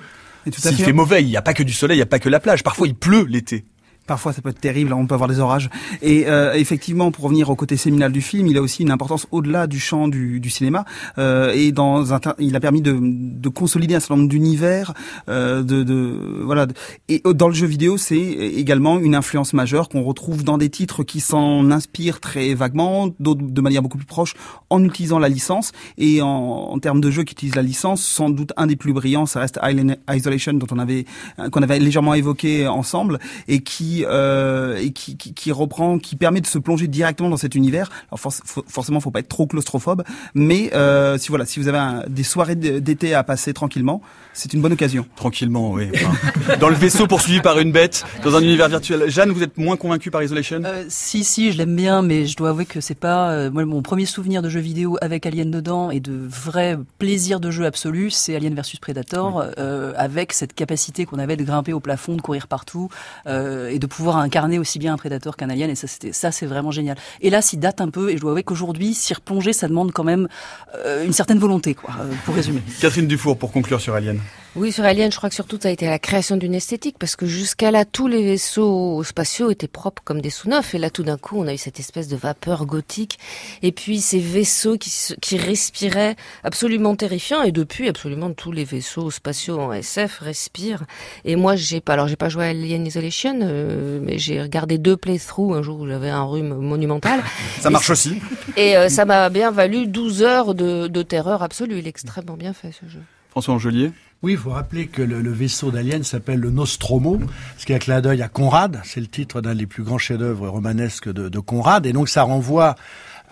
S'il 0.52 0.76
fait 0.76 0.94
mauvais, 0.94 1.24
il 1.24 1.28
n'y 1.28 1.38
a 1.38 1.42
pas 1.42 1.54
que 1.54 1.64
du 1.64 1.74
soleil, 1.74 1.96
il 1.96 2.00
n'y 2.00 2.04
a 2.04 2.08
pas 2.08 2.20
que 2.20 2.30
la 2.30 2.40
plage. 2.40 2.62
Parfois, 2.62 2.88
il 2.88 2.96
pleut 2.96 3.26
l'été. 3.28 3.66
Parfois, 4.08 4.34
ça 4.34 4.42
peut 4.42 4.50
être 4.50 4.62
terrible, 4.62 4.94
on 4.94 5.08
peut 5.08 5.16
avoir 5.16 5.30
des 5.30 5.40
orages. 5.40 5.70
Et 6.04 6.28
euh, 6.28 6.54
effectivement, 6.54 7.12
pour 7.12 7.24
revenir 7.24 7.50
au 7.50 7.56
côté 7.56 7.76
séminal 7.76 8.12
du 8.12 8.22
film, 8.22 8.46
il 8.46 8.58
a 8.58 8.62
aussi 8.62 8.84
une 8.84 8.92
importance 8.92 9.26
au-delà 9.32 9.66
du 9.66 9.80
champ 9.80 10.08
du, 10.08 10.40
du 10.40 10.52
cinéma. 10.52 10.86
Euh, 11.18 11.52
et 11.56 11.72
dans 11.72 12.14
un, 12.14 12.20
il 12.38 12.56
a 12.56 12.60
permis 12.60 12.82
de, 12.82 12.96
de 13.02 13.50
consolider 13.50 13.96
un 13.96 14.00
certain 14.00 14.18
nombre 14.18 14.30
d'univers. 14.30 14.94
Euh, 15.28 15.64
de, 15.64 15.82
de, 15.84 16.42
voilà. 16.44 16.68
Et 17.10 17.24
dans 17.34 17.48
le 17.48 17.56
jeu 17.56 17.66
vidéo, 17.66 17.98
c'est 17.98 18.16
également 18.16 19.00
une 19.00 19.16
influence 19.16 19.54
majeure 19.54 19.90
qu'on 19.90 20.04
retrouve 20.04 20.44
dans 20.44 20.60
des 20.60 20.70
titres 20.70 21.04
qui 21.04 21.20
s'en 21.20 21.72
inspirent 21.72 22.20
très 22.20 22.54
vaguement, 22.54 23.10
d'autres 23.20 23.42
de 23.42 23.62
manière 23.62 23.82
beaucoup 23.82 23.98
plus 23.98 24.06
proche, 24.06 24.36
en 24.70 24.84
utilisant 24.84 25.18
la 25.18 25.30
licence. 25.30 25.72
Et 25.98 26.22
en, 26.22 26.28
en 26.28 26.78
termes 26.78 27.02
de 27.02 27.10
jeux 27.10 27.24
qui 27.24 27.34
utilisent 27.34 27.56
la 27.56 27.64
licence, 27.64 28.04
sans 28.04 28.30
doute 28.30 28.54
un 28.56 28.68
des 28.68 28.76
plus 28.76 28.94
brillants, 28.94 29.26
ça 29.26 29.40
reste 29.40 29.60
Island 29.64 29.98
Isolation, 30.12 30.54
dont 30.54 30.68
on 30.72 30.78
avait 30.78 31.06
qu'on 31.52 31.64
avait 31.64 31.80
légèrement 31.80 32.14
évoqué 32.14 32.68
ensemble, 32.68 33.20
et 33.48 33.62
qui 33.62 33.95
euh, 34.06 34.78
et 34.78 34.92
qui, 34.92 35.18
qui, 35.18 35.34
qui, 35.34 35.52
reprend, 35.52 36.00
qui 36.00 36.16
permet 36.16 36.42
de 36.42 36.48
se 36.48 36.58
plonger 36.58 36.88
directement 36.88 37.30
dans 37.30 37.38
cet 37.38 37.56
univers. 37.56 37.90
Alors 38.10 38.20
for, 38.20 38.34
forcément, 38.68 39.00
faut 39.00 39.12
pas 39.12 39.20
être 39.20 39.30
trop 39.30 39.48
claustrophobe, 39.48 40.04
mais 40.34 40.72
euh, 40.74 41.18
si 41.18 41.30
voilà, 41.30 41.46
si 41.46 41.60
vous 41.60 41.68
avez 41.68 41.78
un, 41.78 42.04
des 42.08 42.24
soirées 42.24 42.56
d'été 42.56 43.14
à 43.14 43.24
passer 43.24 43.54
tranquillement, 43.54 44.02
c'est 44.34 44.54
une 44.54 44.62
bonne 44.62 44.74
occasion. 44.74 45.06
Tranquillement, 45.16 45.72
oui. 45.72 45.90
dans 46.60 46.70
le 46.70 46.76
vaisseau 46.76 47.08
poursuivi 47.08 47.42
par 47.42 47.60
une 47.60 47.72
bête, 47.72 48.04
dans 48.24 48.36
un 48.36 48.42
univers 48.42 48.68
virtuel. 48.68 49.10
Jeanne, 49.10 49.32
vous 49.32 49.44
êtes 49.44 49.58
moins 49.58 49.78
convaincue 49.78 50.12
par 50.12 50.24
Isolation? 50.24 50.62
Euh, 50.66 50.84
Si, 50.90 51.24
si, 51.24 51.52
je 51.52 51.58
l'aime 51.58 51.76
bien, 51.76 52.02
mais 52.02 52.26
je 52.26 52.36
dois 52.36 52.50
avouer 52.50 52.66
que 52.66 52.82
c'est 52.82 52.96
pas 52.96 53.32
euh, 53.32 53.52
moi 53.52 53.66
mon 53.66 53.82
premier 53.82 54.06
souvenir 54.06 54.42
de 54.42 54.50
jeu 54.50 54.60
vidéo 54.60 54.98
avec 55.02 55.26
Alien 55.26 55.52
dedans 55.52 55.92
et 55.92 56.00
de 56.00 56.14
vrai 56.14 56.78
plaisir 57.00 57.40
de 57.40 57.52
jeu 57.52 57.66
absolu, 57.66 58.12
c'est 58.12 58.36
Alien 58.36 58.56
versus 58.56 58.80
Predator, 58.80 59.46
euh, 59.58 59.94
avec 59.96 60.34
cette 60.34 60.54
capacité 60.54 61.06
qu'on 61.06 61.20
avait 61.20 61.38
de 61.38 61.44
grimper 61.44 61.74
au 61.74 61.80
plafond, 61.80 62.16
de 62.16 62.22
courir 62.22 62.48
partout 62.48 62.90
euh, 63.28 63.70
et 63.70 63.80
de 63.80 63.85
pouvoir 63.86 64.18
incarner 64.18 64.60
aussi 64.60 64.80
bien 64.80 64.94
un 64.94 64.98
Predator 64.98 65.36
qu'un 65.36 65.50
Alien. 65.50 65.70
Et 65.70 65.76
ça, 65.76 65.88
c'était 65.88 66.14
ça, 66.14 66.32
c'est 66.32 66.46
vraiment 66.46 66.72
génial. 66.72 66.98
Et 67.22 67.30
là, 67.30 67.42
s'il 67.42 67.60
date 67.60 67.82
un 67.82 67.90
peu, 67.90 68.12
et 68.12 68.18
je 68.18 68.22
dois 68.22 68.32
avouer 68.32 68.44
qu'aujourd'hui, 68.44 68.94
s'y 68.94 69.14
replonger, 69.14 69.54
ça 69.54 69.68
demande 69.68 69.92
quand 69.92 70.04
même 70.04 70.28
euh, 70.76 71.06
une 71.06 71.14
certaine 71.14 71.40
volonté, 71.40 71.74
quoi, 71.74 71.94
pour 72.26 72.36
résumer. 72.36 72.62
Catherine 72.82 73.08
Dufour, 73.08 73.38
pour 73.38 73.52
conclure 73.52 73.82
sur 73.82 73.94
Alien. 73.94 74.20
Oui, 74.58 74.72
sur 74.72 74.86
Alien, 74.86 75.12
je 75.12 75.18
crois 75.18 75.28
que 75.28 75.36
surtout 75.36 75.60
ça 75.62 75.68
a 75.68 75.72
été 75.72 75.86
la 75.86 76.00
création 76.00 76.38
d'une 76.38 76.56
esthétique, 76.56 76.96
parce 76.98 77.18
que 77.18 77.26
jusqu'à 77.26 77.72
là, 77.72 77.84
tous 77.84 78.08
les 78.08 78.24
vaisseaux 78.24 79.04
spatiaux 79.04 79.52
étaient 79.52 79.68
propres 79.68 80.02
comme 80.06 80.22
des 80.22 80.30
sous-neufs, 80.30 80.74
et 80.74 80.78
là, 80.78 80.90
tout 80.90 81.04
d'un 81.04 81.18
coup, 81.18 81.38
on 81.38 81.46
a 81.48 81.54
eu 81.54 81.58
cette 81.58 81.82
espèce 81.82 82.08
de 82.08 82.16
vapeur 82.16 82.66
gothique, 82.66 83.20
et 83.64 83.74
puis 83.74 84.00
ces 84.00 84.20
vaisseaux 84.20 84.78
qui, 84.78 84.94
qui 85.22 85.36
respiraient 85.36 86.16
absolument 86.46 86.96
terrifiants, 86.96 87.44
et 87.44 87.52
depuis, 87.52 87.90
absolument 87.90 88.32
tous 88.32 88.54
les 88.54 88.64
vaisseaux 88.64 89.12
spatiaux 89.12 89.60
en 89.60 89.74
SF 89.74 90.20
respirent. 90.20 90.86
Et 91.26 91.36
moi, 91.36 91.58
j'ai 91.58 91.82
pas, 91.82 91.92
alors 91.92 92.08
j'ai 92.08 92.16
pas 92.16 92.30
joué 92.30 92.46
à 92.46 92.50
Alien 92.52 92.88
Isolation, 92.88 93.38
euh, 93.42 93.75
mais 94.02 94.18
j'ai 94.18 94.42
regardé 94.42 94.78
deux 94.78 94.98
playthroughs 94.98 95.54
un 95.54 95.62
jour 95.62 95.80
où 95.80 95.88
j'avais 95.88 96.10
un 96.10 96.24
rhume 96.24 96.56
monumental. 96.56 97.22
ça 97.60 97.70
marche 97.70 97.90
aussi. 97.90 98.22
Et 98.58 98.78
euh, 98.78 98.90
ça 98.90 99.06
m'a 99.06 99.30
bien 99.30 99.52
valu 99.52 99.88
12 99.88 100.24
heures 100.24 100.56
de, 100.56 100.88
de 100.88 101.02
terreur 101.02 101.44
absolue. 101.44 101.80
Il 101.80 101.86
est 101.86 101.90
extrêmement 101.90 102.38
bien 102.38 102.54
fait 102.54 102.72
ce 102.72 102.90
jeu. 102.90 103.02
François 103.30 103.54
Angelier 103.54 103.92
oui, 104.24 104.32
il 104.32 104.38
faut 104.40 104.52
rappeler 104.52 104.88
que 104.88 105.04
le, 105.04 105.22
le 105.22 105.32
vaisseau 105.32 105.70
d'Alien 105.70 106.04
s'appelle 106.04 106.40
le 106.40 106.50
Nostromo, 106.50 107.20
ce 107.60 107.66
qui 107.68 107.74
est 107.74 107.76
un 107.76 107.80
clin 107.80 108.02
d'œil 108.02 108.24
à 108.24 108.28
Conrad. 108.28 108.82
C'est 108.84 109.00
le 109.00 109.06
titre 109.06 109.40
d'un 109.40 109.54
des 109.54 109.68
plus 109.68 109.84
grands 109.84 110.00
chefs-d'œuvre 110.00 110.48
romanesques 110.48 111.12
de, 111.14 111.30
de 111.30 111.40
Conrad. 111.40 111.86
Et 111.86 111.94
donc 111.94 112.10
ça 112.10 112.24
renvoie 112.24 112.76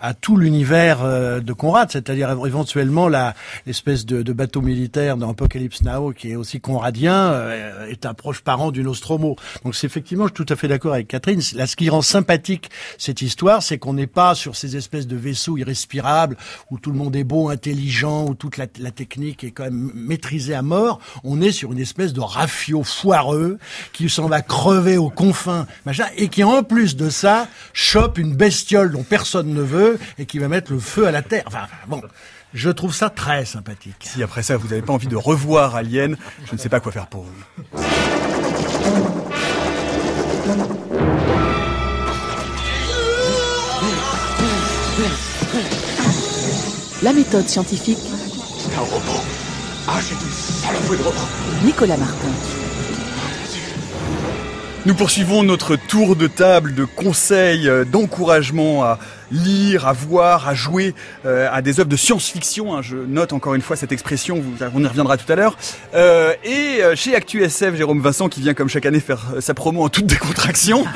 à 0.00 0.14
tout 0.14 0.36
l'univers 0.36 1.02
euh, 1.02 1.40
de 1.40 1.52
Conrad, 1.52 1.90
c'est-à-dire 1.90 2.30
éventuellement 2.46 3.08
la 3.08 3.34
l'espèce 3.66 4.04
de, 4.06 4.22
de, 4.22 4.32
bateau 4.32 4.60
militaire 4.60 5.16
dans 5.16 5.30
Apocalypse 5.30 5.82
Now 5.82 6.12
qui 6.12 6.30
est 6.30 6.36
aussi 6.36 6.60
conradien 6.60 7.32
euh, 7.32 7.86
est 7.86 8.06
un 8.06 8.14
proche 8.14 8.40
parent 8.40 8.70
du 8.70 8.82
Nostromo. 8.82 9.36
Donc 9.64 9.74
c'est 9.74 9.86
effectivement, 9.86 10.26
je 10.26 10.34
suis 10.34 10.44
tout 10.44 10.52
à 10.52 10.56
fait 10.56 10.68
d'accord 10.68 10.94
avec 10.94 11.08
Catherine. 11.08 11.40
Là, 11.54 11.66
ce 11.66 11.76
qui 11.76 11.88
rend 11.88 12.02
sympathique 12.02 12.70
cette 12.98 13.22
histoire, 13.22 13.62
c'est 13.62 13.78
qu'on 13.78 13.94
n'est 13.94 14.06
pas 14.06 14.34
sur 14.34 14.56
ces 14.56 14.76
espèces 14.76 15.06
de 15.06 15.16
vaisseaux 15.16 15.56
irrespirables 15.56 16.36
où 16.70 16.78
tout 16.78 16.90
le 16.90 16.98
monde 16.98 17.16
est 17.16 17.24
beau, 17.24 17.48
intelligent, 17.48 18.26
où 18.26 18.34
toute 18.34 18.56
la, 18.56 18.66
la 18.78 18.90
technique 18.90 19.44
est 19.44 19.50
quand 19.50 19.64
même 19.64 19.90
maîtrisée 19.94 20.54
à 20.54 20.62
mort. 20.62 21.00
On 21.22 21.40
est 21.40 21.52
sur 21.52 21.72
une 21.72 21.78
espèce 21.78 22.12
de 22.12 22.20
rafio 22.20 22.82
foireux 22.82 23.58
qui 23.92 24.08
s'en 24.08 24.28
va 24.28 24.42
crever 24.42 24.96
aux 24.96 25.10
confins, 25.10 25.66
machin, 25.86 26.06
et 26.16 26.28
qui 26.28 26.44
en 26.44 26.62
plus 26.62 26.96
de 26.96 27.10
ça 27.10 27.48
chope 27.72 28.18
une 28.18 28.34
bestiole 28.34 28.92
dont 28.92 29.02
personne 29.02 29.52
ne 29.52 29.62
veut 29.62 29.83
et 30.18 30.26
qui 30.26 30.38
va 30.38 30.48
mettre 30.48 30.72
le 30.72 30.78
feu 30.78 31.06
à 31.06 31.10
la 31.10 31.22
terre. 31.22 31.44
Enfin, 31.46 31.66
bon. 31.86 32.02
Je 32.54 32.70
trouve 32.70 32.94
ça 32.94 33.10
très 33.10 33.44
sympathique. 33.44 33.96
Si 34.00 34.22
après 34.22 34.44
ça, 34.44 34.56
vous 34.56 34.68
n'avez 34.68 34.82
pas 34.82 34.92
envie 34.92 35.08
de 35.08 35.16
revoir 35.16 35.74
Alien, 35.74 36.16
je 36.46 36.52
ne 36.52 36.58
sais 36.58 36.68
pas 36.68 36.78
quoi 36.78 36.92
faire 36.92 37.08
pour 37.08 37.24
vous. 37.24 37.80
La 47.02 47.12
méthode 47.12 47.48
scientifique. 47.48 47.98
Un 48.76 48.80
robot. 48.80 49.20
Ah, 49.88 49.98
c'est 50.00 50.14
une 50.14 50.30
saloperie 50.30 50.98
de 50.98 51.02
robot. 51.02 51.18
Nicolas 51.64 51.96
Martin. 51.96 52.28
Nous 54.86 54.94
poursuivons 54.94 55.42
notre 55.42 55.76
tour 55.76 56.14
de 56.14 56.26
table 56.26 56.74
de 56.74 56.84
conseils, 56.84 57.70
d'encouragement 57.90 58.84
à 58.84 58.98
lire, 59.30 59.86
à 59.86 59.92
voir, 59.92 60.48
à 60.48 60.54
jouer 60.54 60.94
euh, 61.26 61.48
à 61.52 61.62
des 61.62 61.80
œuvres 61.80 61.88
de 61.88 61.96
science-fiction. 61.96 62.76
hein. 62.76 62.80
je 62.82 62.96
note 62.96 63.32
encore 63.32 63.54
une 63.54 63.62
fois 63.62 63.76
cette 63.76 63.92
expression, 63.92 64.36
vous- 64.40 64.64
on 64.74 64.82
y 64.82 64.86
reviendra 64.86 65.16
tout 65.16 65.30
à 65.32 65.36
l'heure. 65.36 65.56
Euh, 65.94 66.32
et 66.44 66.82
euh, 66.82 66.94
chez 66.96 67.14
Actu 67.14 67.42
SF, 67.42 67.76
Jérôme 67.76 68.00
Vincent 68.00 68.28
qui 68.28 68.40
vient 68.40 68.54
comme 68.54 68.68
chaque 68.68 68.86
année 68.86 69.00
faire 69.00 69.20
sa 69.40 69.54
promo 69.54 69.84
en 69.84 69.88
toute 69.88 70.06
décontraction. 70.06 70.84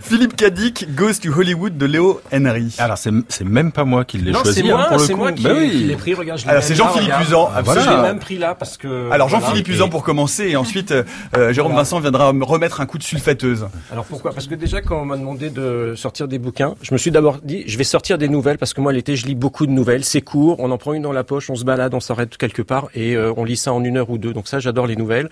Philippe 0.00 0.36
Cadic, 0.36 0.94
Goes 0.94 1.14
to 1.22 1.32
Hollywood 1.32 1.76
de 1.76 1.86
Léo 1.86 2.20
Henry. 2.32 2.74
Alors 2.78 2.98
c'est 2.98 3.10
c'est 3.28 3.44
même 3.44 3.72
pas 3.72 3.84
moi 3.84 4.04
qui 4.04 4.18
l'ai 4.18 4.32
choisi 4.32 4.60
c'est 4.62 4.70
hein, 4.70 4.76
moi, 4.76 4.84
pour 4.88 4.98
le 4.98 5.04
c'est 5.04 5.12
coup. 5.12 5.18
moi 5.18 5.32
qui, 5.32 5.42
Bah 5.42 5.50
oui. 5.56 5.70
qui 5.70 5.78
l'ai 5.84 5.96
pris. 5.96 6.14
Regarde, 6.14 6.38
je 6.40 6.44
l'ai 6.44 6.50
Alors 6.50 6.62
c'est 6.62 6.74
Jean-Philippe. 6.74 7.12
Usan. 7.22 7.50
Ah, 7.54 7.62
voilà. 7.62 7.82
Je 7.82 7.88
l'ai 7.90 7.96
même 8.02 8.18
pris 8.18 8.38
là 8.38 8.54
parce 8.54 8.76
que. 8.76 9.10
Alors 9.10 9.28
voilà, 9.28 9.44
Jean-Philippe 9.46 9.68
et- 9.68 9.72
Usan 9.72 9.88
pour 9.88 10.02
commencer 10.02 10.48
et 10.48 10.56
ensuite 10.56 10.92
euh, 10.92 11.52
Jérôme 11.52 11.74
Vincent 11.74 12.00
viendra 12.00 12.32
me 12.32 12.44
remettre 12.44 12.80
un 12.80 12.86
coup 12.86 12.98
de 12.98 13.02
sulfateuse. 13.02 13.66
Alors 13.92 14.04
pourquoi? 14.04 14.32
Parce 14.32 14.46
que 14.46 14.54
déjà 14.54 14.80
quand 14.80 15.00
on 15.00 15.04
m'a 15.04 15.16
demandé 15.16 15.50
de 15.50 15.87
sortir 15.94 16.28
des 16.28 16.38
bouquins, 16.38 16.74
je 16.82 16.92
me 16.92 16.98
suis 16.98 17.10
d'abord 17.10 17.38
dit 17.42 17.64
je 17.66 17.78
vais 17.78 17.84
sortir 17.84 18.18
des 18.18 18.28
nouvelles 18.28 18.58
parce 18.58 18.74
que 18.74 18.80
moi 18.80 18.92
l'été 18.92 19.16
je 19.16 19.26
lis 19.26 19.34
beaucoup 19.34 19.66
de 19.66 19.72
nouvelles, 19.72 20.04
c'est 20.04 20.20
court, 20.20 20.56
on 20.58 20.70
en 20.70 20.78
prend 20.78 20.92
une 20.92 21.02
dans 21.02 21.12
la 21.12 21.24
poche, 21.24 21.50
on 21.50 21.54
se 21.54 21.64
balade, 21.64 21.94
on 21.94 22.00
s'arrête 22.00 22.36
quelque 22.36 22.62
part 22.62 22.88
et 22.94 23.16
euh, 23.16 23.32
on 23.36 23.44
lit 23.44 23.56
ça 23.56 23.72
en 23.72 23.82
une 23.84 23.96
heure 23.96 24.10
ou 24.10 24.18
deux. 24.18 24.32
Donc 24.32 24.48
ça 24.48 24.60
j'adore 24.60 24.86
les 24.86 24.96
nouvelles. 24.96 25.28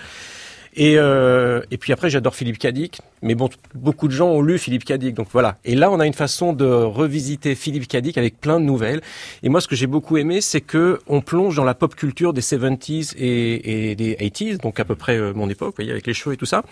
Et, 0.77 0.99
euh, 0.99 1.63
et 1.71 1.79
puis 1.79 1.93
après, 1.93 2.11
j'adore 2.11 2.35
Philippe 2.35 2.59
Cadic. 2.59 3.01
Mais 3.23 3.35
bon, 3.35 3.49
beaucoup 3.75 4.09
de 4.09 4.13
gens 4.13 4.29
ont 4.29 4.43
lu 4.43 4.59
Philippe 4.59 4.85
Cadic. 4.85 5.15
Donc 5.15 5.29
voilà. 5.33 5.57
Et 5.65 5.75
là, 5.75 5.91
on 5.91 5.99
a 6.01 6.07
une 6.07 6.13
façon 6.13 6.53
de 6.53 6.67
revisiter 6.67 7.55
Philippe 7.55 7.89
Cadic 7.89 8.19
avec 8.19 8.39
plein 8.39 8.61
de 8.61 8.65
nouvelles. 8.65 9.01
Et 9.43 9.49
moi, 9.49 9.63
ce 9.63 9.69
que 9.69 9.75
j'ai 9.75 9.87
beaucoup 9.87 10.19
aimé, 10.19 10.43
c'est 10.43 10.61
que 10.61 11.01
on 11.07 11.23
plonge 11.23 11.57
dans 11.57 11.65
la 11.65 11.75
pop 11.75 11.95
culture 11.95 12.35
des 12.35 12.43
70s 12.43 13.15
et, 13.17 13.95
des 13.97 14.17
80s, 14.17 14.61
donc 14.61 14.79
à 14.79 14.85
peu 14.85 14.95
près 14.95 15.17
euh, 15.17 15.33
mon 15.35 15.49
époque, 15.49 15.71
vous 15.71 15.77
voyez, 15.77 15.93
avec 15.93 16.07
les 16.07 16.13
shows 16.13 16.33
et 16.33 16.37
tout 16.37 16.47
ça. 16.47 16.63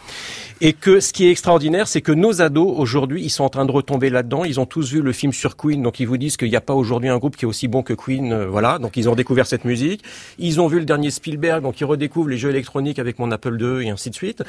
Et 0.60 0.74
que 0.74 1.00
ce 1.00 1.12
qui 1.12 1.26
est 1.26 1.30
extraordinaire, 1.30 1.88
c'est 1.88 2.02
que 2.02 2.12
nos 2.12 2.42
ados, 2.42 2.74
aujourd'hui, 2.76 3.22
ils 3.22 3.30
sont 3.30 3.44
en 3.44 3.48
train 3.48 3.64
de 3.64 3.72
retomber 3.72 4.10
là-dedans. 4.10 4.44
Ils 4.44 4.60
ont 4.60 4.66
tous 4.66 4.92
vu 4.92 5.00
le 5.00 5.12
film 5.12 5.32
sur 5.32 5.56
Queen, 5.56 5.82
donc 5.82 5.98
ils 5.98 6.06
vous 6.06 6.18
disent 6.18 6.36
qu'il 6.36 6.50
n'y 6.50 6.56
a 6.56 6.60
pas 6.60 6.74
aujourd'hui 6.74 7.08
un 7.08 7.18
groupe 7.18 7.36
qui 7.36 7.46
est 7.46 7.48
aussi 7.48 7.68
bon 7.68 7.82
que 7.82 7.94
Queen. 7.94 8.32
euh, 8.32 8.46
voilà. 8.46 8.78
Donc 8.78 8.98
ils 8.98 9.08
ont 9.08 9.14
découvert 9.14 9.46
cette 9.46 9.64
musique. 9.64 10.04
Ils 10.38 10.60
ont 10.60 10.66
vu 10.66 10.78
le 10.78 10.84
dernier 10.84 11.10
Spielberg, 11.10 11.62
donc 11.62 11.80
ils 11.80 11.84
redécouvrent 11.84 12.28
les 12.28 12.38
jeux 12.38 12.50
électroniques 12.50 12.98
avec 12.98 13.18
mon 13.18 13.30
Apple 13.30 13.56
II 13.58 13.93
ainsi 13.94 14.10
de 14.10 14.14
suite. 14.14 14.42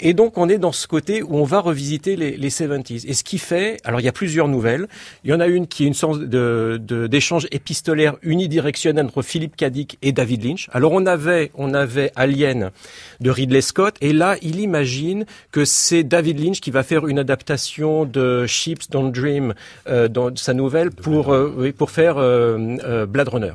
Et 0.00 0.14
donc 0.14 0.38
on 0.38 0.48
est 0.48 0.58
dans 0.58 0.72
ce 0.72 0.86
côté 0.86 1.22
où 1.22 1.36
on 1.36 1.44
va 1.44 1.60
revisiter 1.60 2.16
les, 2.16 2.36
les 2.36 2.50
70s. 2.50 3.04
Et 3.06 3.12
ce 3.14 3.22
qui 3.22 3.38
fait, 3.38 3.76
alors 3.84 4.00
il 4.00 4.04
y 4.04 4.08
a 4.08 4.12
plusieurs 4.12 4.48
nouvelles. 4.48 4.88
Il 5.24 5.30
y 5.30 5.34
en 5.34 5.40
a 5.40 5.46
une 5.46 5.66
qui 5.66 5.84
est 5.84 5.86
une 5.86 5.94
sorte 5.94 6.20
de 6.22 6.80
de- 6.82 7.06
d'échange 7.06 7.46
épistolaire 7.52 8.16
unidirectionnel 8.22 9.04
entre 9.06 9.22
Philippe 9.22 9.56
Cadic 9.56 9.98
et 10.02 10.12
David 10.12 10.44
Lynch. 10.44 10.68
Alors 10.72 10.92
on 10.92 11.04
avait 11.06 11.50
on 11.54 11.74
avait 11.74 12.12
Alien 12.16 12.70
de 13.20 13.30
Ridley 13.30 13.60
Scott 13.60 13.96
et 14.00 14.12
là 14.12 14.36
il 14.42 14.60
imagine 14.60 15.24
que 15.52 15.64
c'est 15.64 16.02
David 16.02 16.42
Lynch 16.42 16.60
qui 16.60 16.70
va 16.70 16.82
faire 16.82 17.06
une 17.06 17.18
adaptation 17.18 18.04
de 18.06 18.46
Ships 18.46 18.88
Don't 18.90 19.10
Dream 19.12 19.54
euh, 19.88 20.08
dans 20.08 20.34
sa 20.36 20.54
nouvelle 20.54 20.90
pour 20.90 21.32
euh, 21.32 21.52
oui, 21.56 21.72
pour 21.72 21.90
faire 21.90 22.16
euh, 22.18 22.76
euh, 22.84 23.06
Blade 23.06 23.28
Runner. 23.28 23.52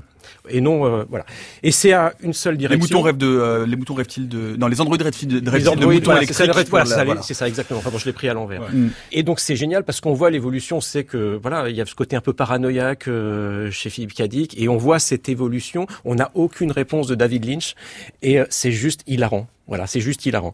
Et 0.47 0.61
non, 0.61 0.85
euh, 0.85 1.03
voilà. 1.09 1.25
Et 1.63 1.71
c'est 1.71 1.93
à 1.93 2.13
une 2.21 2.33
seule 2.33 2.53
Les 2.53 2.59
direction. 2.59 2.79
moutons 2.79 3.01
rêvent 3.01 3.17
de, 3.17 3.25
euh, 3.25 3.65
les 3.65 3.75
moutons 3.75 3.95
rêvent-ils 3.95 4.27
de, 4.29 4.55
non, 4.57 4.67
les 4.67 4.79
androïdes 4.79 5.01
rêvent-ils 5.01 5.27
de, 5.27 5.39
Les 5.39 5.49
rêvent-ils 5.49 5.79
de 5.79 5.85
moutons 5.85 6.03
voilà, 6.11 6.19
ça, 6.35 6.45
voilà, 6.45 6.85
c'est 6.85 6.91
ça, 6.93 7.03
voilà. 7.03 7.21
c'est 7.21 7.33
ça 7.33 7.47
exactement. 7.47 7.79
Pardon, 7.79 7.97
je 7.97 8.05
l'ai 8.05 8.13
pris 8.13 8.29
à 8.29 8.33
l'envers. 8.33 8.61
Ouais. 8.61 8.71
Mm. 8.71 8.91
Et 9.11 9.23
donc 9.23 9.39
c'est 9.39 9.55
génial 9.55 9.83
parce 9.83 10.01
qu'on 10.01 10.13
voit 10.13 10.29
l'évolution, 10.29 10.81
c'est 10.81 11.03
que 11.03 11.39
voilà, 11.41 11.69
il 11.69 11.75
y 11.75 11.81
a 11.81 11.85
ce 11.85 11.95
côté 11.95 12.15
un 12.15 12.21
peu 12.21 12.33
paranoïaque 12.33 13.07
euh, 13.07 13.71
chez 13.71 13.89
Philippe 13.89 14.13
Cadic 14.13 14.59
et 14.59 14.69
on 14.69 14.77
voit 14.77 14.99
cette 14.99 15.29
évolution. 15.29 15.87
On 16.03 16.15
n'a 16.15 16.31
aucune 16.33 16.71
réponse 16.71 17.07
de 17.07 17.15
David 17.15 17.45
Lynch 17.45 17.75
et 18.21 18.39
euh, 18.39 18.45
c'est 18.49 18.71
juste 18.71 19.01
hilarant. 19.07 19.47
Voilà, 19.67 19.87
c'est 19.87 19.99
juste 20.01 20.25
hilarant. 20.25 20.53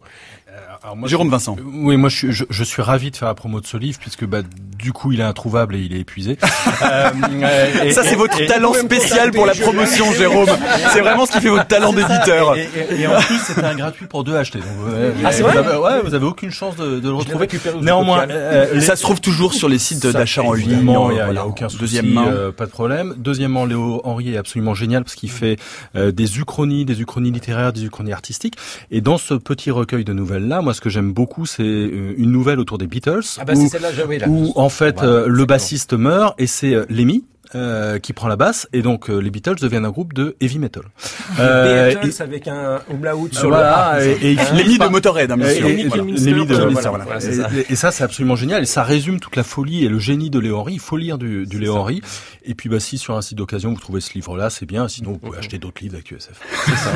Alors 0.82 0.96
moi, 0.96 1.08
Jérôme 1.08 1.28
je- 1.28 1.32
Vincent. 1.32 1.56
Oui, 1.64 1.96
moi 1.96 2.08
je, 2.10 2.16
suis- 2.16 2.32
je, 2.32 2.44
je 2.50 2.64
suis 2.64 2.82
ravi 2.82 3.10
de 3.10 3.16
faire 3.16 3.28
la 3.28 3.34
promo 3.34 3.60
de 3.60 3.66
ce 3.66 3.76
livre 3.78 3.98
puisque 4.00 4.26
bah, 4.26 4.40
du 4.78 4.92
coup 4.92 5.12
il 5.12 5.20
est 5.20 5.24
introuvable 5.24 5.76
et 5.76 5.80
il 5.80 5.94
est 5.94 6.00
épuisé. 6.00 6.38
Euh, 6.82 7.10
euh, 7.42 7.84
et- 7.84 7.92
Ça, 7.92 8.02
c'est 8.02 8.16
votre 8.16 8.40
et- 8.40 8.46
talent 8.46 8.72
spécial 8.74 9.30
pour 9.30 9.46
la 9.46 9.54
promotion, 9.54 10.12
Jérôme. 10.18 10.48
C'est 10.92 11.00
vraiment 11.00 11.26
ce 11.26 11.32
qui 11.32 11.40
fait 11.40 11.48
votre 11.48 11.66
talent 11.68 11.92
d'éditeur. 11.92 12.56
Et, 12.56 12.68
et- 12.90 13.00
et 13.02 13.06
en 13.06 13.20
plus, 13.20 13.38
c'était 13.38 13.62
un 13.64 13.74
gratuit 13.76 14.06
pour 14.06 14.24
deux 14.24 14.34
achetés. 14.34 14.58
Donc, 14.58 14.66
ouais, 14.92 15.12
Ah, 15.24 15.30
c'est 15.32 15.42
vous 15.42 15.48
vrai 15.48 15.58
avez, 15.58 15.76
Ouais, 15.78 16.00
vous 16.02 16.14
avez 16.14 16.26
aucune 16.26 16.50
chance 16.50 16.74
de, 16.76 16.98
de 16.98 17.08
le 17.08 17.14
retrouver. 17.14 17.48
Néanmoins, 17.80 18.26
euh, 18.28 18.80
Ça 18.80 18.96
se 18.96 19.02
trouve 19.02 19.20
toujours 19.20 19.54
sur 19.54 19.68
les 19.68 19.78
sites 19.78 20.04
d'achat 20.06 20.42
en 20.42 20.52
ligne. 20.54 20.84
il 21.10 21.16
y 21.16 21.20
a, 21.38 21.46
aucun 21.46 21.68
souci, 21.68 21.80
Deuxième 21.80 22.06
main. 22.10 22.26
euh, 22.28 22.50
pas 22.52 22.66
de 22.66 22.70
problème. 22.72 23.14
Deuxièmement, 23.16 23.64
Léo 23.64 24.00
Henry 24.04 24.34
est 24.34 24.38
absolument 24.38 24.74
génial 24.74 25.04
parce 25.04 25.14
qu'il 25.14 25.30
fait 25.30 25.56
euh, 25.94 26.10
des 26.10 26.38
uchronies, 26.38 26.84
des 26.84 27.00
uchronies 27.00 27.30
littéraires, 27.30 27.72
des 27.72 27.84
uchronies 27.84 28.12
artistiques. 28.12 28.56
Et 28.90 29.00
dans 29.02 29.18
ce 29.18 29.34
petit 29.34 29.70
recueil 29.70 30.04
de 30.04 30.12
nouvelles 30.12 30.48
là, 30.48 30.62
moi, 30.62 30.72
ce 30.74 30.80
que 30.80 30.88
j'aime 30.90 31.12
beaucoup, 31.12 31.44
c'est 31.46 31.62
euh, 31.62 32.14
une 32.16 32.30
nouvelle 32.30 32.58
autour 32.60 32.78
des 32.78 32.86
Beatles, 32.86 33.20
Ah 33.38 33.44
bah, 33.44 33.52
où, 33.54 33.60
c'est 33.60 33.68
celle-là, 33.68 33.92
j'ai- 33.92 34.04
oui, 34.04 34.18
là. 34.18 34.28
où, 34.28 34.52
en 34.56 34.68
fait 34.68 34.96
Voilà, 34.96 35.10
euh, 35.12 35.26
le 35.26 35.44
bassiste 35.44 35.92
meurt 35.92 36.34
et 36.40 36.46
c'est 36.46 36.74
euh, 36.74 36.84
Lemmy. 36.88 37.24
Euh, 37.54 37.98
qui 37.98 38.12
prend 38.12 38.28
la 38.28 38.36
basse 38.36 38.68
et 38.72 38.82
donc 38.82 39.10
euh, 39.10 39.18
les 39.18 39.30
Beatles 39.30 39.56
deviennent 39.60 39.84
un 39.84 39.90
groupe 39.90 40.12
de 40.14 40.36
heavy 40.40 40.58
metal. 40.58 40.82
Euh, 41.40 41.88
Beatles 41.94 42.08
et- 42.18 42.22
avec 42.22 42.46
un 42.48 42.80
umlaut 42.92 43.28
sur 43.32 43.48
voilà, 43.48 43.94
le 43.98 44.02
A. 44.02 44.04
et, 44.04 44.10
et 44.10 44.32
il 44.32 44.38
Hein, 44.40 44.44
finit 44.44 44.58
L'ennemi 44.62 44.78
de 44.78 44.86
Motorhead, 44.88 45.30
hein, 45.30 45.36
bien 45.36 45.48
et- 45.48 45.54
sûr. 45.54 45.66
et- 45.66 45.84
Voilà. 45.86 46.02
et- 46.02 46.06
de- 46.06 46.54
Voilà, 46.72 46.90
voilà, 47.04 47.20
ça. 47.20 47.48
Et, 47.56 47.72
et 47.72 47.76
ça, 47.76 47.90
c'est 47.90 48.04
absolument 48.04 48.36
génial. 48.36 48.62
Et 48.62 48.66
ça 48.66 48.82
résume 48.82 49.18
toute 49.18 49.36
la 49.36 49.42
folie 49.44 49.84
et 49.84 49.88
le 49.88 49.98
génie 49.98 50.28
de 50.30 50.38
Léo 50.38 50.58
Henry. 50.58 50.74
Il 50.74 50.80
faut 50.80 50.96
lire 50.98 51.16
du, 51.18 51.46
du 51.46 51.58
Léo 51.58 51.76
Henry. 51.76 52.02
Et 52.44 52.54
puis, 52.54 52.68
bah, 52.68 52.80
si 52.80 52.98
sur 52.98 53.16
un 53.16 53.22
site 53.22 53.38
d'occasion 53.38 53.70
vous 53.72 53.80
trouvez 53.80 54.00
ce 54.00 54.12
livre-là, 54.14 54.50
c'est 54.50 54.66
bien. 54.66 54.88
Sinon, 54.88 55.12
vous 55.12 55.18
pouvez 55.18 55.38
acheter 55.38 55.58
d'autres 55.58 55.80
livres 55.82 55.94
d'ActuSF. 55.94 56.38
C'est 56.66 56.76
ça. 56.76 56.92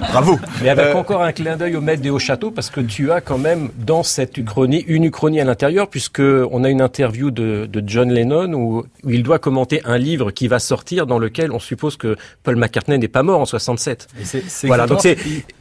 Bravo. 0.12 0.38
Mais 0.62 0.68
avec 0.68 0.86
Euh, 0.86 0.94
encore 0.94 1.22
un 1.22 1.32
clin 1.32 1.56
d'œil 1.56 1.74
au 1.76 1.80
maître 1.80 2.02
des 2.02 2.10
hauts 2.10 2.18
châteaux, 2.18 2.50
parce 2.50 2.70
que 2.70 2.80
tu 2.80 3.10
as 3.10 3.20
quand 3.20 3.38
même 3.38 3.70
dans 3.84 4.02
cette 4.02 4.36
uchronie 4.38 4.84
une 4.86 5.04
uchronie 5.04 5.40
à 5.40 5.44
l'intérieur, 5.44 5.88
puisque 5.88 6.20
on 6.20 6.62
a 6.64 6.68
une 6.68 6.80
interview 6.82 7.30
de, 7.30 7.66
de 7.70 7.82
John 7.86 8.10
Lennon 8.12 8.52
où, 8.54 8.84
où 9.04 9.10
il 9.10 9.22
doit 9.22 9.38
commenter 9.38 9.80
un 9.84 9.91
livre 9.98 10.30
qui 10.30 10.48
va 10.48 10.58
sortir 10.58 11.06
dans 11.06 11.18
lequel 11.18 11.52
on 11.52 11.58
suppose 11.58 11.96
que 11.96 12.16
Paul 12.42 12.56
McCartney 12.56 12.98
n'est 12.98 13.08
pas 13.08 13.22
mort 13.22 13.40
en 13.40 13.44
67. 13.46 14.08
Et 14.18 14.66
Voilà, 14.66 14.86
donc 14.86 15.00
c'est 15.02 15.16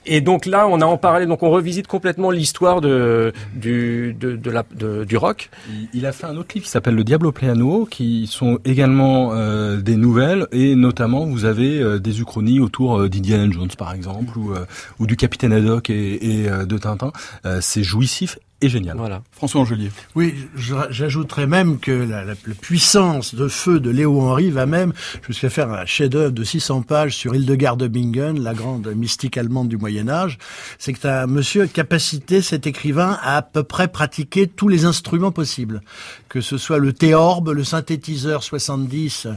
et 0.05 0.21
donc 0.21 0.45
là 0.45 0.67
on 0.67 0.81
a 0.81 0.85
en 0.85 0.97
parallèle 0.97 1.27
donc 1.27 1.43
on 1.43 1.51
revisite 1.51 1.87
complètement 1.87 2.31
l'histoire 2.31 2.81
de 2.81 3.33
du 3.55 4.15
de, 4.19 4.35
de 4.35 4.51
la 4.51 4.63
de- 4.75 5.03
du 5.03 5.17
rock. 5.17 5.49
Il, 5.69 5.87
il 5.99 6.05
a 6.05 6.11
fait 6.11 6.25
un 6.25 6.37
autre 6.37 6.49
livre 6.55 6.65
qui 6.65 6.71
s'appelle 6.71 6.95
Le 6.95 7.03
Diablo 7.03 7.31
piano, 7.31 7.85
qui 7.89 8.27
sont 8.27 8.59
également 8.65 9.31
euh, 9.33 9.77
des 9.77 9.95
nouvelles 9.95 10.47
et 10.51 10.75
notamment 10.75 11.25
vous 11.25 11.45
avez 11.45 11.79
euh, 11.79 11.99
des 11.99 12.19
uchronies 12.21 12.59
autour 12.59 12.99
euh, 13.01 13.09
d'Indiana 13.09 13.51
Jones 13.51 13.69
par 13.77 13.93
exemple 13.93 14.37
ou, 14.37 14.53
ou 14.99 15.07
du 15.07 15.15
Capitaine 15.15 15.53
Haddock 15.53 15.89
et, 15.89 16.43
et 16.43 16.49
de 16.65 16.77
Tintin. 16.77 17.11
C'est 17.61 17.83
jouissif 17.83 18.37
et 18.61 18.69
génial. 18.69 18.95
Voilà. 18.97 19.21
François 19.31 19.61
Angelier. 19.61 19.89
Oui, 20.15 20.35
j'ajouterais 20.89 21.47
même 21.47 21.79
que 21.79 21.91
la, 21.91 22.23
la- 22.23 22.33
la 22.45 22.53
puissance 22.59 23.33
de 23.35 23.47
feu 23.47 23.79
de 23.79 23.89
Léo 23.89 24.19
Henry 24.21 24.49
va 24.51 24.65
même 24.65 24.93
jusqu'à 25.27 25.49
faire 25.49 25.69
un 25.71 25.85
chef-d'œuvre 25.85 26.31
de 26.31 26.43
600 26.43 26.83
pages 26.83 27.15
sur 27.15 27.33
Hildegard 27.35 27.77
de 27.77 27.87
Bingen, 27.87 28.39
la 28.41 28.53
grande 28.53 28.87
mystique 28.95 29.37
allemande 29.37 29.67
du 29.67 29.77
Moyen 29.77 30.07
Âge. 30.09 30.37
C'est 30.79 30.93
que 30.93 31.07
un 31.07 31.25
monsieur 31.27 31.65
capacité, 31.67 32.41
cet 32.41 32.67
écrivain, 32.67 33.17
à 33.21 33.37
à 33.37 33.41
peu 33.41 33.63
près 33.63 33.87
pratiquer 33.87 34.45
tous 34.47 34.67
les 34.67 34.85
instruments 34.85 35.31
possibles, 35.31 35.81
que 36.29 36.41
ce 36.41 36.57
soit 36.57 36.77
le 36.77 36.93
théorbe, 36.93 37.49
le 37.49 37.63
synthétiseur 37.63 38.43
70 38.43 39.27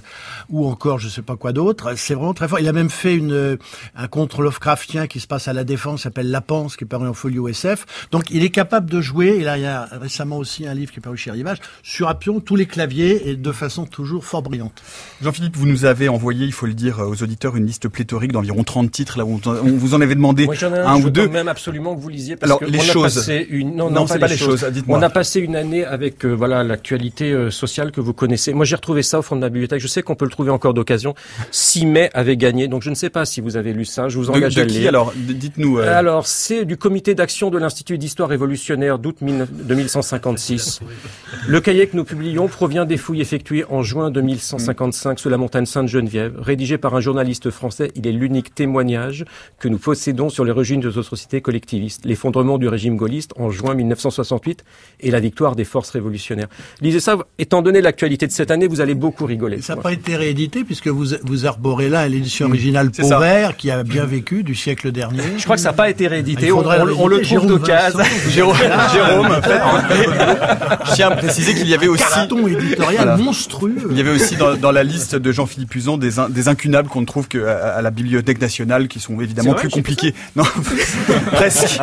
ou 0.50 0.66
encore 0.66 0.98
je 0.98 1.08
sais 1.08 1.22
pas 1.22 1.36
quoi 1.36 1.52
d'autre. 1.52 1.94
C'est 1.96 2.14
vraiment 2.14 2.34
très 2.34 2.46
fort. 2.48 2.60
Il 2.60 2.68
a 2.68 2.72
même 2.72 2.90
fait 2.90 3.14
une 3.14 3.56
un 3.96 4.06
contre 4.08 4.42
Lovecraftien 4.42 5.06
qui 5.06 5.20
se 5.20 5.26
passe 5.26 5.48
à 5.48 5.52
la 5.54 5.64
Défense, 5.64 6.00
qui 6.00 6.02
s'appelle 6.02 6.30
La 6.30 6.42
Panse, 6.42 6.76
qui 6.76 6.84
est 6.84 6.86
paru 6.86 7.08
en 7.08 7.14
folio 7.14 7.48
SF. 7.48 7.86
Donc 8.10 8.24
il 8.30 8.44
est 8.44 8.50
capable 8.50 8.90
de 8.90 9.00
jouer. 9.00 9.13
Et 9.22 9.42
là, 9.44 9.56
il 9.56 9.62
y 9.62 9.66
a 9.66 9.88
récemment 9.92 10.36
aussi 10.38 10.66
un 10.66 10.74
livre 10.74 10.92
qui 10.92 10.98
est 10.98 11.02
paru 11.02 11.16
chez 11.16 11.30
Rivage 11.30 11.58
sur 11.82 12.08
Appion, 12.08 12.40
tous 12.40 12.56
les 12.56 12.66
claviers 12.66 13.28
et 13.30 13.36
de 13.36 13.52
façon 13.52 13.86
toujours 13.86 14.24
fort 14.24 14.42
brillante. 14.42 14.82
Jean-Philippe, 15.22 15.56
vous 15.56 15.66
nous 15.66 15.84
avez 15.84 16.08
envoyé, 16.08 16.44
il 16.46 16.52
faut 16.52 16.66
le 16.66 16.74
dire, 16.74 16.98
aux 17.00 17.22
auditeurs, 17.22 17.56
une 17.56 17.66
liste 17.66 17.88
pléthorique 17.88 18.32
d'environ 18.32 18.64
30 18.64 18.90
titres. 18.90 19.18
Là, 19.18 19.24
où 19.24 19.40
on 19.46 19.62
vous 19.76 19.94
en 19.94 20.00
avait 20.00 20.14
demandé 20.14 20.46
Moi, 20.46 20.54
j'en 20.54 20.74
ai 20.74 20.78
un, 20.78 20.86
un 20.86 20.94
je 20.96 21.00
ou 21.00 21.04
veux 21.04 21.10
deux. 21.10 21.28
même 21.28 21.48
absolument 21.48 21.94
que 21.94 22.00
vous 22.00 22.08
lisiez 22.08 22.36
parce 22.36 22.48
Alors, 22.50 22.60
que 22.60 22.64
les 22.66 22.78
on 22.78 22.82
a 22.82 22.84
choses. 22.84 23.14
passé 23.14 23.46
une 23.50 23.76
non, 23.76 23.90
Non, 23.90 24.00
non, 24.00 24.06
c'est 24.06 24.18
pas 24.18 24.26
les 24.28 24.36
choses, 24.36 24.64
dites-moi. 24.72 24.98
On 24.98 25.02
a 25.02 25.10
passé 25.10 25.40
une 25.40 25.56
année 25.56 25.84
avec 25.84 26.24
euh, 26.24 26.32
voilà 26.32 26.64
l'actualité 26.64 27.32
euh, 27.32 27.50
sociale 27.50 27.92
que 27.92 28.00
vous 28.00 28.12
connaissez. 28.12 28.52
Moi, 28.52 28.64
j'ai 28.64 28.76
retrouvé 28.76 29.02
ça 29.02 29.18
au 29.18 29.22
fond 29.22 29.36
de 29.36 29.40
ma 29.40 29.48
bibliothèque. 29.48 29.80
Je 29.80 29.86
sais 29.88 30.02
qu'on 30.02 30.14
peut 30.14 30.24
le 30.24 30.30
trouver 30.30 30.50
encore 30.50 30.74
d'occasion. 30.74 31.14
6 31.50 31.86
mai 31.86 32.10
avait 32.14 32.36
gagné, 32.36 32.68
donc 32.68 32.82
je 32.82 32.90
ne 32.90 32.94
sais 32.94 33.10
pas 33.10 33.24
si 33.24 33.40
vous 33.40 33.56
avez 33.56 33.72
lu 33.72 33.84
ça. 33.84 34.08
Je 34.08 34.18
vous 34.18 34.24
De, 34.26 34.30
engage 34.30 34.54
de 34.54 34.60
à 34.60 34.64
le 34.64 34.70
qui 34.70 34.78
lire. 34.78 34.88
alors? 34.88 35.12
Dites-nous. 35.16 35.78
euh, 35.78 35.98
Alors, 35.98 36.26
c'est 36.26 36.64
du 36.64 36.76
comité 36.76 37.14
d'action 37.14 37.50
de 37.50 37.58
l'Institut 37.58 37.98
d'histoire 37.98 38.28
révolutionnaire 38.28 38.98
d'août 39.04 39.16
19- 39.22 39.46
2156. 39.50 40.80
Le 41.46 41.60
cahier 41.60 41.86
que 41.86 41.96
nous 41.96 42.04
publions 42.04 42.48
provient 42.48 42.86
des 42.86 42.96
fouilles 42.96 43.20
effectuées 43.20 43.64
en 43.68 43.82
juin 43.82 44.10
2155 44.10 45.18
sous 45.18 45.28
la 45.28 45.36
montagne 45.36 45.66
Sainte-Geneviève. 45.66 46.34
Rédigé 46.40 46.78
par 46.78 46.94
un 46.94 47.00
journaliste 47.00 47.50
français, 47.50 47.92
il 47.96 48.06
est 48.06 48.12
l'unique 48.12 48.54
témoignage 48.54 49.26
que 49.58 49.68
nous 49.68 49.76
possédons 49.78 50.30
sur 50.30 50.44
les 50.44 50.52
régimes 50.52 50.80
de 50.80 50.86
notre 50.86 51.02
société 51.02 51.42
collectiviste, 51.42 52.06
l'effondrement 52.06 52.56
du 52.56 52.66
régime 52.66 52.96
gaulliste 52.96 53.32
en 53.36 53.50
juin 53.50 53.74
1968 53.74 54.64
et 55.00 55.10
la 55.10 55.20
victoire 55.20 55.54
des 55.54 55.64
forces 55.64 55.90
révolutionnaires. 55.90 56.48
Lisez 56.80 57.00
ça, 57.00 57.18
étant 57.38 57.60
donné 57.60 57.82
l'actualité 57.82 58.26
de 58.26 58.32
cette 58.32 58.50
année, 58.50 58.66
vous 58.66 58.80
allez 58.80 58.94
beaucoup 58.94 59.26
rigoler. 59.26 59.60
Ça 59.60 59.76
n'a 59.76 59.82
pas 59.82 59.92
été 59.92 60.16
réédité 60.16 60.64
puisque 60.64 60.88
vous, 60.88 61.08
vous 61.24 61.44
arborez 61.46 61.90
là 61.90 62.08
l'édition 62.08 62.46
originale 62.46 62.88
ça. 62.94 63.02
Pauvert 63.02 63.56
qui 63.56 63.70
a 63.70 63.82
bien 63.82 64.06
vécu 64.06 64.42
du 64.42 64.54
siècle 64.54 64.92
dernier. 64.92 65.22
Je 65.36 65.44
crois 65.44 65.56
que 65.56 65.62
ça 65.62 65.70
n'a 65.70 65.76
pas 65.76 65.90
été 65.90 66.06
réédité. 66.06 66.46
Il 66.46 66.52
On, 66.52 66.62
le 66.62 66.94
on 66.96 67.06
le 67.06 67.16
rééditer. 67.16 67.36
trouve 67.36 67.48
d'occasion. 67.48 67.98
Jérôme, 68.94 69.28
Jérôme. 69.44 69.82
Je 70.86 70.94
tiens 70.94 71.10
à 71.10 71.16
préciser 71.16 71.54
qu'il 71.54 71.68
y 71.68 71.74
avait 71.74 71.88
aussi 71.88 72.02
Carton 72.04 72.46
éditorial 72.46 73.04
Voilà. 73.04 73.16
monstrueux. 73.16 73.74
Il 73.90 73.96
y 73.96 74.00
avait 74.00 74.10
aussi 74.10 74.36
dans, 74.36 74.54
dans 74.56 74.70
la 74.72 74.82
liste 74.84 75.14
de 75.16 75.32
Jean-Philippe 75.32 75.74
Usan 75.74 75.98
des, 75.98 76.18
in- 76.18 76.28
des 76.28 76.48
incunables 76.48 76.88
qu'on 76.88 77.00
ne 77.00 77.06
trouve 77.06 77.28
qu'à 77.28 77.74
à 77.76 77.82
la 77.82 77.90
Bibliothèque 77.90 78.40
nationale, 78.40 78.88
qui 78.88 79.00
sont 79.00 79.20
évidemment 79.20 79.52
vrai, 79.52 79.60
plus 79.60 79.68
compliqués. 79.70 80.14
Non, 80.36 80.44
presque. 81.32 81.78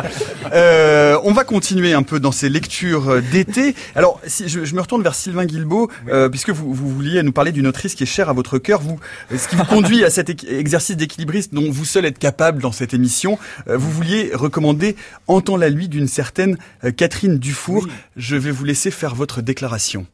Euh, 0.52 1.18
on 1.24 1.32
va 1.32 1.44
continuer 1.44 1.92
un 1.94 2.02
peu 2.02 2.20
dans 2.20 2.32
ces 2.32 2.48
lectures 2.48 3.20
d'été. 3.30 3.74
Alors, 3.94 4.20
si 4.26 4.48
je, 4.48 4.64
je 4.64 4.74
me 4.74 4.80
retourne 4.80 5.02
vers 5.02 5.14
Sylvain 5.14 5.44
Guilbeault, 5.44 5.90
euh, 6.08 6.28
puisque 6.28 6.50
vous, 6.50 6.72
vous 6.74 6.88
vouliez 6.88 7.22
nous 7.22 7.32
parler 7.32 7.52
d'une 7.52 7.66
autrice 7.66 7.94
qui 7.94 8.02
est 8.02 8.06
chère 8.06 8.28
à 8.28 8.32
votre 8.32 8.58
cœur. 8.58 8.80
Vous, 8.80 8.98
ce 9.36 9.48
qui 9.48 9.56
vous 9.56 9.64
conduit 9.64 10.04
à 10.04 10.10
cet 10.10 10.30
exercice 10.44 10.96
d'équilibriste 10.96 11.54
dont 11.54 11.70
vous 11.70 11.84
seul 11.84 12.04
êtes 12.04 12.18
capable 12.18 12.62
dans 12.62 12.72
cette 12.72 12.94
émission. 12.94 13.38
Euh, 13.68 13.76
vous 13.76 13.90
vouliez 13.90 14.30
recommander 14.34 14.96
Entends 15.26 15.56
la 15.56 15.68
lui 15.68 15.88
d'une 15.88 16.08
certaine 16.08 16.56
Catherine 16.92 17.38
Dufour. 17.38 17.86
Je 18.16 18.36
vais 18.36 18.50
vous 18.50 18.64
laisser 18.64 18.90
faire 18.90 19.14
votre 19.14 19.42
déclaration. 19.42 20.06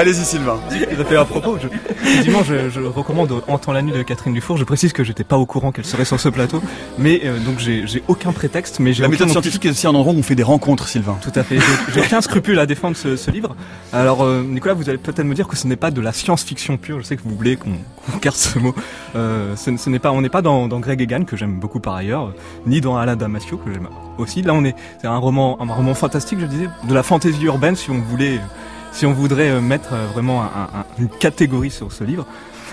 Allez-y 0.00 0.24
Sylvain. 0.24 0.58
Tout 0.70 1.02
à 1.02 1.04
fait 1.04 1.16
à 1.16 1.26
propos. 1.26 1.58
Je, 1.60 1.66
effectivement, 2.08 2.42
je, 2.42 2.70
je 2.70 2.80
recommande 2.80 3.42
Entends 3.48 3.72
la 3.72 3.82
nuit 3.82 3.92
de 3.92 4.02
Catherine 4.02 4.32
Dufour. 4.32 4.56
Je 4.56 4.64
précise 4.64 4.94
que 4.94 5.04
j'étais 5.04 5.24
pas 5.24 5.36
au 5.36 5.44
courant 5.44 5.72
qu'elle 5.72 5.84
serait 5.84 6.06
sur 6.06 6.18
ce 6.18 6.30
plateau, 6.30 6.62
mais 6.96 7.20
euh, 7.24 7.38
donc 7.38 7.58
j'ai 7.58 8.02
aucun 8.08 8.32
prétexte. 8.32 8.80
Mais 8.80 8.94
La 8.94 9.08
méthode 9.08 9.28
scientifique 9.28 9.66
est 9.66 9.70
aussi 9.70 9.86
un 9.86 9.94
endroit 9.94 10.14
où 10.14 10.16
on 10.16 10.22
fait 10.22 10.34
des 10.34 10.42
rencontres, 10.42 10.88
Sylvain. 10.88 11.18
Tout 11.20 11.32
à 11.38 11.42
fait. 11.42 11.58
J'ai- 11.92 12.00
aucun 12.00 12.22
scrupule 12.22 12.58
à 12.58 12.64
défendre 12.64 12.96
ce, 12.96 13.16
ce 13.16 13.30
livre. 13.30 13.54
Alors, 13.92 14.22
euh, 14.24 14.42
Nicolas, 14.42 14.72
vous 14.72 14.88
allez 14.88 14.96
peut-être 14.96 15.22
me 15.22 15.34
dire 15.34 15.46
que 15.48 15.54
ce 15.56 15.66
n'est 15.66 15.76
pas 15.76 15.90
de 15.90 16.00
la 16.00 16.12
science-fiction 16.14 16.78
pure. 16.78 17.00
Je 17.00 17.04
sais 17.04 17.16
que 17.16 17.22
vous 17.22 17.36
voulez 17.36 17.56
qu'on 17.56 17.72
qu'on 18.10 18.16
garde 18.22 18.36
ce 18.36 18.58
mot. 18.58 18.74
Euh, 19.16 19.54
ce, 19.54 19.76
ce 19.76 19.90
n'est 19.90 19.98
pas, 19.98 20.12
on 20.12 20.22
n'est 20.22 20.30
pas 20.30 20.40
dans, 20.40 20.66
dans 20.66 20.80
Greg 20.80 21.02
Egan 21.02 21.24
que 21.24 21.36
j'aime 21.36 21.60
beaucoup 21.60 21.80
par 21.80 21.94
ailleurs, 21.96 22.32
ni 22.64 22.80
dans 22.80 22.96
Alain 22.96 23.16
Damasio 23.16 23.58
que 23.58 23.70
j'aime 23.70 23.88
aussi. 24.16 24.40
Là, 24.40 24.54
on 24.54 24.64
est, 24.64 24.74
c'est 25.02 25.08
un 25.08 25.18
roman, 25.18 25.60
un 25.60 25.70
roman 25.70 25.92
fantastique, 25.92 26.38
je 26.40 26.46
disais, 26.46 26.68
de 26.88 26.94
la 26.94 27.02
fantaisie 27.02 27.44
urbaine, 27.44 27.76
si 27.76 27.90
on 27.90 28.00
voulait, 28.00 28.40
si 28.92 29.06
on 29.06 29.12
voudrait 29.12 29.50
euh, 29.50 29.60
mettre 29.60 29.90
euh, 29.92 30.06
vraiment 30.12 30.42
un- 30.42 30.46
un- 30.80 30.84
une 30.98 31.08
catégorie 31.08 31.70
sur 31.70 31.92
ce 31.92 32.04
livre. 32.04 32.26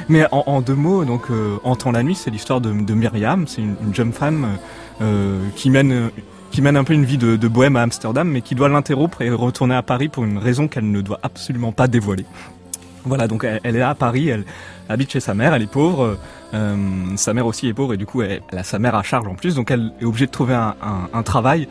Mais 0.09 0.25
en, 0.31 0.43
en 0.45 0.61
deux 0.61 0.75
mots, 0.75 1.05
donc, 1.05 1.23
euh, 1.31 1.57
Entend 1.63 1.91
la 1.91 2.03
nuit, 2.03 2.15
c'est 2.15 2.29
l'histoire 2.29 2.61
de, 2.61 2.71
de 2.71 2.93
Myriam. 2.93 3.47
C'est 3.47 3.61
une, 3.61 3.75
une 3.83 3.95
jeune 3.95 4.13
femme 4.13 4.57
euh, 5.01 5.39
qui 5.55 5.69
mène 5.69 5.91
euh, 5.91 6.09
qui 6.51 6.61
mène 6.61 6.77
un 6.77 6.83
peu 6.85 6.93
une 6.93 7.03
vie 7.03 7.17
de, 7.17 7.35
de 7.35 7.47
bohème 7.49 7.75
à 7.75 7.81
Amsterdam, 7.81 8.27
mais 8.29 8.41
qui 8.41 8.55
doit 8.55 8.69
l'interrompre 8.69 9.21
et 9.21 9.29
retourner 9.29 9.75
à 9.75 9.81
Paris 9.83 10.07
pour 10.07 10.23
une 10.23 10.37
raison 10.37 10.67
qu'elle 10.69 10.89
ne 10.89 11.01
doit 11.01 11.19
absolument 11.21 11.73
pas 11.73 11.87
dévoiler. 11.89 12.25
Voilà, 13.03 13.27
donc 13.27 13.43
elle, 13.43 13.59
elle 13.63 13.75
est 13.75 13.79
là 13.79 13.89
à 13.89 13.95
Paris, 13.95 14.29
elle 14.29 14.45
habite 14.87 15.11
chez 15.11 15.19
sa 15.19 15.33
mère, 15.33 15.53
elle 15.53 15.63
est 15.63 15.71
pauvre, 15.71 16.17
euh, 16.53 16.75
sa 17.17 17.33
mère 17.33 17.45
aussi 17.45 17.67
est 17.67 17.73
pauvre 17.73 17.93
et 17.93 17.97
du 17.97 18.05
coup 18.05 18.21
elle, 18.21 18.41
elle 18.51 18.59
a 18.59 18.63
sa 18.63 18.79
mère 18.79 18.95
à 18.95 19.03
charge 19.03 19.27
en 19.27 19.35
plus, 19.35 19.55
donc 19.55 19.71
elle 19.71 19.91
est 20.01 20.05
obligée 20.05 20.25
de 20.25 20.31
trouver 20.31 20.53
un, 20.55 20.73
un- 20.81 21.09
un 21.13 21.23
travail, 21.23 21.67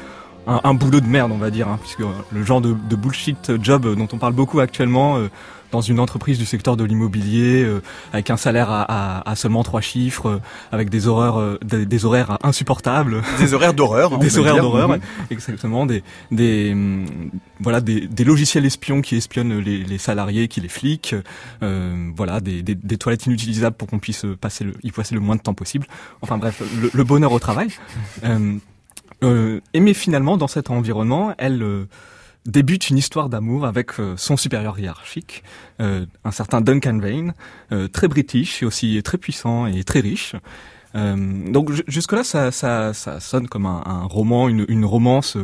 un, 0.47 0.61
un 0.65 0.75
boulot 0.75 1.01
de 1.01 1.07
merde 1.07 1.33
on 1.33 1.39
va 1.39 1.51
dire, 1.51 1.69
hein, 1.69 1.79
puisque 1.81 2.03
le 2.31 2.43
genre 2.45 2.61
de, 2.61 2.73
de 2.89 2.97
bullshit 2.97 3.53
job 3.63 3.95
dont 3.97 4.09
on 4.13 4.19
parle 4.19 4.33
beaucoup 4.35 4.61
actuellement 4.61 5.17
euh, 5.19 5.29
dans 5.73 5.81
une 5.81 5.99
entreprise 5.99 6.39
du 6.39 6.47
secteur 6.47 6.77
de 6.77 6.85
l'immobilier, 6.85 7.65
euh, 7.65 7.83
avec 8.13 8.31
un 8.31 8.37
salaire 8.37 8.71
à, 8.71 8.83
à- 9.19 9.29
à 9.31 9.35
seulement 9.35 9.65
trois 9.65 9.81
chiffres, 9.81 10.29
euh, 10.29 10.39
avec 10.71 10.91
des 10.91 11.09
horaires, 11.09 11.41
euh, 11.41 11.59
des, 11.65 11.85
des 11.87 12.05
horaires 12.05 12.39
insupportables, 12.45 13.21
Des 13.41 13.53
horaires 13.53 13.75
d'horreur, 13.75 14.13
hein, 14.15 14.19
des 14.19 14.39
horaires 14.39 14.55
d'horreur, 14.63 14.89
Mhm. 14.91 15.01
exactement, 15.31 15.85
des 15.85 16.05
des 16.31 16.71
hum, 16.73 17.07
voilà 17.59 17.81
des, 17.81 18.07
des 18.07 18.23
logiciels 18.25 18.65
espions 18.65 19.03
qui 19.03 19.17
espionnent 19.17 19.59
les, 19.59 19.79
les 19.83 19.99
salariés, 19.99 20.47
qui 20.47 20.61
les 20.61 20.69
fliquent, 20.69 21.17
euh, 21.65 22.11
voilà 22.17 22.41
des, 22.41 22.63
des, 22.63 22.77
des 22.77 22.97
toilettes 22.97 23.27
inutilisables 23.27 23.75
pour 23.77 23.89
qu'on 23.89 23.99
puisse 23.99 24.25
passer 24.41 24.63
le, 24.63 24.75
y 24.85 24.93
passer 24.93 25.17
le 25.17 25.21
moins 25.21 25.35
de 25.35 25.41
temps 25.43 25.55
possible. 25.55 25.89
Enfin 26.23 26.39
bref, 26.39 26.63
le, 26.81 26.91
le 26.95 27.05
bonheur 27.05 27.33
au 27.33 27.41
travail. 27.41 27.69
Euh, 29.25 29.61
et 29.73 29.81
mais 29.81 29.95
finalement, 29.95 30.37
dans 30.37 30.49
cet 30.49 30.71
environnement, 30.71 31.35
elle 31.39 31.63
euh, 31.63 31.89
débute 32.45 32.91
une 32.91 32.99
histoire 32.99 33.29
d'amour 33.29 33.65
avec 33.67 33.99
euh, 33.99 34.15
son 34.17 34.37
supérieur 34.37 34.79
hiérarchique, 34.79 35.43
euh, 35.81 36.07
un 36.25 36.31
certain 36.31 36.61
Duncan 36.61 36.99
Vane, 36.99 37.35
euh, 37.73 37.89
très 37.89 38.09
british 38.09 38.63
et 38.63 38.67
aussi 38.67 39.01
très 39.03 39.19
puissant 39.19 39.67
et 39.67 39.85
très 39.85 40.01
riche. 40.01 40.35
Euh, 40.95 41.51
donc 41.51 41.73
ju- 41.73 41.83
jusque-là, 41.89 42.25
ça, 42.25 42.51
ça, 42.53 42.95
ça 42.95 43.21
sonne 43.21 43.49
comme 43.49 43.67
un, 43.67 43.83
un 43.85 44.05
roman, 44.05 44.49
une, 44.49 44.65
une 44.69 44.85
romance, 44.85 45.37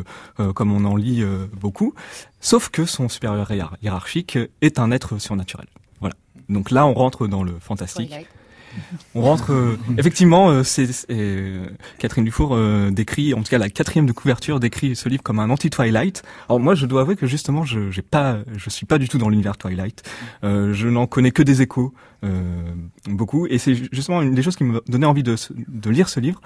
comme 0.54 0.72
on 0.72 0.84
en 0.84 0.96
lit 0.96 1.24
beaucoup. 1.60 1.94
Sauf 2.40 2.68
que 2.70 2.84
son 2.86 3.08
supérieur 3.08 3.50
hiérar- 3.50 3.76
hiérarchique 3.82 4.38
est 4.60 4.78
un 4.78 4.90
être 4.90 5.18
surnaturel. 5.18 5.66
Voilà. 6.00 6.14
Donc 6.48 6.70
là, 6.70 6.86
on 6.86 6.94
rentre 6.94 7.26
dans 7.26 7.42
le 7.42 7.52
fantastique. 7.60 8.10
On 9.14 9.22
rentre 9.22 9.52
euh, 9.52 9.78
effectivement. 9.98 10.50
euh, 10.50 10.62
c'est 10.64 10.88
euh, 11.10 11.66
Catherine 11.98 12.24
Dufour 12.24 12.56
décrit, 12.90 13.34
en 13.34 13.42
tout 13.42 13.50
cas 13.50 13.58
la 13.58 13.68
quatrième 13.70 14.06
de 14.06 14.12
couverture 14.12 14.60
décrit 14.60 14.96
ce 14.96 15.08
livre 15.08 15.22
comme 15.22 15.38
un 15.38 15.50
anti-Twilight. 15.50 16.22
Alors 16.48 16.60
moi, 16.60 16.74
je 16.74 16.86
dois 16.86 17.02
avouer 17.02 17.16
que 17.16 17.26
justement, 17.26 17.64
je 17.64 17.90
j'ai 17.90 18.02
pas, 18.02 18.38
je 18.56 18.70
suis 18.70 18.86
pas 18.86 18.98
du 18.98 19.08
tout 19.08 19.18
dans 19.18 19.28
l'univers 19.28 19.56
Twilight. 19.56 20.02
Je 20.42 20.88
n'en 20.88 21.06
connais 21.06 21.30
que 21.30 21.42
des 21.42 21.62
échos, 21.62 21.92
beaucoup, 23.08 23.46
et 23.46 23.58
c'est 23.58 23.74
ju- 23.74 23.88
justement 23.92 24.22
une 24.22 24.34
des 24.34 24.42
choses 24.42 24.56
qui 24.56 24.64
me 24.64 24.82
donnait 24.88 25.06
envie 25.06 25.22
de, 25.22 25.36
lire 25.90 26.08
ce 26.08 26.20
livre, 26.20 26.40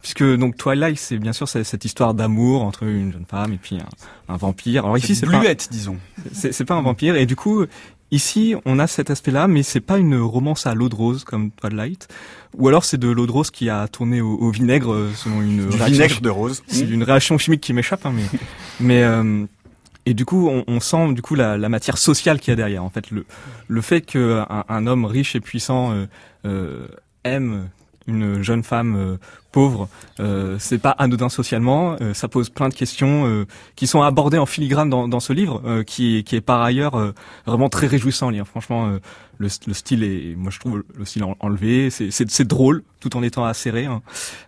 puisque 0.00 0.24
donc 0.24 0.56
Twilight, 0.56 0.98
c'est 0.98 1.18
bien 1.18 1.32
sûr 1.32 1.48
cette 1.48 1.84
histoire 1.84 2.14
d'amour 2.14 2.62
entre 2.62 2.84
une 2.84 3.12
jeune 3.12 3.26
femme 3.26 3.52
et 3.52 3.58
puis 3.58 3.76
un, 3.76 4.34
un 4.34 4.36
vampire. 4.36 4.84
Alors 4.84 4.98
ici, 4.98 5.14
c'est 5.14 5.26
pas- 5.26 5.38
bluette, 5.38 5.68
disons. 5.70 5.96
c'est 6.32 6.52
c'est 6.52 6.64
pas 6.64 6.74
un 6.74 6.82
vampire 6.82 7.16
et 7.16 7.26
du 7.26 7.36
coup 7.36 7.64
ici 8.10 8.54
on 8.64 8.78
a 8.78 8.86
cet 8.86 9.10
aspect-là 9.10 9.48
mais 9.48 9.62
c'est 9.62 9.80
pas 9.80 9.98
une 9.98 10.16
romance 10.16 10.66
à 10.66 10.74
l'eau 10.74 10.88
de 10.88 10.94
rose 10.94 11.24
comme 11.24 11.50
Twilight 11.50 12.08
ou 12.56 12.68
alors 12.68 12.84
c'est 12.84 12.96
de 12.98 13.08
l'eau 13.08 13.26
de 13.26 13.32
rose 13.32 13.50
qui 13.50 13.68
a 13.68 13.86
tourné 13.88 14.20
au, 14.20 14.34
au 14.36 14.50
vinaigre 14.50 14.92
euh, 14.92 15.10
selon 15.14 15.42
une 15.42 15.66
Du 15.68 15.76
réaction 15.76 15.86
vinaigre 15.86 16.20
de 16.20 16.30
rose. 16.30 16.62
c'est 16.66 16.86
Mmh. 16.86 16.92
une 16.92 17.02
réaction 17.02 17.38
chimique 17.38 17.60
qui 17.60 17.72
m'échappe 17.72 18.06
hein, 18.06 18.12
mais 18.14 18.38
mais 18.80 19.02
euh, 19.02 19.44
et 20.06 20.14
du 20.14 20.24
coup, 20.24 20.48
on, 20.48 20.64
on 20.66 20.80
sent 20.80 21.12
du 21.12 21.20
coup 21.20 21.34
la, 21.34 21.58
la 21.58 21.68
matière 21.68 21.98
sociale 21.98 22.40
qu'il 22.40 22.50
y 22.50 22.54
a 22.54 22.56
derrière. 22.56 22.82
En 22.82 22.88
fait, 22.88 23.10
le, 23.10 23.26
le 23.66 23.80
fait 23.82 24.00
qu'un 24.00 24.46
un 24.66 24.86
homme 24.86 25.04
riche 25.04 25.36
et 25.36 25.40
puissant 25.40 25.92
euh, 25.92 26.06
euh, 26.46 26.88
aime 27.24 27.68
une 28.08 28.42
jeune 28.42 28.64
femme 28.64 28.96
euh, 28.96 29.16
pauvre, 29.52 29.88
euh, 30.18 30.56
c'est 30.58 30.78
pas 30.78 30.90
anodin 30.90 31.28
socialement. 31.28 31.96
euh, 32.00 32.12
ça 32.14 32.26
pose 32.26 32.50
plein 32.50 32.68
de 32.68 32.74
questions 32.74 33.26
euh, 33.26 33.44
qui 33.76 33.86
sont 33.86 34.02
abordées 34.02 34.38
en 34.38 34.46
filigrane 34.46 34.90
dans, 34.90 35.06
dans 35.06 35.20
ce 35.20 35.32
livre, 35.32 35.62
euh, 35.64 35.82
qui, 35.84 36.18
est- 36.18 36.22
qui 36.24 36.34
est 36.34 36.40
par 36.40 36.60
ailleurs 36.62 36.96
euh, 36.96 37.12
vraiment 37.46 37.68
très 37.68 37.86
réjouissant 37.86 38.28
à 38.28 38.32
lire. 38.32 38.46
Franchement, 38.48 38.88
euh, 38.88 38.98
le, 39.38 39.48
le 39.66 39.74
style 39.74 40.02
est, 40.02 40.34
moi 40.36 40.50
je 40.50 40.58
trouve 40.58 40.82
le 40.98 41.04
style 41.04 41.22
en- 41.24 41.36
enlevé, 41.38 41.90
c'est- 41.90 42.10
drôle 42.44 42.82
tout 43.00 43.16
en 43.16 43.22
étant 43.22 43.44
acéré. 43.44 43.84
hein. 43.86 44.02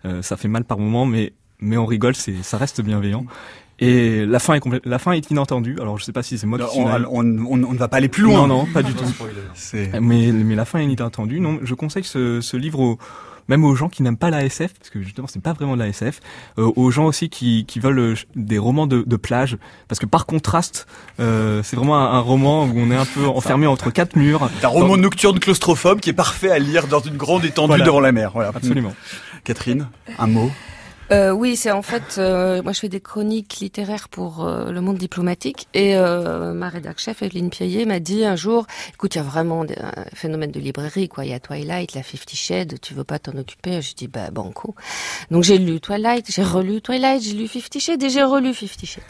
Euh, 0.04 0.22
ça 0.22 0.36
fait 0.36 0.48
mal 0.48 0.64
par 0.64 0.78
moments, 0.78 1.06
mais 1.06 1.32
mais 1.60 1.76
on 1.76 1.84
rigole, 1.86 2.14
c'est 2.16 2.42
ça 2.42 2.56
reste 2.56 2.80
bienveillant. 2.80 3.24
Et 3.82 4.26
la 4.26 4.38
fin 4.40 4.54
est 4.54 4.60
complète, 4.60 4.84
la 4.84 4.98
fin 4.98 5.12
est 5.12 5.30
inattendue. 5.30 5.76
Alors 5.80 5.98
je 5.98 6.04
sais 6.04 6.12
pas 6.12 6.22
si 6.22 6.36
c'est 6.36 6.46
moi 6.46 6.58
qui 6.58 6.78
On, 6.78 6.84
on- 7.10 7.38
on- 7.46 7.64
on 7.64 7.72
ne 7.72 7.78
va 7.78 7.88
pas 7.88 7.96
aller 7.96 8.08
plus 8.08 8.22
loin. 8.22 8.46
Non, 8.46 8.46
non, 8.46 8.66
pas 8.66 8.82
du 8.82 8.92
tout. 8.92 9.04
C'est- 9.54 9.98
Mais, 10.00 10.32
mais 10.32 10.54
la 10.54 10.64
fin 10.66 10.80
est 10.80 10.84
inattendue. 10.86 11.40
Non, 11.40 11.58
je 11.62 11.74
conseille 11.74 12.04
ce, 12.04 12.40
ce 12.42 12.56
livre 12.58 12.80
aux, 12.80 12.98
même 13.50 13.64
aux 13.66 13.74
gens 13.74 13.88
qui 13.90 14.02
n'aiment 14.02 14.16
pas 14.16 14.30
la 14.30 14.44
SF, 14.44 14.72
parce 14.78 14.88
que 14.88 15.02
justement 15.02 15.26
c'est 15.26 15.42
pas 15.42 15.52
vraiment 15.52 15.74
de 15.74 15.80
la 15.80 15.88
SF, 15.88 16.20
euh, 16.58 16.70
aux 16.76 16.90
gens 16.90 17.04
aussi 17.04 17.28
qui, 17.28 17.66
qui 17.66 17.80
veulent 17.80 17.98
euh, 17.98 18.14
des 18.36 18.56
romans 18.56 18.86
de, 18.86 19.02
de 19.06 19.16
plage, 19.16 19.58
parce 19.88 19.98
que 19.98 20.06
par 20.06 20.24
contraste, 20.24 20.86
euh, 21.18 21.62
c'est 21.62 21.76
vraiment 21.76 21.98
un, 21.98 22.12
un 22.14 22.20
roman 22.20 22.64
où 22.64 22.72
on 22.76 22.90
est 22.90 22.96
un 22.96 23.04
peu 23.04 23.26
enfermé 23.26 23.66
entre 23.66 23.90
quatre 23.90 24.16
murs. 24.16 24.48
C'est 24.60 24.64
un 24.64 24.68
roman 24.68 24.88
Dans- 24.96 25.02
nocturne 25.02 25.38
claustrophobe 25.38 26.00
qui 26.00 26.08
est 26.10 26.14
parfait 26.14 26.50
à 26.50 26.58
lire 26.58 26.86
dans 26.86 27.00
une 27.00 27.16
grande 27.16 27.44
étendue 27.44 27.68
Voilà. 27.68 27.84
devant 27.84 28.00
la 28.00 28.12
mer. 28.12 28.30
Voilà. 28.32 28.52
Absolument. 28.54 28.94
Catherine, 29.44 29.88
un 30.18 30.26
mot? 30.26 30.50
Euh, 31.12 31.32
oui, 31.32 31.56
c'est 31.56 31.72
en 31.72 31.82
fait, 31.82 32.18
euh, 32.18 32.62
moi 32.62 32.72
je 32.72 32.78
fais 32.78 32.88
des 32.88 33.00
chroniques 33.00 33.58
littéraires 33.58 34.08
pour 34.08 34.46
euh, 34.46 34.70
le 34.70 34.80
monde 34.80 34.96
diplomatique 34.96 35.66
et 35.74 35.96
euh, 35.96 36.52
ma 36.52 36.68
rédac 36.68 37.00
chef, 37.00 37.22
Evelyne 37.22 37.50
Piaillet, 37.50 37.84
m'a 37.84 37.98
dit 37.98 38.24
un 38.24 38.36
jour, 38.36 38.66
écoute, 38.94 39.16
il 39.16 39.18
y 39.18 39.20
a 39.20 39.24
vraiment 39.24 39.62
un 39.64 40.04
phénomène 40.14 40.52
de 40.52 40.60
librairie, 40.60 41.08
quoi. 41.08 41.24
Il 41.24 41.32
y 41.32 41.34
a 41.34 41.40
Twilight, 41.40 41.94
la 41.94 42.04
Fifty 42.04 42.36
Shades, 42.36 42.78
tu 42.80 42.94
veux 42.94 43.02
pas 43.02 43.18
t'en 43.18 43.36
occuper? 43.36 43.82
Je 43.82 43.94
dis, 43.94 44.06
bah 44.06 44.30
banco. 44.30 44.76
Donc 45.32 45.42
j'ai 45.42 45.58
lu 45.58 45.80
Twilight, 45.80 46.30
j'ai 46.30 46.44
relu 46.44 46.80
Twilight, 46.80 47.22
j'ai 47.22 47.32
lu 47.32 47.48
Fifty 47.48 47.80
Shades 47.80 48.02
et 48.04 48.08
j'ai 48.08 48.22
relu 48.22 48.54
Fifty 48.54 48.86
Shades. 48.86 49.02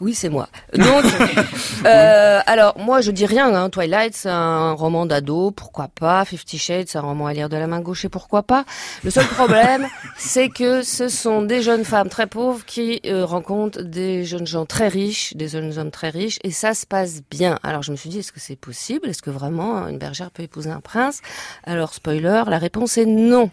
Oui, 0.00 0.14
c'est 0.14 0.28
moi. 0.28 0.48
Donc, 0.74 1.04
euh, 1.84 2.40
alors 2.46 2.78
moi 2.78 3.00
je 3.00 3.10
dis 3.10 3.26
rien. 3.26 3.52
Hein. 3.52 3.68
Twilight, 3.68 4.14
c'est 4.14 4.28
un 4.28 4.72
roman 4.72 5.06
d'ado, 5.06 5.50
pourquoi 5.50 5.88
pas. 5.88 6.24
Fifty 6.24 6.56
Shades, 6.56 6.86
c'est 6.88 6.98
un 6.98 7.02
roman 7.02 7.26
à 7.26 7.32
lire 7.32 7.48
de 7.48 7.56
la 7.56 7.66
main 7.66 7.80
gauche 7.80 8.04
et 8.04 8.08
pourquoi 8.08 8.44
pas. 8.44 8.64
Le 9.02 9.10
seul 9.10 9.26
problème, 9.26 9.88
c'est 10.16 10.50
que 10.50 10.82
ce 10.82 11.08
sont 11.08 11.42
des 11.42 11.62
jeunes 11.62 11.84
femmes 11.84 12.08
très 12.08 12.28
pauvres 12.28 12.64
qui 12.64 13.00
euh, 13.06 13.24
rencontrent 13.24 13.82
des 13.82 14.24
jeunes 14.24 14.46
gens 14.46 14.66
très 14.66 14.86
riches, 14.86 15.34
des 15.34 15.48
jeunes 15.48 15.76
hommes 15.78 15.90
très 15.90 16.10
riches, 16.10 16.38
et 16.44 16.52
ça 16.52 16.74
se 16.74 16.86
passe 16.86 17.22
bien. 17.28 17.58
Alors 17.64 17.82
je 17.82 17.90
me 17.90 17.96
suis 17.96 18.08
dit, 18.08 18.20
est-ce 18.20 18.32
que 18.32 18.40
c'est 18.40 18.56
possible? 18.56 19.08
Est-ce 19.08 19.22
que 19.22 19.30
vraiment 19.30 19.88
une 19.88 19.98
bergère 19.98 20.30
peut 20.30 20.44
épouser 20.44 20.70
un 20.70 20.80
prince? 20.80 21.22
Alors 21.64 21.92
spoiler, 21.92 22.44
la 22.46 22.58
réponse 22.58 22.98
est 22.98 23.06
non. 23.06 23.50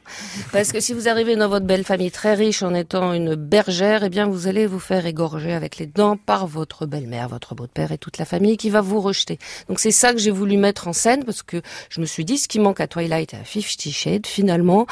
Parce 0.51 0.71
que 0.71 0.79
si 0.79 0.93
vous 0.93 1.09
arrivez 1.09 1.35
dans 1.35 1.49
votre 1.49 1.65
belle 1.65 1.83
famille 1.83 2.11
très 2.11 2.35
riche 2.35 2.61
en 2.61 2.75
étant 2.75 3.13
une 3.13 3.33
bergère, 3.33 4.03
eh 4.03 4.09
bien 4.09 4.27
vous 4.27 4.47
allez 4.47 4.67
vous 4.67 4.79
faire 4.79 5.07
égorger 5.07 5.53
avec 5.53 5.77
les 5.77 5.87
dents 5.87 6.17
par 6.17 6.34
votre 6.43 6.85
belle-mère, 6.85 7.29
votre 7.29 7.55
beau-père 7.55 7.93
et 7.93 7.97
toute 7.97 8.17
la 8.17 8.25
famille 8.25 8.57
qui 8.57 8.69
va 8.69 8.81
vous 8.81 8.99
rejeter. 8.99 9.39
Donc 9.69 9.79
c'est 9.79 9.91
ça 9.91 10.11
que 10.11 10.19
j'ai 10.19 10.31
voulu 10.31 10.57
mettre 10.57 10.89
en 10.89 10.93
scène 10.93 11.23
parce 11.23 11.41
que 11.41 11.61
je 11.89 12.01
me 12.01 12.05
suis 12.05 12.25
dit, 12.25 12.37
ce 12.37 12.49
qui 12.49 12.59
manque 12.59 12.81
à 12.81 12.87
Twilight 12.87 13.33
et 13.33 13.37
à 13.37 13.43
Fifty 13.45 13.93
Shades, 13.93 14.27
finalement, 14.27 14.85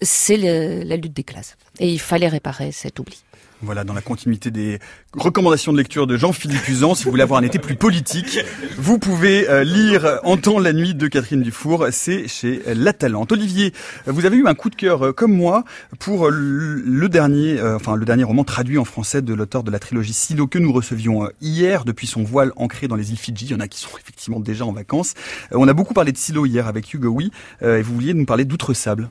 c'est 0.00 0.36
la 0.36 0.96
lutte 0.96 1.12
des 1.12 1.24
classes. 1.24 1.56
Et 1.80 1.92
il 1.92 2.00
fallait 2.00 2.28
réparer 2.28 2.70
cet 2.70 3.00
oubli. 3.00 3.24
Voilà, 3.62 3.84
dans 3.84 3.94
la 3.94 4.02
continuité 4.02 4.50
des 4.50 4.78
recommandations 5.14 5.72
de 5.72 5.78
lecture 5.78 6.06
de 6.06 6.16
Jean-Philippe 6.16 6.68
Usan, 6.68 6.94
si 6.94 7.04
vous 7.04 7.10
voulez 7.10 7.22
avoir 7.22 7.40
un 7.40 7.44
été 7.44 7.58
plus 7.58 7.76
politique, 7.76 8.40
vous 8.76 8.98
pouvez 8.98 9.48
euh, 9.48 9.64
lire 9.64 10.18
En 10.24 10.36
temps 10.36 10.58
la 10.58 10.72
nuit 10.72 10.94
de 10.94 11.06
Catherine 11.06 11.40
Dufour, 11.40 11.86
c'est 11.90 12.28
chez 12.28 12.62
La 12.66 12.92
Talente. 12.92 13.32
Olivier, 13.32 13.72
vous 14.06 14.26
avez 14.26 14.36
eu 14.36 14.46
un 14.46 14.54
coup 14.54 14.70
de 14.70 14.74
cœur 14.74 15.06
euh, 15.06 15.12
comme 15.12 15.32
moi 15.32 15.64
pour 15.98 16.30
le 16.30 17.08
dernier, 17.08 17.58
euh, 17.58 17.76
enfin 17.76 17.96
le 17.96 18.04
dernier 18.04 18.24
roman 18.24 18.44
traduit 18.44 18.76
en 18.76 18.84
français 18.84 19.22
de 19.22 19.32
l'auteur 19.32 19.62
de 19.62 19.70
la 19.70 19.78
trilogie 19.78 20.12
Silo 20.12 20.46
que 20.46 20.58
nous 20.58 20.72
recevions 20.72 21.28
hier 21.40 21.84
depuis 21.84 22.06
son 22.06 22.22
voile 22.22 22.52
ancré 22.56 22.88
dans 22.88 22.96
les 22.96 23.12
îles 23.12 23.18
Fidji. 23.18 23.46
Il 23.46 23.50
y 23.52 23.54
en 23.54 23.60
a 23.60 23.68
qui 23.68 23.80
sont 23.80 23.96
effectivement 23.98 24.40
déjà 24.40 24.66
en 24.66 24.72
vacances. 24.72 25.14
On 25.52 25.68
a 25.68 25.72
beaucoup 25.72 25.94
parlé 25.94 26.12
de 26.12 26.18
Silo 26.18 26.44
hier 26.44 26.66
avec 26.66 26.92
Hugo 26.92 27.08
Oui, 27.08 27.30
et 27.62 27.82
vous 27.82 27.94
vouliez 27.94 28.14
nous 28.14 28.26
parler 28.26 28.44
d'Outre-Sable. 28.44 29.08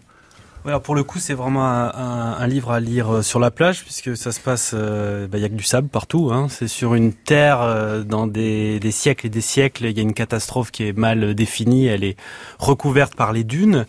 Alors 0.66 0.82
pour 0.82 0.96
le 0.96 1.04
coup, 1.04 1.20
c'est 1.20 1.34
vraiment 1.34 1.66
un, 1.66 2.48
livre 2.48 2.72
à 2.72 2.80
lire 2.80 3.16
euh, 3.16 3.22
sur 3.22 3.40
la 3.40 3.52
plage 3.52 3.84
puisque 3.84 4.16
ça 4.16 4.32
se 4.32 4.40
passe, 4.40 4.70
il 4.72 4.80
euh, 4.80 5.28
bah, 5.28 5.38
y 5.38 5.44
a 5.44 5.50
que 5.50 5.56
du 5.56 5.64
sable 5.64 5.90
partout. 5.90 6.30
Hein. 6.32 6.48
C'est 6.50 6.70
sur 6.70 6.96
une 6.96 7.12
terre 7.12 7.62
euh, 7.62 8.04
dans 8.04 8.28
des, 8.28 8.80
siècles 8.92 9.28
et 9.28 9.30
des 9.30 9.42
siècles. 9.42 9.86
Il 9.86 9.98
y 9.98 10.00
a 10.00 10.04
une 10.04 10.14
catastrophe 10.14 10.72
qui 10.72 10.88
est 10.88 10.98
mal 10.98 11.36
définie. 11.36 11.88
Elle 11.88 12.06
est 12.06 12.16
recouverte 12.60 13.14
par 13.14 13.34
les 13.34 13.44
dunes. 13.44 13.86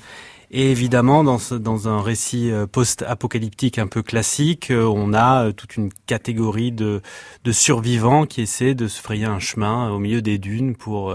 Et 0.57 0.71
évidemment, 0.71 1.25
dans, 1.25 1.89
un 1.89 2.01
récit 2.01 2.53
euh, 2.53 2.69
post-apocalyptique 2.69 3.81
un 3.81 3.89
peu 3.89 4.03
classique, 4.03 4.71
euh, 4.71 4.85
on 4.85 5.13
a 5.13 5.47
euh, 5.47 5.53
toute 5.53 5.77
une 5.77 5.91
catégorie 6.07 6.71
de, 6.71 7.03
de 7.43 7.51
survivants 7.51 8.25
qui 8.25 8.41
essaient 8.41 8.77
de 8.77 8.87
se 8.87 9.03
frayer 9.03 9.25
un 9.25 9.41
chemin 9.41 9.91
au 9.91 9.99
milieu 9.99 10.23
des 10.23 10.39
dunes 10.39 10.77
pour, 10.77 11.13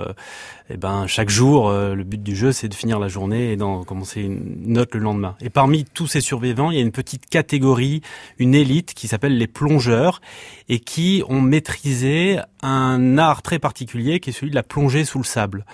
eh 0.69 0.75
ben, 0.75 1.07
chaque 1.07 1.29
jour, 1.29 1.71
le 1.71 2.03
but 2.03 2.21
du 2.21 2.35
jeu, 2.35 2.51
c'est 2.51 2.67
de 2.67 2.73
finir 2.73 2.99
la 2.99 3.07
journée 3.07 3.53
et 3.53 3.55
d'en 3.55 3.85
commencer 3.85 4.23
une 4.23 4.73
note 4.73 4.93
le 4.93 4.99
lendemain. 4.99 5.37
Et 5.39 5.49
parmi 5.49 5.85
tous 5.85 6.07
ces 6.07 6.21
survivants, 6.21 6.69
il 6.69 6.75
y 6.75 6.79
a 6.81 6.83
une 6.83 6.91
petite 6.91 7.27
catégorie, 7.27 8.01
une 8.39 8.53
élite 8.53 8.93
qui 8.93 9.07
s'appelle 9.07 9.37
les 9.37 9.47
plongeurs 9.47 10.19
et 10.67 10.79
qui 10.79 11.23
ont 11.29 11.39
maîtrisé 11.39 12.39
un 12.61 13.17
art 13.17 13.41
très 13.41 13.57
particulier 13.57 14.19
qui 14.19 14.31
est 14.31 14.33
celui 14.33 14.49
de 14.49 14.55
la 14.55 14.63
plongée 14.63 15.05
sous 15.05 15.19
le 15.19 15.23
sable 15.23 15.65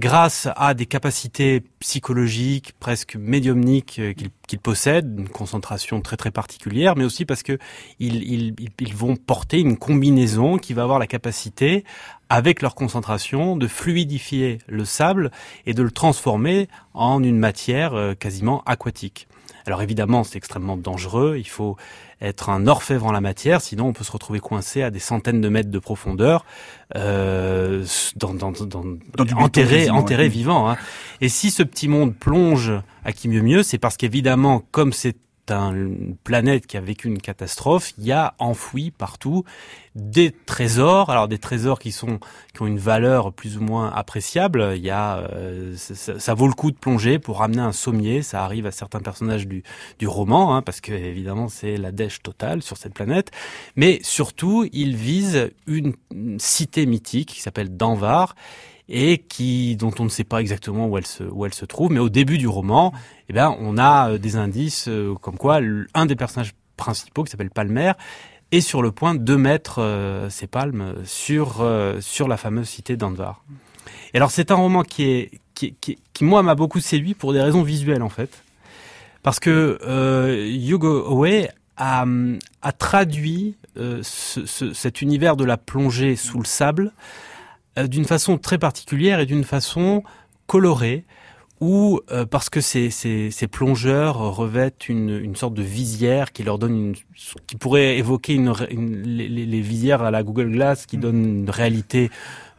grâce 0.00 0.48
à 0.56 0.72
des 0.72 0.86
capacités 0.86 1.62
psychologiques 1.78 2.72
presque 2.80 3.16
médiumniques 3.16 3.98
euh, 3.98 4.14
qu'ils 4.48 4.58
possèdent, 4.58 5.14
une 5.18 5.28
concentration 5.28 6.00
très 6.00 6.16
très 6.16 6.30
particulière, 6.30 6.96
mais 6.96 7.04
aussi 7.04 7.26
parce 7.26 7.42
que 7.42 7.58
ils, 8.00 8.54
ils, 8.80 8.94
vont 8.94 9.14
porter 9.14 9.60
une 9.60 9.76
combinaison 9.76 10.56
qui 10.56 10.72
va 10.72 10.82
avoir 10.82 10.98
la 10.98 11.06
capacité, 11.06 11.84
avec 12.30 12.62
leur 12.62 12.74
concentration, 12.74 13.56
de 13.56 13.68
fluidifier 13.68 14.58
le 14.68 14.86
sable 14.86 15.30
et 15.66 15.74
de 15.74 15.82
le 15.82 15.90
transformer 15.90 16.68
en 16.94 17.22
une 17.22 17.38
matière 17.38 17.94
euh, 17.94 18.14
quasiment 18.14 18.62
aquatique. 18.64 19.28
Alors 19.66 19.82
évidemment, 19.82 20.24
c'est 20.24 20.36
extrêmement 20.36 20.76
dangereux. 20.76 21.36
Il 21.38 21.48
faut 21.48 21.76
être 22.20 22.50
un 22.50 22.66
orfèvre 22.66 23.06
en 23.06 23.12
la 23.12 23.20
matière, 23.20 23.60
sinon 23.60 23.86
on 23.88 23.92
peut 23.92 24.04
se 24.04 24.12
retrouver 24.12 24.40
coincé 24.40 24.82
à 24.82 24.90
des 24.90 24.98
centaines 24.98 25.40
de 25.40 25.48
mètres 25.48 25.70
de 25.70 25.78
profondeur, 25.78 26.44
euh, 26.96 27.84
dans, 28.16 28.34
dans, 28.34 28.52
dans, 28.52 28.84
enterré, 29.36 29.88
enterré 29.88 30.28
vivant. 30.28 30.70
Hein. 30.70 30.76
Et 31.20 31.28
si 31.28 31.50
ce 31.50 31.62
petit 31.62 31.88
monde 31.88 32.14
plonge 32.14 32.72
à 33.04 33.12
qui 33.12 33.28
mieux 33.28 33.42
mieux, 33.42 33.62
c'est 33.62 33.78
parce 33.78 33.96
qu'évidemment, 33.96 34.62
comme 34.70 34.92
c'est 34.92 35.16
une 35.58 36.16
planète 36.22 36.66
qui 36.66 36.76
a 36.76 36.80
vécu 36.80 37.08
une 37.08 37.20
catastrophe, 37.20 37.92
il 37.98 38.04
y 38.04 38.12
a 38.12 38.34
enfoui 38.38 38.90
partout 38.90 39.44
des 39.94 40.30
trésors. 40.30 41.10
Alors 41.10 41.28
des 41.28 41.38
trésors 41.38 41.78
qui 41.78 41.92
sont 41.92 42.20
qui 42.54 42.62
ont 42.62 42.66
une 42.66 42.78
valeur 42.78 43.32
plus 43.32 43.56
ou 43.58 43.60
moins 43.60 43.90
appréciable. 43.90 44.74
Il 44.76 44.82
y 44.82 44.90
a 44.90 45.18
euh, 45.32 45.74
ça, 45.76 46.34
vaut 46.34 46.46
le 46.46 46.52
coup 46.52 46.70
de 46.70 46.76
plonger 46.76 47.18
pour 47.18 47.38
ramener 47.38 47.62
un 47.62 47.72
sommier. 47.72 48.22
Ça 48.22 48.44
arrive 48.44 48.66
à 48.66 48.70
certains 48.70 49.00
personnages 49.00 49.46
du 49.46 49.62
du 49.98 50.06
roman, 50.06 50.54
hein, 50.54 50.62
parce 50.62 50.80
que 50.80 50.92
évidemment 50.92 51.48
c'est 51.48 51.76
la 51.76 51.92
dèche 51.92 52.22
totale 52.22 52.62
sur 52.62 52.76
cette 52.76 52.94
planète. 52.94 53.30
Mais 53.76 54.00
surtout, 54.02 54.68
il 54.72 54.96
vise 54.96 55.50
une, 55.66 55.94
cité 56.38 56.86
mythique 56.86 57.28
qui 57.30 57.40
s'appelle 57.40 57.76
Danvar 57.76 58.34
et 58.90 59.18
qui 59.18 59.76
dont 59.76 59.92
on 60.00 60.04
ne 60.04 60.08
sait 60.08 60.24
pas 60.24 60.40
exactement 60.40 60.88
où 60.88 60.98
elle 60.98 61.06
se 61.06 61.22
où 61.22 61.46
elle 61.46 61.54
se 61.54 61.64
trouve 61.64 61.92
mais 61.92 62.00
au 62.00 62.08
début 62.08 62.38
du 62.38 62.48
roman 62.48 62.92
eh 63.28 63.32
bien 63.32 63.56
on 63.60 63.78
a 63.78 64.10
euh, 64.10 64.18
des 64.18 64.36
indices 64.36 64.88
euh, 64.88 65.14
comme 65.14 65.38
quoi 65.38 65.60
un 65.94 66.06
des 66.06 66.16
personnages 66.16 66.52
principaux 66.76 67.22
qui 67.22 67.30
s'appelle 67.30 67.50
Palmer 67.50 67.92
est 68.50 68.60
sur 68.60 68.82
le 68.82 68.90
point 68.90 69.14
de 69.14 69.36
mettre 69.36 69.80
euh, 69.80 70.28
ses 70.28 70.48
palmes 70.48 70.96
sur 71.04 71.64
sur 72.00 72.26
la 72.26 72.36
fameuse 72.36 72.68
cité 72.68 72.96
d'Anvar. 72.96 73.44
Et 74.12 74.16
alors 74.16 74.32
c'est 74.32 74.50
un 74.50 74.56
roman 74.56 74.82
qui 74.82 75.04
est 75.04 75.30
qui, 75.54 75.74
qui, 75.80 75.98
qui 76.12 76.24
moi 76.24 76.42
m'a 76.42 76.56
beaucoup 76.56 76.80
séduit 76.80 77.14
pour 77.14 77.32
des 77.32 77.40
raisons 77.40 77.62
visuelles 77.62 78.02
en 78.02 78.08
fait 78.08 78.42
parce 79.22 79.38
que 79.38 79.78
Hugo 80.48 81.06
Away 81.12 81.48
a, 81.76 82.06
a 82.62 82.72
traduit 82.72 83.54
ce, 83.76 84.00
ce, 84.46 84.72
cet 84.72 85.02
univers 85.02 85.36
de 85.36 85.44
la 85.44 85.58
plongée 85.58 86.16
sous 86.16 86.38
le 86.38 86.46
sable 86.46 86.92
euh, 86.92 87.29
d'une 87.76 88.04
façon 88.04 88.38
très 88.38 88.58
particulière 88.58 89.20
et 89.20 89.26
d'une 89.26 89.44
façon 89.44 90.02
colorée 90.46 91.04
ou 91.60 92.00
euh, 92.10 92.24
parce 92.24 92.48
que 92.48 92.60
ces, 92.60 92.90
ces, 92.90 93.30
ces, 93.30 93.46
plongeurs 93.46 94.16
revêtent 94.16 94.88
une, 94.88 95.10
une, 95.10 95.36
sorte 95.36 95.52
de 95.52 95.62
visière 95.62 96.32
qui 96.32 96.42
leur 96.42 96.58
donne 96.58 96.74
une, 96.74 96.94
qui 97.46 97.56
pourrait 97.56 97.98
évoquer 97.98 98.34
une, 98.34 98.52
les, 99.04 99.28
les, 99.28 99.60
visières 99.60 100.02
à 100.02 100.10
la 100.10 100.22
Google 100.22 100.50
Glass 100.52 100.86
qui 100.86 100.96
donnent 100.96 101.42
une 101.42 101.50
réalité 101.50 102.10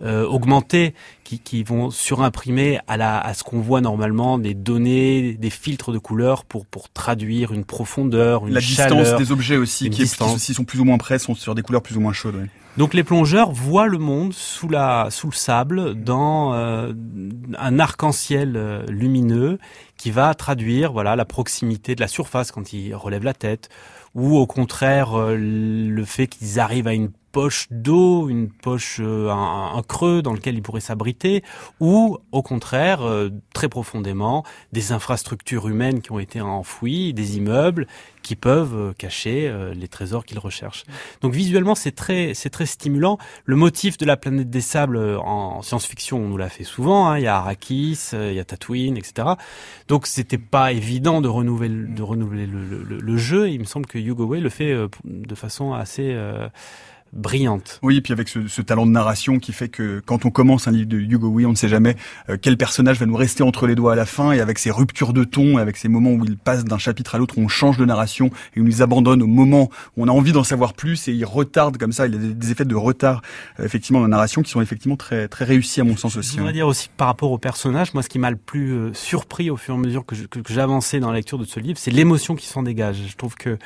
euh, 0.03 0.23
augmentées 0.25 0.93
qui, 1.31 1.39
qui, 1.39 1.63
vont 1.63 1.91
surimprimer 1.91 2.79
à, 2.87 2.97
la, 2.97 3.19
à 3.19 3.33
ce 3.33 3.43
qu'on 3.43 3.61
voit 3.61 3.79
normalement 3.79 4.37
des 4.37 4.53
données, 4.53 5.33
des 5.33 5.49
filtres 5.49 5.91
de 5.91 5.97
couleurs 5.97 6.43
pour, 6.43 6.65
pour 6.65 6.89
traduire 6.89 7.53
une 7.53 7.63
profondeur, 7.63 8.47
une 8.47 8.53
la 8.53 8.59
chaleur. 8.59 8.97
La 8.97 9.03
distance 9.03 9.19
des 9.19 9.31
objets 9.31 9.57
aussi, 9.57 9.89
qui, 9.89 10.01
est, 10.01 10.15
qui, 10.15 10.23
aussi 10.23 10.53
sont 10.53 10.65
plus 10.65 10.79
ou 10.79 10.83
moins 10.83 10.97
près, 10.97 11.19
sont 11.19 11.35
sur 11.35 11.55
des 11.55 11.61
couleurs 11.61 11.81
plus 11.81 11.95
ou 11.95 12.01
moins 12.01 12.13
chaudes. 12.13 12.35
Oui. 12.41 12.47
Donc 12.77 12.93
les 12.93 13.03
plongeurs 13.03 13.51
voient 13.51 13.87
le 13.87 13.97
monde 13.97 14.33
sous, 14.33 14.69
la, 14.69 15.07
sous 15.09 15.27
le 15.27 15.35
sable 15.35 15.95
dans 15.95 16.53
euh, 16.53 16.93
un 17.57 17.79
arc-en-ciel 17.79 18.53
euh, 18.55 18.85
lumineux 18.87 19.57
qui 19.97 20.09
va 20.09 20.33
traduire 20.35 20.93
voilà 20.93 21.17
la 21.17 21.25
proximité 21.25 21.95
de 21.95 22.01
la 22.01 22.07
surface 22.07 22.51
quand 22.51 22.71
ils 22.71 22.95
relèvent 22.95 23.25
la 23.25 23.33
tête 23.33 23.67
ou 24.15 24.37
au 24.37 24.47
contraire 24.47 25.19
euh, 25.19 25.35
le 25.35 26.05
fait 26.05 26.27
qu'ils 26.27 26.61
arrivent 26.61 26.87
à 26.87 26.93
une 26.93 27.11
poche 27.31 27.67
d'eau, 27.71 28.29
une 28.29 28.49
poche, 28.49 28.97
euh, 28.99 29.29
un, 29.29 29.81
creux 29.87 30.21
dans 30.21 30.33
lequel 30.33 30.55
ils 30.55 30.61
pourraient 30.61 30.81
s'abriter, 30.81 31.43
ou 31.79 32.17
au 32.31 32.41
contraire, 32.41 33.01
euh, 33.01 33.29
très 33.53 33.69
profondément, 33.69 34.43
des 34.73 34.91
infrastructures 34.91 35.67
humaines 35.67 36.01
qui 36.01 36.11
ont 36.11 36.19
été 36.19 36.41
enfouies, 36.41 37.13
des 37.13 37.37
immeubles 37.37 37.87
qui 38.21 38.35
peuvent 38.35 38.75
euh, 38.75 38.93
cacher 38.93 39.51
les 39.73 39.87
trésors 39.87 40.25
qu'ils 40.25 40.39
recherchent. 40.39 40.83
Donc 41.21 41.33
visuellement, 41.33 41.75
c'est 41.75 41.93
très, 41.93 42.33
c'est 42.33 42.49
très 42.49 42.65
stimulant. 42.65 43.17
Le 43.45 43.55
motif 43.55 43.97
de 43.97 44.05
la 44.05 44.17
planète 44.17 44.49
des 44.49 44.61
sables 44.61 44.97
en 44.97 45.61
science-fiction, 45.61 46.17
on 46.17 46.27
nous 46.27 46.37
l'a 46.37 46.49
fait 46.49 46.63
souvent. 46.63 47.09
Hein. 47.09 47.17
Il 47.17 47.23
y 47.23 47.27
a 47.27 47.37
Arrakis, 47.37 48.09
il 48.13 48.33
y 48.33 48.39
a 48.39 48.45
Tatooine, 48.45 48.97
etc. 48.97 49.29
Donc 49.87 50.05
c'était 50.05 50.37
pas 50.37 50.71
évident 50.71 51.21
de 51.21 51.27
renouveler, 51.27 51.69
de 51.69 52.03
renouveler 52.03 52.45
le, 52.45 52.63
le, 52.63 52.97
le, 52.99 53.17
jeu. 53.17 53.49
Il 53.49 53.59
me 53.59 53.65
semble 53.65 53.85
que 53.85 53.97
Hugo 53.97 54.25
Way 54.25 54.39
le 54.39 54.49
fait 54.49 54.75
de 55.03 55.35
façon 55.35 55.73
assez 55.73 56.15
brillante. 57.13 57.79
Oui, 57.83 57.97
et 57.97 58.01
puis 58.01 58.13
avec 58.13 58.29
ce, 58.29 58.47
ce, 58.47 58.61
talent 58.61 58.85
de 58.85 58.91
narration 58.91 59.39
qui 59.39 59.51
fait 59.51 59.69
que 59.69 60.01
quand 60.05 60.25
on 60.25 60.31
commence 60.31 60.67
un 60.67 60.71
livre 60.71 60.87
de 60.87 60.97
Hugo 60.97 61.27
Oui, 61.27 61.45
on 61.45 61.51
ne 61.51 61.55
sait 61.55 61.67
jamais 61.67 61.95
euh, 62.29 62.37
quel 62.41 62.57
personnage 62.57 62.99
va 62.99 63.05
nous 63.05 63.15
rester 63.15 63.43
entre 63.43 63.67
les 63.67 63.75
doigts 63.75 63.93
à 63.93 63.95
la 63.95 64.05
fin, 64.05 64.31
et 64.31 64.39
avec 64.39 64.59
ses 64.59 64.71
ruptures 64.71 65.13
de 65.13 65.23
ton, 65.23 65.57
avec 65.57 65.77
ces 65.77 65.89
moments 65.89 66.11
où 66.11 66.23
il 66.25 66.37
passe 66.37 66.63
d'un 66.63 66.77
chapitre 66.77 67.15
à 67.15 67.17
l'autre, 67.17 67.37
où 67.37 67.41
on 67.41 67.47
change 67.47 67.77
de 67.77 67.85
narration, 67.85 68.27
et 68.55 68.61
où 68.61 68.63
il 68.63 68.65
nous 68.65 68.81
abandonne 68.81 69.21
au 69.21 69.27
moment 69.27 69.69
où 69.97 70.03
on 70.03 70.07
a 70.07 70.11
envie 70.11 70.31
d'en 70.31 70.43
savoir 70.43 70.73
plus, 70.73 71.07
et 71.07 71.11
il 71.11 71.25
retarde 71.25 71.77
comme 71.77 71.91
ça, 71.91 72.07
il 72.07 72.15
a 72.15 72.17
des, 72.17 72.51
effets 72.51 72.65
de 72.65 72.75
retard, 72.75 73.21
euh, 73.59 73.65
effectivement, 73.65 73.99
dans 73.99 74.05
la 74.05 74.11
narration, 74.11 74.41
qui 74.41 74.51
sont 74.51 74.61
effectivement 74.61 74.97
très, 74.97 75.27
très 75.27 75.45
réussis 75.45 75.81
à 75.81 75.83
mon 75.83 75.97
sens 75.97 76.15
aussi. 76.15 76.33
Je 76.33 76.37
voudrais 76.37 76.53
dire 76.53 76.67
aussi 76.67 76.89
par 76.95 77.07
rapport 77.07 77.31
au 77.31 77.37
personnage, 77.37 77.93
moi 77.93 78.03
ce 78.03 78.09
qui 78.09 78.19
m'a 78.19 78.31
le 78.31 78.37
plus 78.37 78.71
euh, 78.71 78.93
surpris 78.93 79.49
au 79.49 79.57
fur 79.57 79.75
et 79.75 79.77
à 79.77 79.81
mesure 79.81 80.05
que 80.05 80.15
j'avançais 80.49 80.99
dans 80.99 81.09
la 81.09 81.17
lecture 81.17 81.37
de 81.37 81.45
ce 81.45 81.59
livre, 81.59 81.77
c'est 81.77 81.91
l'émotion 81.91 82.35
qui 82.35 82.47
s'en 82.47 82.63
dégage. 82.63 82.97
Je 83.07 83.15
trouve 83.15 83.35
que, 83.35 83.57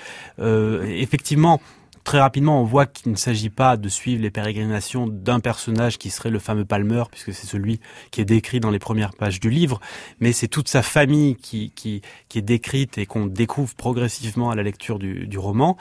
effectivement, 0.87 1.61
Très 2.05 2.19
rapidement, 2.19 2.61
on 2.61 2.63
voit 2.63 2.85
qu'il 2.85 3.11
ne 3.11 3.17
s'agit 3.17 3.49
pas 3.49 3.77
de 3.77 3.89
suivre 3.89 4.21
les 4.21 4.29
pérégrinations 4.29 5.07
d'un 5.07 5.39
personnage 5.39 5.97
qui 5.97 6.11
serait 6.11 6.29
le 6.29 6.37
fameux 6.37 6.63
Palmer, 6.63 7.03
puisque 7.09 7.33
c'est 7.33 7.47
celui 7.47 7.79
qui 8.11 8.21
est 8.21 8.25
décrit 8.25 8.59
dans 8.59 8.69
les 8.69 8.77
premières 8.77 9.15
pages 9.15 9.39
du 9.39 9.49
livre, 9.49 9.81
mais 10.19 10.31
c'est 10.31 10.47
toute 10.47 10.69
sa 10.69 10.83
famille 10.83 11.35
qui, 11.35 11.71
qui, 11.71 12.03
qui 12.29 12.37
est 12.37 12.43
décrite 12.43 12.99
et 12.99 13.07
qu'on 13.07 13.25
découvre 13.25 13.73
progressivement 13.73 14.51
à 14.51 14.55
la 14.55 14.61
lecture 14.61 14.99
du, 14.99 15.25
du 15.25 15.39
roman. 15.39 15.77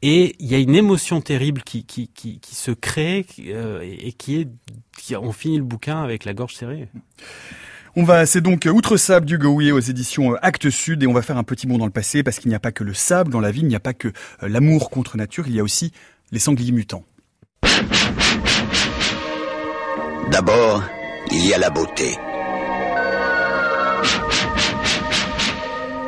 Et 0.00 0.34
il 0.38 0.46
y 0.46 0.54
a 0.54 0.58
une 0.58 0.74
émotion 0.74 1.20
terrible 1.20 1.62
qui, 1.62 1.84
qui, 1.84 2.08
qui, 2.08 2.40
qui 2.40 2.54
se 2.54 2.70
crée 2.70 3.26
euh, 3.40 3.82
et 3.82 4.12
qui 4.12 4.40
est... 4.40 4.48
Qui, 4.98 5.16
on 5.16 5.32
finit 5.32 5.58
le 5.58 5.64
bouquin 5.64 6.02
avec 6.02 6.24
la 6.24 6.32
gorge 6.32 6.54
serrée. 6.54 6.88
On 7.94 8.04
va, 8.04 8.24
c'est 8.24 8.40
donc 8.40 8.66
Outre 8.72 8.96
Sable 8.96 9.26
du 9.26 9.36
Gouillet 9.36 9.70
aux 9.70 9.78
éditions 9.78 10.32
euh, 10.32 10.38
Actes 10.40 10.70
Sud 10.70 11.02
et 11.02 11.06
on 11.06 11.12
va 11.12 11.20
faire 11.20 11.36
un 11.36 11.42
petit 11.44 11.66
bond 11.66 11.76
dans 11.76 11.84
le 11.84 11.92
passé 11.92 12.22
parce 12.22 12.38
qu'il 12.38 12.48
n'y 12.48 12.54
a 12.54 12.58
pas 12.58 12.72
que 12.72 12.84
le 12.84 12.94
sable 12.94 13.30
dans 13.30 13.40
la 13.40 13.50
vie, 13.50 13.60
il 13.60 13.66
n'y 13.66 13.76
a 13.76 13.80
pas 13.80 13.92
que 13.92 14.08
euh, 14.08 14.48
l'amour 14.48 14.88
contre 14.88 15.18
nature, 15.18 15.44
il 15.46 15.54
y 15.54 15.60
a 15.60 15.62
aussi 15.62 15.92
les 16.30 16.38
sangliers 16.38 16.72
mutants. 16.72 17.04
D'abord, 20.30 20.82
il 21.30 21.46
y 21.46 21.52
a 21.52 21.58
la 21.58 21.68
beauté. 21.68 22.16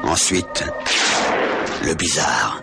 Ensuite, 0.05 0.65
le 1.85 1.95
bizarre. 1.95 2.63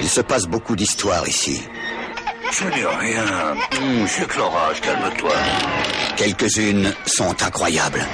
Il 0.00 0.08
se 0.08 0.20
passe 0.20 0.46
beaucoup 0.46 0.74
d'histoires 0.74 1.28
ici. 1.28 1.62
Ce 2.50 2.64
n'est 2.64 2.86
rien. 2.86 3.54
Hum, 3.76 4.06
C'est 4.08 4.26
que 4.26 4.38
l'orage, 4.38 4.80
calme-toi. 4.80 5.32
Quelques-unes 6.18 6.92
sont 7.06 7.44
incroyables. 7.44 8.04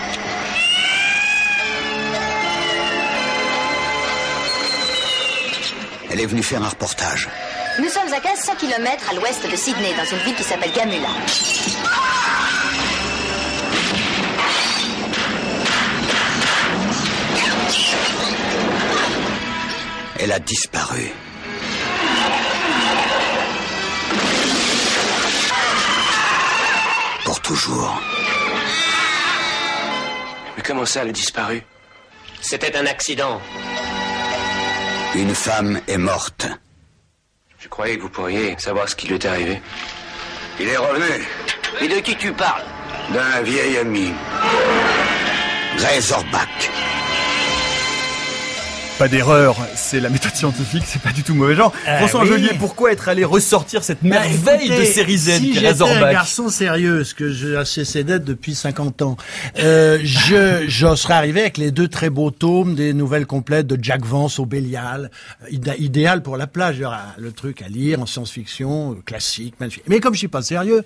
Elle 6.10 6.20
est 6.20 6.26
venue 6.26 6.42
faire 6.42 6.62
un 6.62 6.68
reportage. 6.68 7.30
Nous 7.78 7.88
sommes 7.88 8.12
à 8.12 8.20
1500 8.20 8.56
km 8.60 9.08
à 9.10 9.14
l'ouest 9.14 9.50
de 9.50 9.56
Sydney, 9.56 9.94
dans 9.96 10.04
une 10.04 10.22
ville 10.22 10.34
qui 10.34 10.42
s'appelle 10.42 10.70
Gamula. 10.72 11.08
Elle 20.20 20.32
a 20.32 20.38
disparu. 20.40 21.10
Toujours. 27.44 28.00
Mais 30.56 30.62
comment 30.62 30.86
ça, 30.86 31.02
elle 31.02 31.10
a 31.10 31.12
disparu 31.12 31.62
C'était 32.40 32.76
un 32.76 32.86
accident. 32.86 33.40
Une 35.14 35.34
femme 35.34 35.80
est 35.86 35.98
morte. 35.98 36.48
Je 37.58 37.68
croyais 37.68 37.96
que 37.96 38.02
vous 38.02 38.08
pourriez 38.08 38.56
savoir 38.58 38.88
ce 38.88 38.96
qui 38.96 39.06
lui 39.06 39.14
est 39.14 39.26
arrivé. 39.26 39.62
Il 40.58 40.68
est 40.68 40.76
revenu. 40.76 41.24
Et 41.80 41.88
de 41.88 42.00
qui 42.00 42.16
tu 42.16 42.32
parles? 42.32 42.64
D'un 43.12 43.42
vieil 43.42 43.78
ami. 43.78 44.12
Razorback. 45.78 46.43
Pas 48.98 49.08
d'erreur, 49.08 49.56
c'est 49.74 49.98
la 49.98 50.08
méthode 50.08 50.36
scientifique, 50.36 50.84
c'est 50.86 51.02
pas 51.02 51.10
du 51.10 51.24
tout 51.24 51.34
mauvais 51.34 51.56
genre. 51.56 51.72
Ah 51.84 51.98
François 51.98 52.22
oui. 52.22 52.28
Angelier, 52.28 52.50
pourquoi 52.60 52.92
être 52.92 53.08
allé 53.08 53.24
ressortir 53.24 53.82
cette 53.82 54.04
Bah, 54.04 54.08
merveille 54.10 54.66
écoutez, 54.66 54.78
de 54.78 54.84
série 54.84 55.18
Z 55.18 55.38
si 55.38 55.52
j'étais 55.54 55.82
un 55.82 56.12
garçon 56.12 56.48
sérieux, 56.48 57.02
ce 57.02 57.12
que 57.12 57.28
j'ai 57.32 57.64
cessé 57.64 58.04
d'être 58.04 58.24
depuis 58.24 58.54
50 58.54 59.02
ans, 59.02 59.16
euh, 59.58 59.98
je, 60.04 60.64
je 60.68 60.94
serais 60.94 61.14
arrivé 61.14 61.40
avec 61.40 61.58
les 61.58 61.72
deux 61.72 61.88
très 61.88 62.08
beaux 62.08 62.30
tomes 62.30 62.76
des 62.76 62.92
nouvelles 62.94 63.26
complètes 63.26 63.66
de 63.66 63.76
Jack 63.82 64.04
Vance 64.06 64.38
au 64.38 64.46
Bélial, 64.46 65.10
euh, 65.42 65.46
idé- 65.50 65.74
idéal 65.80 66.22
pour 66.22 66.36
la 66.36 66.46
plage, 66.46 66.80
le 67.18 67.32
truc 67.32 67.62
à 67.62 67.68
lire 67.68 68.00
en 68.00 68.06
science-fiction, 68.06 68.92
euh, 68.92 69.02
classique, 69.04 69.54
magnifique. 69.58 69.84
Mais 69.88 69.98
comme 69.98 70.14
je 70.14 70.18
suis 70.20 70.28
pas 70.28 70.42
sérieux, 70.42 70.84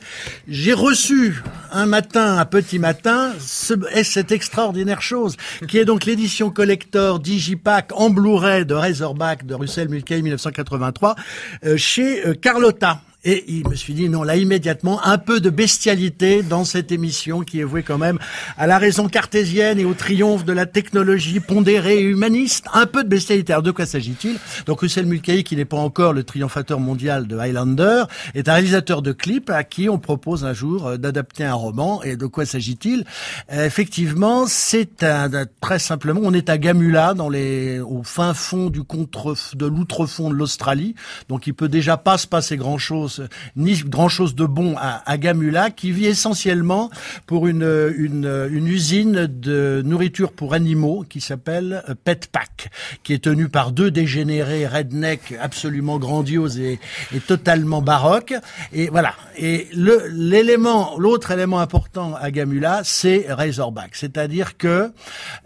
j'ai 0.49 0.73
reçu 0.73 1.43
un 1.73 1.85
matin, 1.85 2.39
un 2.39 2.45
petit 2.47 2.79
matin, 2.79 3.33
ce, 3.39 3.75
et 3.95 4.03
cette 4.03 4.33
extraordinaire 4.33 5.03
chose, 5.03 5.37
qui 5.69 5.77
est 5.77 5.85
donc 5.85 6.07
l'édition 6.07 6.49
collector 6.49 7.19
Digipack 7.21 7.93
en 7.99 8.11
Blu-ray 8.11 8.65
de 8.65 8.75
Razorback 8.75 9.45
de 9.45 9.55
Russell 9.55 9.89
Mulcahy 9.89 10.23
1983, 10.23 11.17
euh, 11.65 11.77
chez 11.77 12.27
euh, 12.27 12.35
Carlotta. 12.35 13.01
Et 13.25 13.45
il 13.49 13.69
me 13.69 13.75
suis 13.75 13.95
dit, 13.95 14.09
non, 14.09 14.23
là, 14.23 14.37
immédiatement, 14.37 15.05
un 15.05 15.19
peu 15.19 15.41
de 15.41 15.51
bestialité 15.51 16.45
dans 16.45 16.65
cette 16.65 16.93
émission 16.93 17.41
qui 17.41 17.59
est 17.59 17.65
vouée 17.65 17.83
quand 17.83 17.99
même 17.99 18.19
à 18.57 18.69
la 18.69 18.79
raison 18.79 19.09
cartésienne 19.09 19.81
et 19.81 19.85
au 19.85 19.95
triomphe 19.95 20.45
de 20.45 20.53
la 20.53 20.67
technologie 20.67 21.41
pondérée 21.41 21.99
et 21.99 22.03
humaniste. 22.03 22.67
Un 22.73 22.87
peu 22.87 23.03
de 23.03 23.09
bestialité. 23.09 23.53
Alors, 23.53 23.65
de 23.65 23.73
quoi 23.73 23.87
s'agit-il? 23.87 24.39
Donc, 24.67 24.81
Russell 24.81 25.07
Mulcahy, 25.07 25.43
qui 25.43 25.57
n'est 25.57 25.65
pas 25.65 25.79
encore 25.79 26.13
le 26.13 26.23
triomphateur 26.23 26.79
mondial 26.79 27.27
de 27.27 27.37
Highlander, 27.37 28.05
est 28.35 28.49
un 28.49 28.53
réalisateur 28.53 29.03
de 29.03 29.11
clips 29.11 29.51
à 29.51 29.65
qui 29.65 29.89
on 29.89 29.99
propose 29.99 30.45
un 30.45 30.53
jour 30.53 30.87
euh, 30.87 30.97
d'adapter 30.97 31.45
un 31.45 31.55
roman. 31.55 32.03
Et 32.05 32.17
de 32.17 32.27
quoi 32.27 32.47
s'agit-il? 32.47 33.05
Euh, 33.53 33.67
Effectivement, 33.67 34.47
c'est 34.47 35.03
un, 35.03 35.29
très 35.61 35.81
simplement, 35.81 36.21
on 36.23 36.33
est 36.33 36.49
à 36.49 36.57
Gamula, 36.57 37.15
dans 37.15 37.29
les, 37.29 37.81
au 37.81 38.03
fin 38.05 38.33
fond 38.33 38.71
du 38.71 38.85
contre, 38.85 39.35
de 39.55 39.67
l'outre-fond 39.67 40.31
de 40.31 40.35
l'Australie. 40.35 40.95
Donc, 41.29 41.49
il 41.49 41.55
peut 41.55 41.69
déjà 41.69 41.97
pas 41.97 42.17
se 42.17 42.27
passer 42.27 42.57
grand 42.57 42.79
chose, 42.79 43.18
ni 43.57 43.75
grand 43.75 44.09
chose 44.09 44.35
de 44.35 44.45
bon 44.45 44.77
à, 44.79 45.19
Gamula, 45.19 45.71
qui 45.71 45.93
vit 45.93 46.07
essentiellement 46.07 46.91
pour 47.27 47.47
une, 47.47 47.93
une, 47.97 48.49
une 48.51 48.67
usine 48.67 49.27
de 49.27 49.83
nourriture 49.85 50.33
pour 50.33 50.55
animaux 50.55 51.05
qui 51.09 51.21
s'appelle 51.21 51.83
euh, 51.89 51.95
Pet 52.03 52.29
Pack, 52.31 52.71
qui 53.03 53.13
est 53.13 53.25
tenue 53.25 53.49
par 53.49 53.73
deux 53.73 53.91
dégénérés 53.91 54.67
redneck 54.67 55.35
absolument 55.41 55.99
grandioses 55.99 56.59
et, 56.59 56.79
totalement 57.27 57.83
baroques. 57.83 58.35
Et 58.73 58.89
voilà. 58.89 59.15
Et 59.37 59.69
l'autre 59.75 61.31
élément 61.31 61.61
important 61.61 62.15
à 62.15 62.31
Gamula, 62.31 62.83
c'est 62.85 63.27
Razorback. 63.29 63.91
C'est-à-dire 63.95 64.57
que, 64.57 64.93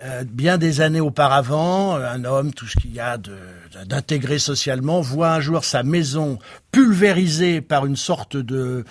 euh, 0.05 0.25
bien 0.25 0.59
des 0.59 0.81
années 0.81 1.01
auparavant, 1.01 1.97
un 1.97 2.25
homme, 2.25 2.53
tout 2.53 2.67
ce 2.67 2.77
qu'il 2.77 2.95
y 2.95 3.01
a 3.01 3.19
d'intégrer 3.87 4.39
socialement, 4.39 5.01
voit 5.01 5.33
un 5.33 5.41
jour 5.41 5.65
sa 5.65 5.83
maison 5.83 6.39
pulvérisée 6.73 7.52
par 7.61 7.87
une 7.87 7.97
sorte 7.97 8.37
de, 8.37 8.85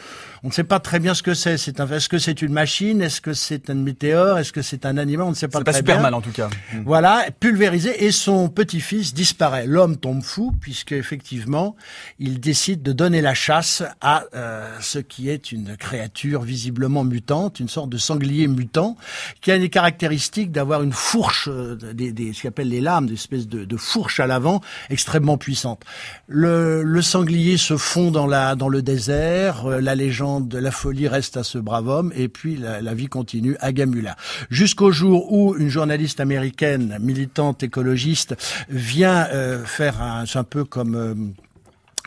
on 0.44 0.48
ne 0.48 0.54
sait 0.54 0.64
pas 0.64 0.80
très 0.80 1.00
bien 1.00 1.14
ce 1.14 1.22
que 1.22 1.34
c'est. 1.36 1.58
C'est 1.58 1.80
un, 1.80 1.88
est-ce 1.88 2.10
que 2.10 2.18
c'est 2.18 2.42
une 2.42 2.52
machine? 2.52 3.02
Est-ce 3.02 3.22
que 3.22 3.34
c'est 3.34 3.70
un 3.70 3.76
météore? 3.76 4.40
Est-ce 4.40 4.52
que 4.52 4.62
c'est 4.64 4.86
un 4.88 4.98
animal? 4.98 5.28
On 5.28 5.30
ne 5.32 5.36
sait 5.36 5.48
pas 5.48 5.60
C'est 5.60 5.64
pas 5.66 5.72
très 5.72 5.80
super 5.82 5.96
bien. 5.98 6.02
mal 6.04 6.14
en 6.16 6.22
tout 6.22 6.32
cas. 6.32 6.50
Voilà, 6.84 7.26
pulvérisé 7.40 8.06
et 8.06 8.12
son 8.12 8.50
petit-fils 8.50 9.14
disparaît. 9.14 9.68
L'homme 9.68 9.98
tombe 9.98 10.24
fou 10.24 10.52
puisque 10.60 10.94
effectivement, 10.94 11.76
il 12.18 12.40
décide 12.40 12.82
de 12.82 12.92
donner 12.92 13.22
la 13.22 13.36
chasse 13.36 13.84
à 14.02 14.24
euh, 14.34 14.76
ce 14.82 14.98
qui 14.98 15.30
est 15.30 15.52
une 15.52 15.78
créature 15.78 16.42
visiblement 16.42 17.04
mutante, 17.04 17.60
une 17.60 17.70
sorte 17.70 17.90
de 17.92 17.98
sanglier 17.98 18.48
mutant 18.48 18.98
qui 19.42 19.52
a 19.52 19.58
les 19.58 19.70
caractéristiques 19.70 20.52
d'avoir 20.52 20.82
une 20.82 20.94
fourche, 20.94 21.50
euh, 21.52 21.76
des, 21.94 22.12
des, 22.12 22.34
ce 22.34 22.42
qu'on 22.42 22.48
appelle 22.48 22.70
les 22.70 22.82
lames, 22.82 23.06
des 23.06 23.14
espèces 23.14 23.48
de, 23.48 23.64
de 23.66 23.78
fourches 23.78 24.20
à 24.20 24.26
l'avant 24.26 24.62
extrêmement 24.90 25.38
puissantes. 25.38 25.84
Le, 26.28 26.82
le 26.82 27.02
sanglier 27.04 27.58
se 27.58 27.78
fond 27.78 28.10
dans 28.10 28.26
la 28.26 28.56
dans 28.56 28.70
le 28.70 28.82
désert. 28.82 29.66
euh, 29.68 29.82
la 29.82 29.94
légende 29.94 30.31
de 30.40 30.58
la 30.58 30.72
folie 30.72 31.08
reste 31.08 31.38
à 31.38 31.44
ce 31.44 31.58
brave 31.58 31.88
homme 31.88 32.12
et 32.16 32.28
puis 32.28 32.56
la, 32.56 32.94
vie 32.94 33.08
continue 33.08 33.56
à 33.60 33.72
Gamula. 33.72 34.16
Jusqu'au 34.50 34.92
jour 34.92 35.32
où 35.32 35.56
une 35.56 35.70
journaliste 35.70 36.20
américaine, 36.20 36.98
militante 37.02 37.64
écologiste, 37.64 38.36
vient 38.70 39.28
euh, 39.34 39.64
faire 39.66 40.02
un 40.02 40.44
peu 40.44 40.64
comme 40.64 40.96
euh, 40.96 41.16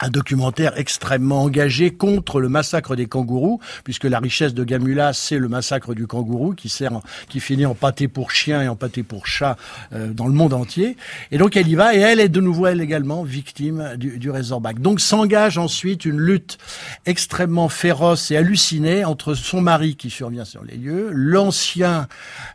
un 0.00 0.08
documentaire 0.08 0.78
extrêmement 0.78 1.42
engagé 1.42 1.90
contre 1.90 2.40
le 2.40 2.48
massacre 2.48 2.96
des 2.96 3.06
kangourous, 3.06 3.60
puisque 3.84 4.04
la 4.04 4.18
richesse 4.18 4.54
de 4.54 4.64
Gamula, 4.64 5.12
c'est 5.12 5.38
le 5.38 5.48
massacre 5.48 5.94
du 5.94 6.06
kangourou 6.06 6.54
qui 6.54 6.68
sert, 6.68 7.00
qui 7.28 7.40
finit 7.40 7.66
en 7.66 7.74
pâté 7.74 8.08
pour 8.08 8.30
chien 8.30 8.62
et 8.62 8.68
en 8.68 8.76
pâté 8.76 9.02
pour 9.02 9.26
chat 9.26 9.56
euh, 9.92 10.12
dans 10.12 10.26
le 10.26 10.32
monde 10.32 10.52
entier. 10.52 10.96
Et 11.30 11.38
donc 11.38 11.56
elle 11.56 11.68
y 11.68 11.74
va 11.74 11.94
et 11.94 12.00
elle 12.00 12.20
est 12.20 12.28
de 12.28 12.40
nouveau 12.40 12.66
elle 12.66 12.80
également 12.80 13.22
victime 13.24 13.94
du, 13.96 14.18
du. 14.18 14.30
Donc 14.78 15.00
s'engage 15.00 15.58
ensuite 15.58 16.04
une 16.04 16.18
lutte 16.18 16.58
extrêmement 17.06 17.68
féroce 17.68 18.30
et 18.30 18.36
hallucinée 18.36 19.04
entre 19.04 19.34
son 19.34 19.60
mari 19.60 19.96
qui 19.96 20.10
survient 20.10 20.44
sur 20.44 20.64
les 20.64 20.76
lieux, 20.76 21.10
l'ancien 21.12 22.08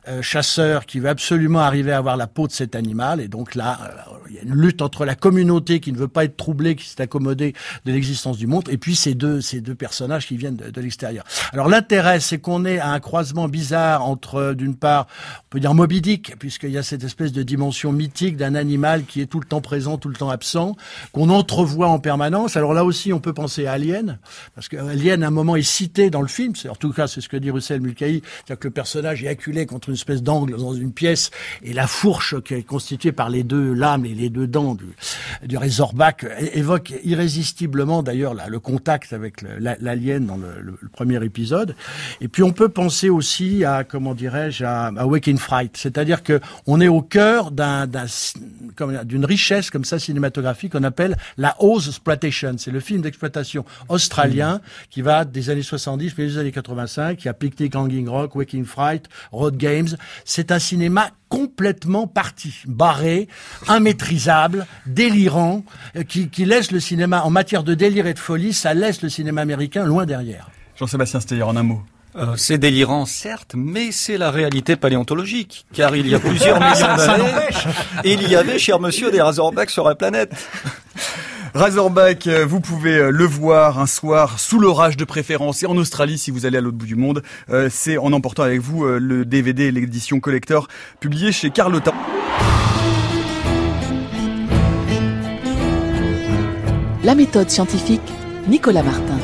euh, 0.08 0.22
chasseur 0.22 0.86
qui 0.86 1.00
veut 1.00 1.10
absolument 1.10 1.60
arriver 1.60 1.92
à 1.92 1.98
avoir 1.98 2.18
la 2.18 2.28
peau 2.28 2.48
de 2.48 2.52
cet 2.52 2.76
animal. 2.76 3.22
Et 3.22 3.28
donc 3.28 3.56
là, 3.56 3.80
euh, 3.82 4.14
il 4.30 4.36
y 4.36 4.40
a 4.40 4.44
une 4.44 4.56
lutte 4.56 4.82
entre 4.82 5.06
la 5.06 5.16
communauté 5.16 5.80
qui 5.80 5.92
ne 5.92 5.98
veut 5.98 6.08
pas 6.08 6.26
être 6.26 6.38
troublée, 6.38 6.76
qui 6.76 6.88
s'est 6.88 7.02
accommodée 7.02 7.29
de 7.36 7.54
l'existence 7.86 8.38
du 8.38 8.48
monde, 8.48 8.68
et 8.70 8.78
puis 8.78 8.96
ces 8.96 9.16
deux, 9.16 9.42
ces 9.42 9.62
deux 9.62 9.76
personnages 9.76 10.28
qui 10.28 10.38
viennent 10.38 10.56
de, 10.56 10.82
l'extérieur. 10.82 11.26
Alors 11.54 11.68
l'intérêt, 11.68 12.20
c'est 12.20 12.40
qu'on 12.40 12.66
est 12.66 12.80
à 12.80 12.90
un 12.92 13.00
croisement 13.00 13.48
bizarre 13.48 14.06
entre, 14.06 14.36
euh, 14.36 14.54
d'une 14.54 14.76
part, 14.76 15.08
on 15.46 15.50
peut 15.50 15.60
dire 15.60 15.74
Moby 15.74 16.02
Dick, 16.02 16.38
puisqu'il 16.40 16.72
y 16.72 16.78
a 16.78 16.84
cette 16.84 17.04
espèce 17.04 17.32
de 17.32 17.44
dimension 17.44 17.92
mythique 17.92 18.38
d'un 18.38 18.56
animal 18.56 19.04
qui 19.06 19.22
est 19.22 19.26
tout 19.26 19.40
le 19.40 19.46
temps 19.46 19.62
présent, 19.62 19.98
tout 19.98 20.10
le 20.10 20.16
temps 20.16 20.30
absent, 20.30 20.76
qu'on 21.12 21.30
entrevoit 21.30 21.88
en 21.88 22.00
permanence. 22.00 22.56
Alors 22.56 22.74
là 22.74 22.86
aussi, 22.86 23.14
on 23.14 23.20
peut 23.20 23.34
penser 23.34 23.66
à 23.66 23.74
Alien, 23.74 24.20
parce 24.56 24.68
que 24.68 24.78
Alien, 24.78 25.24
à 25.24 25.28
un 25.28 25.32
moment, 25.32 25.56
est 25.56 25.62
cité 25.62 26.10
dans 26.10 26.22
le 26.22 26.28
film. 26.28 26.54
En 26.70 26.76
tout 26.76 26.92
cas, 26.92 27.08
c'est 27.08 27.22
ce 27.22 27.30
que 27.30 27.38
dit 27.38 27.52
Russell 27.52 27.82
Mulcahy, 27.82 28.22
c'est-à-dire 28.24 28.60
que 28.60 28.68
le 28.68 28.74
personnage 28.74 29.24
est 29.24 29.28
acculé 29.28 29.66
contre 29.66 29.90
une 29.90 29.96
espèce 29.96 30.24
d'angle 30.24 30.58
dans 30.58 30.74
une 30.74 30.92
pièce, 30.92 31.32
et 31.64 31.74
la 31.74 31.88
fourche 31.88 32.42
qui 32.42 32.54
est 32.54 32.64
constituée 32.64 33.12
par 33.12 33.30
les 33.30 33.44
deux 33.44 33.74
lames 33.74 34.06
et 34.06 34.14
les 34.14 34.30
deux 34.30 34.48
dents 34.48 34.76
du, 34.76 34.86
du 35.46 35.58
Razorback 35.58 36.24
é- 36.24 36.58
évoque 36.58 36.94
irrésistiblement, 37.20 38.02
d'ailleurs, 38.02 38.34
là, 38.34 38.48
le 38.48 38.60
contact 38.60 39.12
avec 39.14 39.42
l'alien 39.60 40.26
dans 40.26 40.38
le, 40.38 40.62
le- 40.62 40.78
le 40.82 40.90
premier 40.90 41.24
épisode. 41.24 41.76
Et 42.22 42.28
puis, 42.28 42.44
on 42.44 42.52
peut 42.52 42.70
penser 42.70 43.10
aussi 43.10 43.64
à, 43.66 43.84
comment 43.84 44.16
dirais-je, 44.16 44.64
à, 44.64 44.86
à 44.88 45.06
Waking 45.06 45.38
Fright, 45.38 45.76
c'est-à-dire 45.78 46.24
que 46.24 46.40
on 46.66 46.80
est 46.80 46.88
au 46.88 47.02
cœur 47.02 47.52
d'un, 47.52 47.86
d'une 49.04 49.26
richesse 49.26 49.70
comme 49.70 49.86
ça 49.86 50.00
cinématographique 50.00 50.72
qu'on 50.72 50.84
appelle 50.84 51.18
la 51.38 51.56
Oz 51.60 51.88
exploitation. 51.88 52.56
C'est 52.58 52.72
le 52.72 52.80
film 52.80 53.02
d'exploitation 53.02 53.66
australien 53.90 54.62
qui 54.90 55.02
va 55.02 55.26
des 55.26 55.50
années 55.50 55.62
70 55.64 56.14
puis 56.14 56.26
des 56.28 56.38
années 56.38 56.52
85. 56.52 57.22
Il 57.22 57.26
y 57.26 57.30
a 57.30 57.34
Picnic 57.34 57.76
Hanging 57.76 58.08
Rock, 58.08 58.36
Waking 58.36 58.66
Fright, 58.66 59.06
Road 59.32 59.58
Games. 59.58 59.90
C'est 60.26 60.52
un 60.52 60.60
cinéma 60.60 61.10
complètement 61.30 62.08
parti, 62.08 62.54
barré, 62.66 63.28
immaîtrisable, 63.70 64.66
délirant, 64.86 65.64
euh, 65.96 66.04
qui, 66.04 66.30
qui 66.30 66.46
laisse 66.46 66.72
le 66.72 66.80
cinéma, 66.80 67.24
en 67.24 67.30
matière 67.30 67.64
de 67.64 67.76
délire 67.76 68.08
et 68.08 68.14
de 68.14 68.20
folie, 68.20 68.54
ça 68.54 68.74
laisse 68.74 69.02
le 69.02 69.10
cinéma 69.10 69.42
américain 69.42 69.86
loin 69.86 70.06
derrière. 70.06 70.50
Jean-Sébastien 70.78 71.20
Steyer, 71.20 71.44
en 71.44 71.56
un 71.56 71.64
mot. 71.64 71.82
Euh, 72.16 72.36
c'est 72.38 72.58
délirant, 72.58 73.06
certes, 73.06 73.54
mais 73.56 73.92
c'est 73.92 74.18
la 74.18 74.32
réalité 74.32 74.76
paléontologique, 74.76 75.66
car 75.74 75.96
il 75.96 76.08
y 76.08 76.16
a 76.16 76.20
plusieurs 76.20 76.60
millions 76.60 76.96
d'années, 76.98 77.32
il 78.04 78.28
y 78.28 78.36
avait, 78.36 78.58
cher 78.58 78.80
monsieur, 78.80 79.12
des 79.12 79.22
Razorbacks 79.22 79.70
sur 79.70 79.88
la 79.88 79.94
planète. 79.94 80.34
Razorback, 81.54 82.28
euh, 82.28 82.46
vous 82.46 82.60
pouvez 82.60 82.96
euh, 82.96 83.10
le 83.12 83.26
voir 83.26 83.80
un 83.80 83.88
soir 83.88 84.40
sous 84.40 84.60
l'orage 84.60 84.98
de 84.98 85.04
préférence 85.04 85.64
et 85.64 85.66
en 85.66 85.78
Australie 85.78 86.18
si 86.18 86.32
vous 86.32 86.46
allez 86.46 86.58
à 86.58 86.62
l'autre 86.62 86.78
bout 86.78 86.86
du 86.86 86.96
monde. 86.96 87.24
Euh, 87.50 87.70
C'est 87.72 87.98
en 87.98 88.14
emportant 88.14 88.44
avec 88.44 88.62
vous 88.62 88.86
le 88.86 89.26
DVD 89.26 89.66
et 89.66 89.72
l'édition 89.72 90.20
collector 90.20 90.68
publié 91.00 91.32
chez 91.32 91.50
Carlotta. 91.50 91.94
La 97.04 97.16
méthode 97.16 97.50
scientifique, 97.50 98.02
Nicolas 98.48 98.84
Martin. 98.84 99.18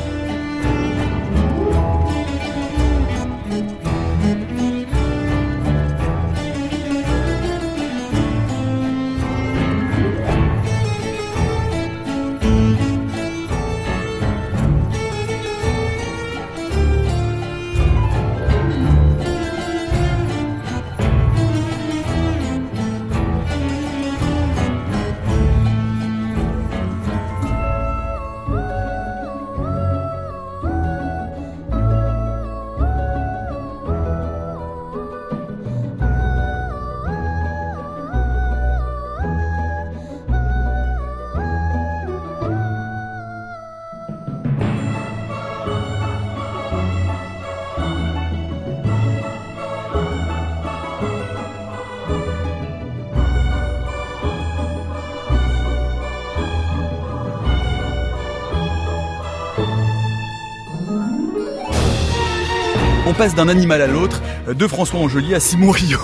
Passe 63.18 63.36
d'un 63.36 63.48
animal 63.48 63.82
à 63.82 63.88
l'autre, 63.88 64.22
euh, 64.48 64.54
de 64.54 64.68
François 64.68 65.00
Angelier 65.00 65.36
à 65.36 65.40
Simon 65.40 65.72
Rio, 65.72 66.00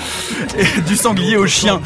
et 0.58 0.80
du 0.82 0.96
sanglier 0.96 1.36
au 1.36 1.46
chien. 1.46 1.80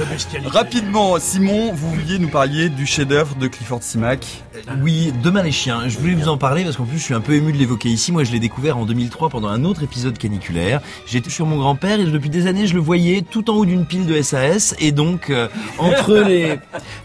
Rapidement, 0.47 1.19
Simon, 1.19 1.73
vous 1.73 1.91
vouliez 1.91 2.19
nous 2.19 2.29
parler 2.29 2.69
du 2.69 2.87
chef-d'œuvre 2.87 3.35
de 3.35 3.49
Clifford 3.49 3.83
Simac. 3.83 4.45
Oui, 4.79 5.13
Demain 5.23 5.43
les 5.43 5.51
chiens. 5.53 5.89
Je 5.89 5.99
voulais 5.99 6.15
vous 6.15 6.29
en 6.29 6.37
parler 6.39 6.63
parce 6.65 6.77
qu'en 6.77 6.85
plus 6.85 6.99
je 6.99 7.03
suis 7.03 7.15
un 7.15 7.21
peu 7.21 7.35
ému 7.35 7.53
de 7.53 7.59
l'évoquer 7.59 7.89
ici. 7.89 8.13
Moi 8.13 8.25
je 8.25 8.31
l'ai 8.31 8.39
découvert 8.39 8.79
en 8.79 8.85
2003 8.87 9.29
pendant 9.29 9.49
un 9.49 9.65
autre 9.65 9.83
épisode 9.83 10.17
caniculaire. 10.17 10.81
J'étais 11.07 11.31
sur 11.31 11.45
mon 11.47 11.57
grand-père 11.57 11.99
et 11.99 12.05
depuis 12.05 12.31
des 12.31 12.47
années 12.47 12.67
je 12.67 12.75
le 12.75 12.81
voyais 12.81 13.23
tout 13.29 13.51
en 13.51 13.55
haut 13.55 13.65
d'une 13.65 13.85
pile 13.85 14.07
de 14.07 14.21
SAS 14.23 14.75
et 14.79 14.93
donc 14.93 15.31
euh, 15.31 15.49
entre 15.79 16.15
les 16.29 16.59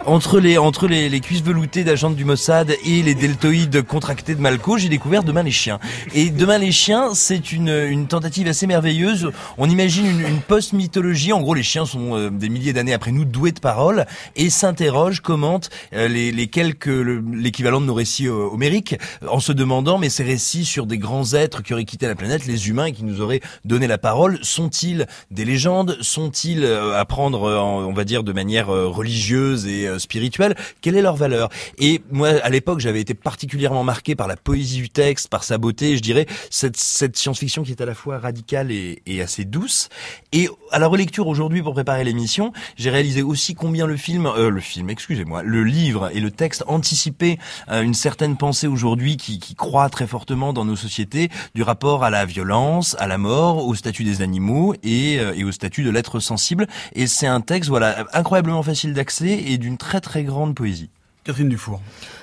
entre 0.05 0.39
les 0.39 0.57
entre 0.57 0.87
les, 0.87 1.09
les 1.09 1.19
cuisses 1.21 1.41
veloutées 1.43 1.83
d'agents 1.83 2.11
du 2.11 2.23
Mossad 2.23 2.75
et 2.85 3.01
les 3.01 3.15
deltoïdes 3.15 3.81
contractés 3.83 4.35
de 4.35 4.41
Malco, 4.41 4.77
j'ai 4.77 4.89
découvert 4.89 5.23
Demain 5.23 5.43
les 5.43 5.51
chiens. 5.51 5.79
Et 6.13 6.29
Demain 6.29 6.59
les 6.59 6.71
chiens, 6.71 7.13
c'est 7.15 7.51
une 7.51 7.69
une 7.69 8.05
tentative 8.07 8.47
assez 8.47 8.67
merveilleuse. 8.67 9.31
On 9.57 9.69
imagine 9.69 10.05
une, 10.05 10.21
une 10.21 10.39
post-mythologie. 10.41 11.33
En 11.33 11.41
gros, 11.41 11.53
les 11.55 11.63
chiens 11.63 11.85
sont 11.85 12.15
euh, 12.15 12.29
des 12.29 12.49
milliers 12.49 12.73
d'années 12.73 12.93
après 12.93 13.11
nous 13.11 13.25
doués 13.25 13.51
de 13.53 13.59
paroles 13.59 14.05
et 14.35 14.49
s'interrogent, 14.49 15.21
commentent 15.21 15.69
euh, 15.93 16.07
les, 16.07 16.31
les 16.31 16.47
quelques 16.47 16.85
le- 16.85 17.23
l'équivalent 17.55 17.79
de 17.79 17.85
nos 17.85 17.93
récits 17.93 18.27
euh, 18.27 18.49
homériques 18.51 18.97
en 19.25 19.39
se 19.39 19.53
demandant 19.53 19.97
mais 19.97 20.09
ces 20.09 20.25
récits 20.25 20.65
sur 20.65 20.85
des 20.85 20.97
grands 20.97 21.33
êtres 21.33 21.63
qui 21.63 21.71
auraient 21.71 21.85
quitté 21.85 22.05
la 22.05 22.15
planète, 22.15 22.45
les 22.45 22.67
humains 22.67 22.91
qui 22.91 23.05
nous 23.05 23.21
auraient 23.21 23.39
donné 23.63 23.87
la 23.87 23.97
parole, 23.97 24.39
sont-ils 24.41 25.07
des 25.31 25.45
légendes? 25.45 25.97
Sont-ils 26.01 26.65
euh, 26.65 26.99
à 26.99 27.05
prendre, 27.05 27.43
euh, 27.43 27.57
on 27.57 27.93
va 27.93 28.03
dire, 28.03 28.25
de 28.25 28.33
manière 28.33 28.67
religieuse 28.67 29.67
et 29.67 29.87
spirituelle? 29.99 30.55
Quelle 30.81 30.97
est 30.97 31.01
leur 31.01 31.15
valeur? 31.15 31.47
Et 31.77 32.01
moi, 32.11 32.27
à 32.43 32.49
l'époque, 32.49 32.81
j'avais 32.81 32.99
été 32.99 33.13
particulièrement 33.13 33.85
marqué 33.85 34.15
par 34.15 34.27
la 34.27 34.35
poésie 34.35 34.81
du 34.81 34.89
texte, 34.89 35.29
par 35.29 35.45
sa 35.45 35.57
beauté, 35.57 35.95
je 35.95 36.01
dirais 36.01 36.25
cette, 36.49 36.75
cette 36.75 37.15
science-fiction 37.15 37.63
qui 37.63 37.71
est 37.71 37.81
à 37.81 37.85
la 37.85 37.95
fois 37.95 38.17
radicale 38.17 38.69
et, 38.69 39.01
et 39.05 39.21
assez 39.21 39.45
douce. 39.45 39.87
Et 40.33 40.49
à 40.71 40.79
la 40.79 40.87
relecture 40.87 41.27
aujourd'hui 41.27 41.61
pour 41.61 41.73
préparer 41.73 42.03
l'émission, 42.03 42.51
j'ai 42.75 42.89
réalisé 42.89 43.21
aussi 43.21 43.55
combien 43.55 43.87
le 43.87 43.95
film, 43.95 44.25
euh, 44.25 44.49
le 44.49 44.59
film, 44.59 44.89
excusez-moi, 44.89 45.41
le 45.43 45.63
livre 45.63 46.09
et 46.13 46.19
le 46.19 46.31
texte 46.31 46.65
anticipaient 46.67 47.37
une 47.69 47.93
certaine 47.93 48.37
pensée 48.37 48.67
aujourd'hui 48.67 49.17
qui, 49.17 49.39
qui 49.39 49.55
croît 49.55 49.89
très 49.89 50.07
fortement 50.07 50.53
dans 50.53 50.65
nos 50.65 50.75
sociétés 50.75 51.29
du 51.53 51.63
rapport 51.63 52.03
à 52.03 52.09
la 52.09 52.25
violence, 52.25 52.95
à 52.99 53.07
la 53.07 53.17
mort, 53.17 53.65
au 53.65 53.75
statut 53.75 54.03
des 54.03 54.21
animaux 54.21 54.75
et, 54.83 55.19
euh, 55.19 55.33
et 55.35 55.43
au 55.43 55.51
statut 55.51 55.83
de 55.83 55.89
l'être 55.89 56.19
sensible. 56.19 56.67
Et 56.93 57.07
c'est 57.07 57.27
un 57.27 57.41
texte, 57.41 57.69
voilà, 57.69 58.05
incroyablement 58.13 58.63
facile 58.63 58.93
d'accès 58.93 59.31
et 59.31 59.57
d'une 59.57 59.77
très 59.77 60.01
très 60.01 60.23
grande 60.23 60.55
poésie. 60.55 60.89
Catherine 61.25 61.49
Dufour. 61.49 61.81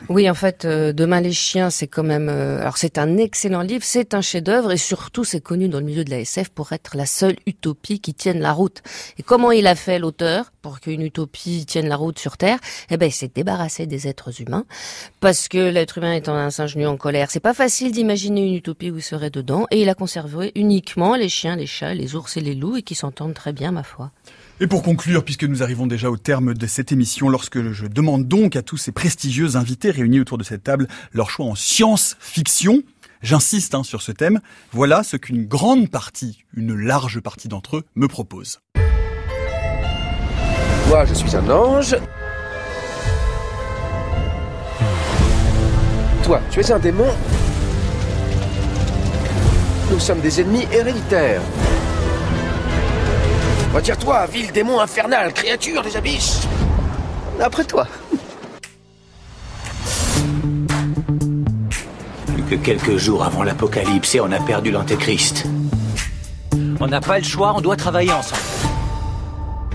Oui, 0.09 0.31
en 0.31 0.35
fait, 0.35 0.65
euh, 0.65 0.93
Demain 0.93 1.21
les 1.21 1.33
chiens, 1.33 1.71
c'est 1.71 1.89
quand 1.89 2.05
même. 2.05 2.29
euh, 2.29 2.61
alors, 2.61 2.79
c'est 2.79 2.99
un 2.99 3.17
excellent 3.19 3.63
livre, 3.63 3.83
c'est 3.85 4.15
un 4.15 4.21
chef-d'œuvre 4.21 4.71
et 4.71 4.77
surtout, 4.77 5.25
c'est 5.25 5.41
connu 5.41 5.69
dans 5.69 5.81
le 5.81 5.85
milieu 5.85 6.05
de 6.05 6.11
la 6.11 6.21
SF 6.21 6.51
pour 6.51 6.73
être 6.73 6.97
la 6.97 7.05
seule 7.05 7.35
utopie 7.47 7.99
qui 7.99 8.15
tienne 8.15 8.39
la 8.39 8.53
route. 8.53 8.81
Et 9.19 9.25
comment 9.25 9.51
il 9.51 9.67
a 9.67 9.75
fait 9.75 9.99
l'auteur 9.99 10.53
pour 10.63 10.79
qu'une 10.79 11.03
utopie 11.03 11.67
tienne 11.67 11.89
la 11.89 11.97
route 11.97 12.21
sur 12.21 12.37
Terre? 12.37 12.59
Eh 12.91 12.97
ben, 12.97 13.07
il 13.07 13.13
s'est 13.13 13.31
débarrassé 13.35 13.87
des 13.87 14.07
êtres 14.07 14.41
humains 14.41 14.65
parce 15.19 15.49
que 15.49 15.59
l'être 15.59 15.99
humain 15.99 16.15
étant 16.15 16.37
un 16.37 16.51
singe 16.51 16.77
nu 16.77 16.87
en 16.87 16.97
colère, 16.97 17.33
c'est 17.33 17.41
pas 17.41 17.55
facile 17.55 17.91
d'imaginer 17.91 18.47
une 18.47 18.55
utopie 18.55 18.93
où 18.93 18.99
il 18.99 19.03
serait 19.03 19.31
dedans. 19.31 19.67
Et 19.73 19.83
il 19.83 19.89
a 19.89 19.95
conservé 19.95 20.53
uniquement 20.55 21.17
les 21.17 21.29
chiens, 21.29 21.57
les 21.57 21.67
chats, 21.67 21.95
les 21.95 22.15
ours 22.15 22.37
et 22.37 22.41
les 22.41 22.55
loups 22.55 22.77
et 22.77 22.83
qui 22.83 22.95
s'entendent 22.95 23.35
très 23.35 23.53
bien, 23.53 23.73
ma 23.73 23.83
foi. 23.83 24.13
Et 24.63 24.69
pour 24.69 24.85
conclure, 24.85 25.25
puisque 25.25 25.43
nous 25.43 25.65
arrivons 25.65 25.89
déjà 25.89 26.09
au 26.09 26.17
terme 26.17 26.55
de 26.55 26.67
cette 26.69 26.93
émission, 26.93 27.29
lorsque 27.29 27.73
je 27.73 27.85
demande 27.89 28.29
donc 28.29 28.55
à 28.55 28.63
tous 28.63 28.77
ces 28.77 28.93
prestigieux 28.93 29.57
invités 29.57 29.91
réunis 29.91 30.21
autour 30.21 30.39
de 30.39 30.45
cette 30.45 30.63
table 30.63 30.87
leur 31.13 31.31
choix 31.31 31.47
en 31.47 31.57
science-fiction, 31.57 32.85
j'insiste 33.23 33.75
hein, 33.75 33.83
sur 33.83 34.03
ce 34.03 34.13
thème, 34.13 34.39
voilà 34.71 35.03
ce 35.03 35.17
qu'une 35.17 35.47
grande 35.47 35.91
partie, 35.91 36.45
une 36.55 36.77
large 36.77 37.19
partie 37.19 37.49
d'entre 37.49 37.79
eux 37.79 37.85
me 37.97 38.07
propose. 38.07 38.61
Moi, 40.87 41.07
je 41.07 41.15
suis 41.15 41.35
un 41.35 41.51
ange. 41.51 41.97
Toi, 46.23 46.41
tu 46.53 46.61
es 46.61 46.71
un 46.71 46.79
démon. 46.79 47.11
Nous 49.91 49.99
sommes 49.99 50.21
des 50.21 50.41
ennemis 50.41 50.69
héréditaires. 50.71 51.43
Retire-toi, 53.75 54.27
vil 54.27 54.53
démon 54.53 54.81
infernal, 54.81 55.33
créature 55.33 55.83
des 55.83 55.97
abysses. 55.97 56.43
Après 57.41 57.65
toi. 57.65 57.87
Plus 62.27 62.43
que 62.43 62.55
quelques 62.57 62.99
jours 62.99 63.25
avant 63.25 63.43
l'apocalypse 63.43 64.15
et 64.15 64.21
on 64.21 64.31
a 64.31 64.41
perdu 64.41 64.71
l'antéchrist. 64.71 65.47
On 66.81 66.87
n'a 66.87 67.01
pas 67.01 67.19
le 67.19 67.25
choix, 67.25 67.55
on 67.57 67.63
doit 67.63 67.77
travailler 67.77 68.13
ensemble. 68.13 68.43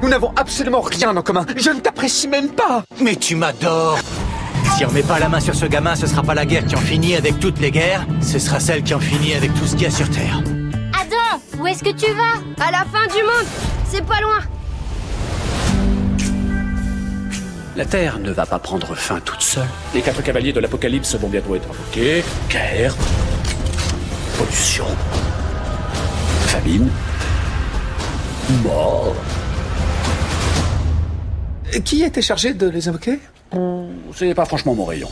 Nous 0.03 0.09
n'avons 0.09 0.31
absolument 0.35 0.81
rien 0.81 1.17
en 1.17 1.21
commun. 1.23 1.45
Je 1.55 1.71
ne 1.71 1.79
t'apprécie 1.79 2.27
même 2.27 2.49
pas. 2.49 2.83
Mais 3.01 3.15
tu 3.15 3.35
m'adores 3.35 3.97
Si 4.75 4.85
on 4.85 4.91
met 4.91 5.01
pas 5.01 5.17
la 5.17 5.27
main 5.27 5.39
sur 5.39 5.55
ce 5.55 5.65
gamin, 5.65 5.95
ce 5.95 6.05
sera 6.05 6.21
pas 6.21 6.35
la 6.35 6.45
guerre 6.45 6.67
qui 6.67 6.75
en 6.75 6.81
finit 6.81 7.15
avec 7.15 7.39
toutes 7.39 7.59
les 7.59 7.71
guerres, 7.71 8.05
ce 8.21 8.37
sera 8.37 8.59
celle 8.59 8.83
qui 8.83 8.93
en 8.93 8.99
finit 8.99 9.33
avec 9.33 9.51
tout 9.55 9.65
ce 9.65 9.71
qu'il 9.71 9.83
y 9.83 9.85
a 9.87 9.91
sur 9.91 10.07
Terre. 10.11 10.39
Adam, 10.93 11.41
où 11.59 11.65
est-ce 11.65 11.83
que 11.83 11.89
tu 11.89 12.11
vas? 12.13 12.63
À 12.63 12.71
la 12.71 12.85
fin 12.85 13.07
du 13.07 13.23
monde 13.23 13.76
C'est 13.89 14.05
pas 14.05 14.19
loin 14.21 14.39
La 17.77 17.85
Terre 17.85 18.19
ne 18.19 18.31
va 18.31 18.45
pas 18.45 18.59
prendre 18.59 18.95
fin 18.95 19.19
toute 19.19 19.41
seule. 19.41 19.67
Les 19.93 20.01
quatre 20.01 20.23
cavaliers 20.23 20.51
de 20.51 20.59
l'apocalypse 20.59 21.15
vont 21.15 21.29
bientôt 21.29 21.55
être 21.55 21.69
invoqués. 21.69 22.23
Guerre, 22.49 22.95
pollution, 24.37 24.87
famine, 26.47 26.89
mort. 28.63 29.15
Qui 31.85 32.03
était 32.03 32.23
chargé 32.23 32.53
de 32.55 32.67
les 32.67 32.87
invoquer? 32.87 33.19
C'est 34.15 34.33
pas 34.33 34.45
franchement 34.45 34.73
mon 34.73 34.85
rayon. 34.85 35.09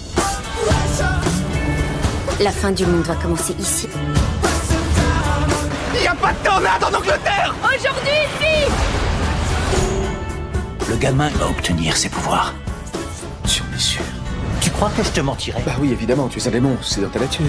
La 2.42 2.52
fin 2.52 2.72
du 2.72 2.86
monde 2.86 3.04
va 3.04 3.16
commencer 3.16 3.54
ici. 3.60 3.88
Y 6.04 6.08
a 6.08 6.16
pas 6.16 6.34
de 6.34 6.38
tornade 6.44 6.84
en 6.84 6.94
Angleterre 6.94 7.54
Aujourd'hui, 7.64 8.12
ici 8.26 8.72
Le 10.90 10.96
gamin 10.98 11.30
va 11.30 11.48
obtenir 11.48 11.96
ses 11.96 12.10
pouvoirs. 12.10 12.54
J'en 13.46 13.64
es 13.76 13.80
sûr. 13.80 14.02
Tu 14.62 14.70
crois 14.72 14.90
que 14.96 15.04
je 15.04 15.10
te 15.10 15.22
mentirais? 15.22 15.62
Bah 15.66 15.74
oui, 15.80 15.92
évidemment, 15.92 16.28
tu 16.28 16.40
es 16.40 16.48
un 16.48 16.52
démon, 16.52 16.78
c'est 16.82 17.02
dans 17.02 17.10
ta 17.10 17.20
nature. 17.20 17.46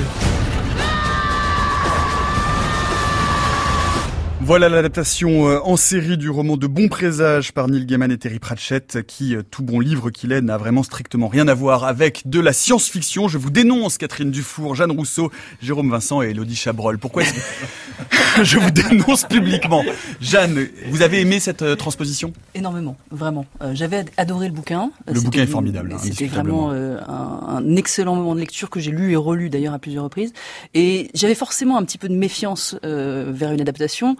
Voilà 4.46 4.68
l'adaptation 4.68 5.48
euh, 5.48 5.58
en 5.64 5.76
série 5.76 6.16
du 6.16 6.30
roman 6.30 6.56
de 6.56 6.68
Bon 6.68 6.86
Présage 6.86 7.50
par 7.50 7.66
Neil 7.66 7.84
Gaiman 7.84 8.12
et 8.12 8.16
Terry 8.16 8.38
Pratchett, 8.38 9.04
qui, 9.04 9.34
euh, 9.34 9.42
tout 9.42 9.64
bon 9.64 9.80
livre 9.80 10.10
qu'il 10.10 10.30
est, 10.30 10.40
n'a 10.40 10.56
vraiment 10.56 10.84
strictement 10.84 11.26
rien 11.26 11.48
à 11.48 11.54
voir 11.54 11.82
avec 11.82 12.22
de 12.26 12.38
la 12.38 12.52
science-fiction. 12.52 13.26
Je 13.26 13.38
vous 13.38 13.50
dénonce 13.50 13.98
Catherine 13.98 14.30
Dufour, 14.30 14.76
Jeanne 14.76 14.92
Rousseau, 14.92 15.32
Jérôme 15.60 15.90
Vincent 15.90 16.22
et 16.22 16.28
Elodie 16.28 16.54
Chabrol. 16.54 16.96
Pourquoi 16.96 17.24
est-ce 17.24 17.34
que 17.34 18.44
je 18.44 18.56
vous 18.56 18.70
dénonce 18.70 19.24
publiquement 19.24 19.82
Jeanne, 20.20 20.68
vous 20.90 21.02
avez 21.02 21.22
aimé 21.22 21.40
cette 21.40 21.62
euh, 21.62 21.74
transposition? 21.74 22.32
Énormément, 22.54 22.96
vraiment. 23.10 23.46
J'avais 23.72 24.04
adoré 24.16 24.46
le 24.46 24.54
bouquin. 24.54 24.92
Le 25.12 25.20
bouquin 25.22 25.42
est 25.42 25.46
formidable. 25.46 25.92
Hein, 25.92 25.98
C'était 26.00 26.26
vraiment 26.26 26.70
un, 26.70 26.98
un, 27.08 27.74
excellent 27.74 28.14
moment 28.14 28.36
de 28.36 28.40
lecture 28.40 28.70
que 28.70 28.78
j'ai 28.78 28.92
lu 28.92 29.10
et 29.10 29.16
relu 29.16 29.50
d'ailleurs 29.50 29.74
à 29.74 29.80
plusieurs 29.80 30.04
reprises. 30.04 30.32
Et 30.74 31.10
j'avais 31.14 31.34
forcément 31.34 31.78
un 31.78 31.82
petit 31.82 31.98
peu 31.98 32.08
de 32.08 32.14
méfiance 32.14 32.76
vers 32.82 33.50
une 33.50 33.60
adaptation 33.60 34.16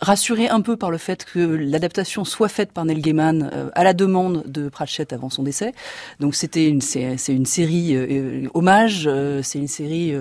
rassuré 0.00 0.48
un 0.48 0.60
peu 0.60 0.76
par 0.76 0.90
le 0.90 0.98
fait 0.98 1.24
que 1.24 1.38
l'adaptation 1.38 2.24
soit 2.24 2.48
faite 2.48 2.72
par 2.72 2.84
Neil 2.84 3.00
Gaiman 3.00 3.50
euh, 3.52 3.70
à 3.74 3.84
la 3.84 3.92
demande 3.92 4.42
de 4.46 4.68
Pratchett 4.68 5.12
avant 5.12 5.30
son 5.30 5.42
décès. 5.42 5.72
Donc 6.20 6.34
c'était 6.34 6.66
une 6.66 6.80
c'est 6.80 7.16
une 7.28 7.46
série 7.46 7.94
euh, 7.94 8.06
euh, 8.10 8.48
hommage, 8.54 9.08
c'est 9.42 9.58
une 9.58 9.68
série 9.68 10.14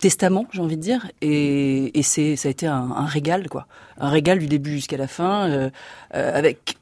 testament, 0.00 0.46
j'ai 0.52 0.60
envie 0.60 0.76
de 0.76 0.82
dire, 0.82 1.10
et, 1.20 1.98
et 1.98 2.02
c'est 2.02 2.36
ça 2.36 2.48
a 2.48 2.50
été 2.50 2.66
un, 2.66 2.90
un, 2.96 3.06
régal 3.06 3.48
quoi, 3.48 3.66
un 3.98 4.08
régal 4.08 4.38
du 4.38 4.46
début 4.46 4.72
jusqu'à 4.72 4.96
la 4.96 5.08
fin, 5.08 5.70
avec 6.10 6.76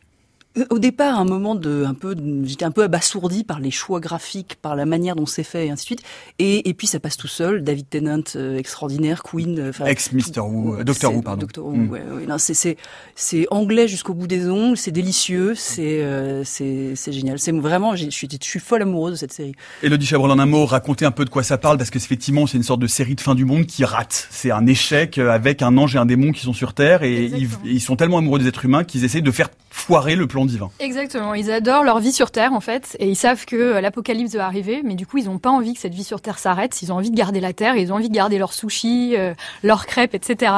au 0.71 0.79
départ, 0.79 1.19
un 1.19 1.25
moment 1.25 1.55
de, 1.55 1.85
un 1.87 1.95
peu, 1.95 2.15
j'étais 2.45 2.65
un 2.65 2.71
peu 2.71 2.83
abasourdi 2.83 3.43
par 3.43 3.59
les 3.59 3.71
choix 3.71 4.01
graphiques, 4.01 4.57
par 4.61 4.77
la 4.77 4.85
manière 4.85 5.17
dont 5.17 5.25
c'est 5.25 5.45
fait 5.45 5.67
et 5.67 5.71
ainsi 5.71 5.85
de 5.85 5.87
suite. 5.87 6.03
Et, 6.39 6.69
et 6.69 6.75
puis 6.75 6.87
ça 6.87 7.01
passe 7.01 7.17
tout 7.17 7.29
seul. 7.29 7.65
David 7.65 7.89
Tennant, 7.89 8.23
euh, 8.37 8.59
extraordinaire, 8.59 9.23
Queen, 9.23 9.59
euh, 9.59 9.87
ex 9.87 10.13
Mr 10.13 10.41
Who, 10.41 10.75
euh, 10.75 10.85
Doctor 10.85 11.15
Who, 11.15 11.23
pardon. 11.23 11.41
Doctor 11.41 11.67
Who, 11.67 11.73
mm. 11.73 11.91
ouais, 11.91 12.03
ouais, 12.03 12.27
non, 12.27 12.37
c'est, 12.39 12.55
c'est, 12.55 12.77
c'est 13.15 13.47
anglais 13.51 13.89
jusqu'au 13.89 14.13
bout 14.13 14.27
des 14.27 14.49
ongles, 14.49 14.77
c'est 14.77 14.91
délicieux, 14.91 15.55
c'est, 15.55 16.03
euh, 16.03 16.45
c'est, 16.45 16.93
c'est 16.97 17.13
génial. 17.13 17.39
C'est 17.39 17.53
vraiment, 17.53 17.97
je 17.97 18.11
suis, 18.11 18.29
je 18.31 18.47
suis 18.47 18.61
folle 18.61 18.83
amoureuse 18.83 19.13
de 19.13 19.19
cette 19.19 19.33
série. 19.33 19.55
Elodie 19.83 20.07
Chabrol, 20.07 20.31
en 20.31 20.39
un 20.39 20.47
mot, 20.47 20.67
racontez 20.67 21.07
un 21.07 21.13
peu 21.13 21.25
de 21.25 21.31
quoi 21.31 21.43
ça 21.43 21.57
parle, 21.57 21.79
parce 21.79 21.91
que 21.91 21.99
effectivement, 21.99 22.47
c'est 22.47 22.59
une 22.59 22.63
sorte 22.63 22.81
de 22.81 22.87
série 22.87 23.15
de 23.15 23.21
fin 23.21 23.35
du 23.35 23.47
monde 23.47 23.65
qui 23.65 23.85
rate. 23.85 24.29
C'est 24.31 24.51
un 24.51 24.67
échec 24.67 25.17
avec 25.17 25.63
un 25.63 25.79
ange 25.79 25.97
et 25.97 25.99
un 25.99 26.07
démon 26.07 26.33
qui 26.33 26.43
sont 26.43 26.53
sur 26.53 26.75
Terre 26.75 27.03
et 27.03 27.25
ils, 27.25 27.49
ils, 27.65 27.81
sont 27.81 27.97
tellement 27.97 28.19
amoureux 28.19 28.39
des 28.39 28.49
êtres 28.49 28.65
humains 28.65 28.85
qu'ils 28.85 29.05
essayent 29.05 29.23
de 29.23 29.31
faire 29.31 29.49
foirer 29.71 30.17
le 30.17 30.27
plan 30.27 30.42
Exactement. 30.81 31.35
Ils 31.35 31.51
adorent 31.51 31.85
leur 31.85 32.01
vie 32.01 32.13
sur 32.13 32.31
Terre, 32.31 32.53
en 32.53 32.61
fait, 32.61 32.97
et 32.99 33.09
ils 33.09 33.17
savent 33.17 33.45
que 33.45 33.57
euh, 33.57 33.81
l'apocalypse 33.81 34.35
va 34.35 34.47
arriver, 34.47 34.83
mais 34.85 34.95
du 34.95 35.07
coup, 35.07 35.19
ils 35.19 35.27
n'ont 35.27 35.39
pas 35.39 35.51
envie 35.51 35.75
que 35.75 35.81
cette 35.81 35.95
vie 35.95 36.05
sur 36.05 36.21
Terre 36.21 36.39
s'arrête. 36.39 36.81
Ils 36.83 36.93
ont 36.93 36.97
envie 36.97 37.11
de 37.11 37.17
garder 37.17 37.41
la 37.41 37.53
Terre, 37.53 37.77
ils 37.77 37.93
ont 37.93 37.97
envie 37.97 38.09
de 38.09 38.15
garder 38.15 38.39
leurs 38.39 38.53
sushis, 38.53 39.15
euh, 39.17 39.35
leurs 39.63 39.87
crêpes, 39.87 40.15
etc. 40.15 40.53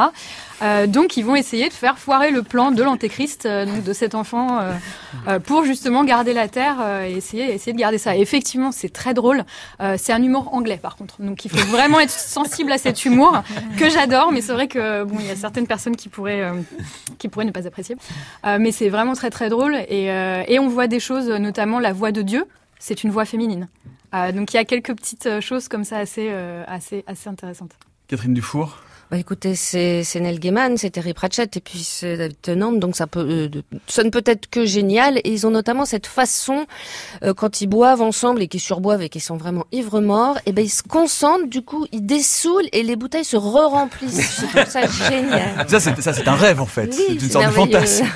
Euh, 0.64 0.86
donc, 0.86 1.16
ils 1.16 1.24
vont 1.24 1.36
essayer 1.36 1.68
de 1.68 1.74
faire 1.74 1.98
foirer 1.98 2.30
le 2.30 2.42
plan 2.42 2.70
de 2.70 2.82
l'antéchrist, 2.82 3.44
euh, 3.44 3.66
donc 3.66 3.84
de 3.84 3.92
cet 3.92 4.14
enfant, 4.14 4.60
euh, 5.28 5.38
pour 5.38 5.64
justement 5.64 6.04
garder 6.04 6.32
la 6.32 6.48
Terre 6.48 6.76
et 7.04 7.12
essayer, 7.12 7.52
essayer 7.52 7.72
de 7.72 7.78
garder 7.78 7.98
ça. 7.98 8.16
Effectivement, 8.16 8.72
c'est 8.72 8.88
très 8.88 9.14
drôle. 9.14 9.44
c'est 9.96 10.12
un 10.12 10.22
humour 10.22 10.52
anglais, 10.54 10.78
par 10.80 10.96
contre. 10.96 11.20
Donc, 11.20 11.44
il 11.44 11.50
faut 11.50 11.66
vraiment 11.66 12.00
être 12.00 12.10
sensible 12.10 12.72
à 12.72 12.78
cet 12.78 13.04
humour 13.04 13.42
que 13.78 13.90
j'adore, 13.90 14.32
mais 14.32 14.40
c'est 14.40 14.52
vrai 14.52 14.68
que 14.68 15.04
bon, 15.04 15.16
il 15.20 15.26
y 15.26 15.30
a 15.30 15.36
certaines 15.36 15.66
personnes 15.66 15.96
qui 15.96 16.08
pourraient, 16.08 16.50
qui 17.18 17.28
pourraient 17.28 17.44
ne 17.44 17.50
pas 17.50 17.66
apprécier. 17.66 17.96
mais 18.44 18.72
c'est 18.72 18.88
vraiment 18.88 19.14
très 19.14 19.30
très 19.30 19.48
drôle 19.48 19.76
et, 19.88 20.06
et 20.48 20.58
on 20.58 20.68
voit 20.68 20.86
des 20.86 21.00
choses, 21.00 21.28
notamment 21.28 21.80
la 21.80 21.92
voix 21.92 22.12
de 22.12 22.22
Dieu. 22.22 22.46
C'est 22.78 23.04
une 23.04 23.10
voix 23.10 23.24
féminine. 23.24 23.68
donc, 24.12 24.52
il 24.52 24.56
y 24.56 24.60
a 24.60 24.64
quelques 24.64 24.94
petites 24.94 25.40
choses 25.40 25.68
comme 25.68 25.84
ça 25.84 25.98
assez, 25.98 26.30
assez, 26.66 27.04
assez 27.06 27.28
intéressantes. 27.28 27.72
Catherine 28.08 28.34
Dufour. 28.34 28.78
Bah 29.14 29.20
écoutez, 29.20 29.54
c'est 29.54 30.02
Nell 30.16 30.40
Gaiman, 30.40 30.76
c'est 30.76 30.90
Terry 30.90 31.14
Pratchett 31.14 31.56
et 31.56 31.60
puis 31.60 31.84
c'est 31.84 32.16
David 32.16 32.40
Tennant, 32.42 32.72
donc 32.72 32.96
ça 32.96 33.06
peut 33.06 33.24
euh, 33.54 33.62
ça 33.86 34.02
ne 34.02 34.10
peut 34.10 34.24
être 34.26 34.50
que 34.50 34.66
génial. 34.66 35.18
Et 35.18 35.30
ils 35.30 35.46
ont 35.46 35.52
notamment 35.52 35.84
cette 35.84 36.08
façon 36.08 36.66
euh, 37.22 37.32
quand 37.32 37.60
ils 37.60 37.68
boivent 37.68 38.02
ensemble 38.02 38.42
et 38.42 38.48
qu'ils 38.48 38.58
surboivent 38.58 39.02
et 39.02 39.08
qu'ils 39.08 39.22
sont 39.22 39.36
vraiment 39.36 39.66
ivres 39.70 40.00
morts, 40.00 40.38
et 40.38 40.40
eh 40.46 40.52
ben 40.52 40.64
ils 40.64 40.68
se 40.68 40.82
concentrent, 40.82 41.46
du 41.46 41.62
coup 41.62 41.86
ils 41.92 42.04
dessoulent 42.04 42.66
et 42.72 42.82
les 42.82 42.96
bouteilles 42.96 43.24
se 43.24 43.36
re-remplissent. 43.36 44.40
Je 44.40 44.46
trouve 44.46 44.68
ça 44.68 44.80
génial. 45.08 45.64
Ça 45.68 45.78
c'est 45.78 46.02
ça 46.02 46.12
c'est 46.12 46.26
un 46.26 46.34
rêve 46.34 46.60
en 46.60 46.66
fait, 46.66 46.92
c'est 46.92 47.12
une 47.12 47.20
sorte 47.20 47.46
de 47.46 47.52
fantasme. 47.52 48.06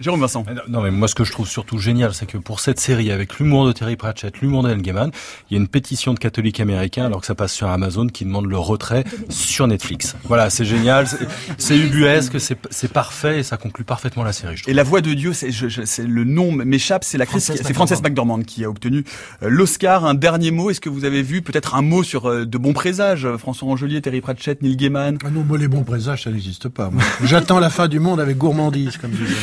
Jérôme 0.00 0.20
Vincent. 0.20 0.44
Non, 0.68 0.82
mais 0.82 0.90
moi, 0.90 1.08
ce 1.08 1.14
que 1.14 1.24
je 1.24 1.32
trouve 1.32 1.48
surtout 1.48 1.78
génial, 1.78 2.14
c'est 2.14 2.26
que 2.26 2.36
pour 2.36 2.60
cette 2.60 2.80
série, 2.80 3.10
avec 3.10 3.38
l'humour 3.38 3.66
de 3.66 3.72
Terry 3.72 3.96
Pratchett, 3.96 4.40
l'humour 4.40 4.62
d'El 4.62 4.82
Gaiman, 4.82 5.10
il 5.50 5.54
y 5.54 5.56
a 5.56 5.60
une 5.60 5.68
pétition 5.68 6.14
de 6.14 6.18
catholiques 6.18 6.60
américains, 6.60 7.06
alors 7.06 7.20
que 7.20 7.26
ça 7.26 7.34
passe 7.34 7.52
sur 7.52 7.68
Amazon, 7.68 8.08
qui 8.08 8.24
demande 8.24 8.46
le 8.46 8.58
retrait 8.58 9.04
sur 9.28 9.66
Netflix. 9.66 10.16
Voilà, 10.24 10.50
c'est 10.50 10.64
génial, 10.64 11.06
c'est 11.58 11.76
ubuesque, 11.76 12.38
c'est 12.40 12.92
parfait, 12.92 13.40
et 13.40 13.42
ça 13.42 13.56
conclut 13.56 13.84
parfaitement 13.84 14.24
la 14.24 14.32
série. 14.32 14.60
Et 14.66 14.74
la 14.74 14.82
voix 14.82 15.00
de 15.00 15.14
Dieu, 15.14 15.32
c'est 15.32 15.50
le 16.02 16.24
nom 16.24 16.52
m'échappe, 16.52 17.04
c'est 17.04 17.18
l'actrice, 17.18 17.52
c'est 17.54 17.72
Frances 17.72 18.02
McDormand 18.02 18.42
qui 18.42 18.64
a 18.64 18.70
obtenu 18.70 19.04
euh, 19.42 19.48
l'Oscar. 19.48 20.04
Un 20.04 20.14
dernier 20.14 20.50
mot, 20.50 20.70
est-ce 20.70 20.80
que 20.80 20.88
vous 20.88 21.04
avez 21.04 21.22
vu 21.22 21.42
peut-être 21.42 21.74
un 21.74 21.82
mot 21.82 22.02
sur 22.02 22.28
euh, 22.28 22.44
de 22.44 22.58
bons 22.58 22.72
présages, 22.72 23.28
François 23.36 23.68
Angelier, 23.68 24.00
Terry 24.00 24.20
Pratchett, 24.20 24.60
Neil 24.62 24.76
Gaiman? 24.76 25.18
Ah 25.24 25.30
non, 25.30 25.44
moi 25.44 25.58
les 25.58 25.68
bons 25.68 25.84
présages, 25.84 26.24
ça 26.24 26.30
n'existe 26.30 26.68
pas. 26.68 26.90
J'attends 27.22 27.60
la 27.60 27.70
fin 27.70 27.88
du 27.88 28.00
monde 28.00 28.20
avec 28.20 28.36
gourmandise, 28.36 28.96
comme 28.96 29.12
je 29.12 29.24
disais. 29.24 29.36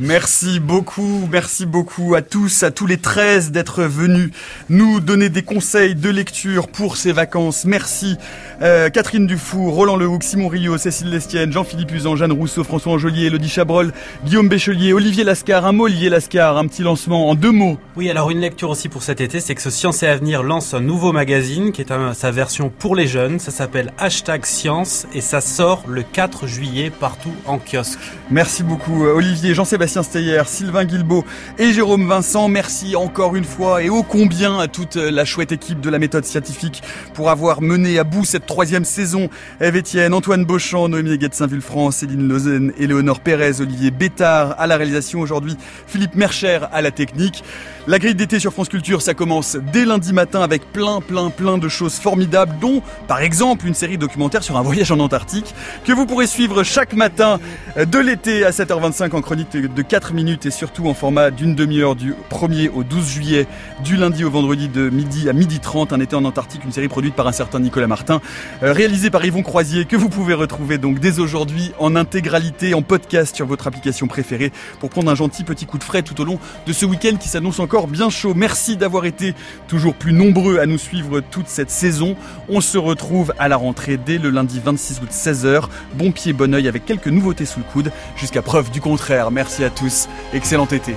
Merci 0.00 0.60
beaucoup, 0.60 1.28
merci 1.28 1.66
beaucoup 1.66 2.14
à 2.14 2.22
tous, 2.22 2.62
à 2.62 2.70
tous 2.70 2.86
les 2.86 2.98
13 2.98 3.50
d'être 3.50 3.82
venus 3.82 4.30
nous 4.68 5.00
donner 5.00 5.28
des 5.28 5.42
conseils 5.42 5.96
de 5.96 6.08
lecture 6.08 6.68
pour 6.68 6.96
ces 6.96 7.10
vacances. 7.10 7.64
Merci 7.64 8.16
euh, 8.62 8.90
Catherine 8.90 9.26
Dufour, 9.26 9.74
Roland 9.74 9.96
Lehoucq, 9.96 10.22
Simon 10.22 10.46
Rio, 10.46 10.78
Cécile 10.78 11.10
Lestienne, 11.10 11.52
Jean-Philippe 11.52 11.90
Usan, 11.90 12.14
Jeanne 12.14 12.30
Rousseau, 12.30 12.62
François 12.62 12.92
Angelier, 12.92 13.26
Elodie 13.26 13.48
Chabrol, 13.48 13.92
Guillaume 14.24 14.48
Béchelier, 14.48 14.92
Olivier 14.92 15.24
Lascar. 15.24 15.66
Un 15.66 15.72
mot 15.72 15.86
Olivier 15.86 16.10
Lascar, 16.10 16.56
un 16.58 16.68
petit 16.68 16.82
lancement 16.82 17.28
en 17.28 17.34
deux 17.34 17.52
mots. 17.52 17.76
Oui, 17.96 18.08
alors 18.08 18.30
une 18.30 18.40
lecture 18.40 18.70
aussi 18.70 18.88
pour 18.88 19.02
cet 19.02 19.20
été, 19.20 19.40
c'est 19.40 19.56
que 19.56 19.62
ce 19.62 19.70
Science 19.70 20.04
et 20.04 20.06
Avenir 20.06 20.44
lance 20.44 20.74
un 20.74 20.80
nouveau 20.80 21.10
magazine 21.10 21.72
qui 21.72 21.82
est 21.82 21.92
sa 22.14 22.30
version 22.30 22.70
pour 22.70 22.94
les 22.94 23.08
jeunes. 23.08 23.40
Ça 23.40 23.50
s'appelle 23.50 23.92
Hashtag 23.98 24.46
Science 24.46 25.08
et 25.12 25.20
ça 25.20 25.40
sort 25.40 25.82
le 25.88 26.04
4 26.04 26.46
juillet 26.46 26.90
partout 26.90 27.34
en 27.46 27.58
kiosque. 27.58 27.98
Merci 28.30 28.62
beaucoup 28.62 29.04
Olivier, 29.04 29.54
Jean-Sébastien 29.54 29.87
Sébastien 29.88 30.44
Sylvain 30.44 30.84
Guilbeault 30.84 31.24
et 31.58 31.72
Jérôme 31.72 32.06
Vincent. 32.06 32.48
Merci 32.48 32.94
encore 32.94 33.34
une 33.36 33.44
fois 33.44 33.82
et 33.82 33.88
ô 33.88 34.02
combien 34.02 34.58
à 34.58 34.68
toute 34.68 34.96
la 34.96 35.24
chouette 35.24 35.50
équipe 35.52 35.80
de 35.80 35.88
la 35.90 35.98
méthode 35.98 36.24
scientifique 36.24 36.82
pour 37.14 37.30
avoir 37.30 37.62
mené 37.62 37.98
à 37.98 38.04
bout 38.04 38.24
cette 38.24 38.46
troisième 38.46 38.84
saison. 38.84 39.30
Eve 39.60 39.76
Etienne, 39.76 40.14
Antoine 40.14 40.44
Beauchamp, 40.44 40.88
Noémie 40.88 41.16
Guette-Saint-Vulfranc, 41.16 41.90
Céline 41.90 42.28
Lozen, 42.28 42.72
Éléonore 42.78 43.20
Pérez, 43.20 43.60
Olivier 43.60 43.90
Bétard 43.90 44.54
à 44.58 44.66
la 44.66 44.76
réalisation 44.76 45.20
aujourd'hui, 45.20 45.56
Philippe 45.86 46.14
Mercher 46.14 46.60
à 46.70 46.82
la 46.82 46.90
technique. 46.90 47.42
La 47.86 47.98
grille 47.98 48.14
d'été 48.14 48.38
sur 48.38 48.52
France 48.52 48.68
Culture, 48.68 49.00
ça 49.00 49.14
commence 49.14 49.56
dès 49.72 49.86
lundi 49.86 50.12
matin 50.12 50.42
avec 50.42 50.70
plein, 50.72 51.00
plein, 51.00 51.30
plein 51.30 51.56
de 51.56 51.68
choses 51.68 51.94
formidables, 51.94 52.58
dont 52.60 52.82
par 53.06 53.22
exemple 53.22 53.66
une 53.66 53.72
série 53.72 53.96
documentaire 53.96 54.42
sur 54.42 54.58
un 54.58 54.62
voyage 54.62 54.92
en 54.92 54.98
Antarctique 54.98 55.54
que 55.84 55.92
vous 55.92 56.04
pourrez 56.04 56.26
suivre 56.26 56.62
chaque 56.64 56.92
matin 56.92 57.40
de 57.76 57.98
l'été 57.98 58.44
à 58.44 58.50
7h25 58.50 59.12
en 59.12 59.22
chronique 59.22 59.56
de 59.56 59.77
4 59.82 60.12
minutes 60.12 60.46
et 60.46 60.50
surtout 60.50 60.88
en 60.88 60.94
format 60.94 61.30
d'une 61.30 61.54
demi-heure 61.54 61.94
du 61.94 62.14
1er 62.30 62.70
au 62.70 62.84
12 62.84 63.08
juillet, 63.08 63.46
du 63.84 63.96
lundi 63.96 64.24
au 64.24 64.30
vendredi 64.30 64.68
de 64.68 64.90
midi 64.90 65.28
à 65.28 65.32
midi 65.32 65.60
30, 65.60 65.92
un 65.92 66.00
été 66.00 66.16
en 66.16 66.24
Antarctique, 66.24 66.64
une 66.64 66.72
série 66.72 66.88
produite 66.88 67.14
par 67.14 67.26
un 67.26 67.32
certain 67.32 67.60
Nicolas 67.60 67.86
Martin, 67.86 68.20
euh, 68.62 68.72
réalisée 68.72 69.10
par 69.10 69.24
Yvon 69.24 69.42
Croisier, 69.42 69.84
que 69.84 69.96
vous 69.96 70.08
pouvez 70.08 70.34
retrouver 70.34 70.78
donc 70.78 70.98
dès 70.98 71.18
aujourd'hui 71.18 71.72
en 71.78 71.96
intégralité, 71.96 72.74
en 72.74 72.82
podcast 72.82 73.36
sur 73.36 73.46
votre 73.46 73.66
application 73.66 74.06
préférée 74.06 74.52
pour 74.80 74.90
prendre 74.90 75.10
un 75.10 75.14
gentil 75.14 75.44
petit 75.44 75.66
coup 75.66 75.78
de 75.78 75.84
frais 75.84 76.02
tout 76.02 76.20
au 76.20 76.24
long 76.24 76.38
de 76.66 76.72
ce 76.72 76.84
week-end 76.84 77.16
qui 77.16 77.28
s'annonce 77.28 77.60
encore 77.60 77.88
bien 77.88 78.10
chaud. 78.10 78.34
Merci 78.34 78.76
d'avoir 78.76 79.04
été 79.06 79.34
toujours 79.68 79.94
plus 79.94 80.12
nombreux 80.12 80.58
à 80.58 80.66
nous 80.66 80.78
suivre 80.78 81.20
toute 81.20 81.48
cette 81.48 81.70
saison. 81.70 82.16
On 82.48 82.60
se 82.60 82.78
retrouve 82.78 83.32
à 83.38 83.48
la 83.48 83.56
rentrée 83.56 83.96
dès 83.96 84.18
le 84.18 84.30
lundi 84.30 84.60
26 84.64 85.00
août 85.02 85.10
16h. 85.10 85.64
Bon 85.94 86.12
pied, 86.12 86.32
bon 86.32 86.54
oeil 86.54 86.68
avec 86.68 86.84
quelques 86.84 87.08
nouveautés 87.08 87.46
sous 87.46 87.60
le 87.60 87.66
coude 87.72 87.92
jusqu'à 88.16 88.42
preuve 88.42 88.70
du 88.70 88.80
contraire. 88.80 89.30
Merci 89.30 89.64
à 89.68 89.70
tous. 89.70 90.08
Excellent 90.32 90.66
été. 90.66 90.96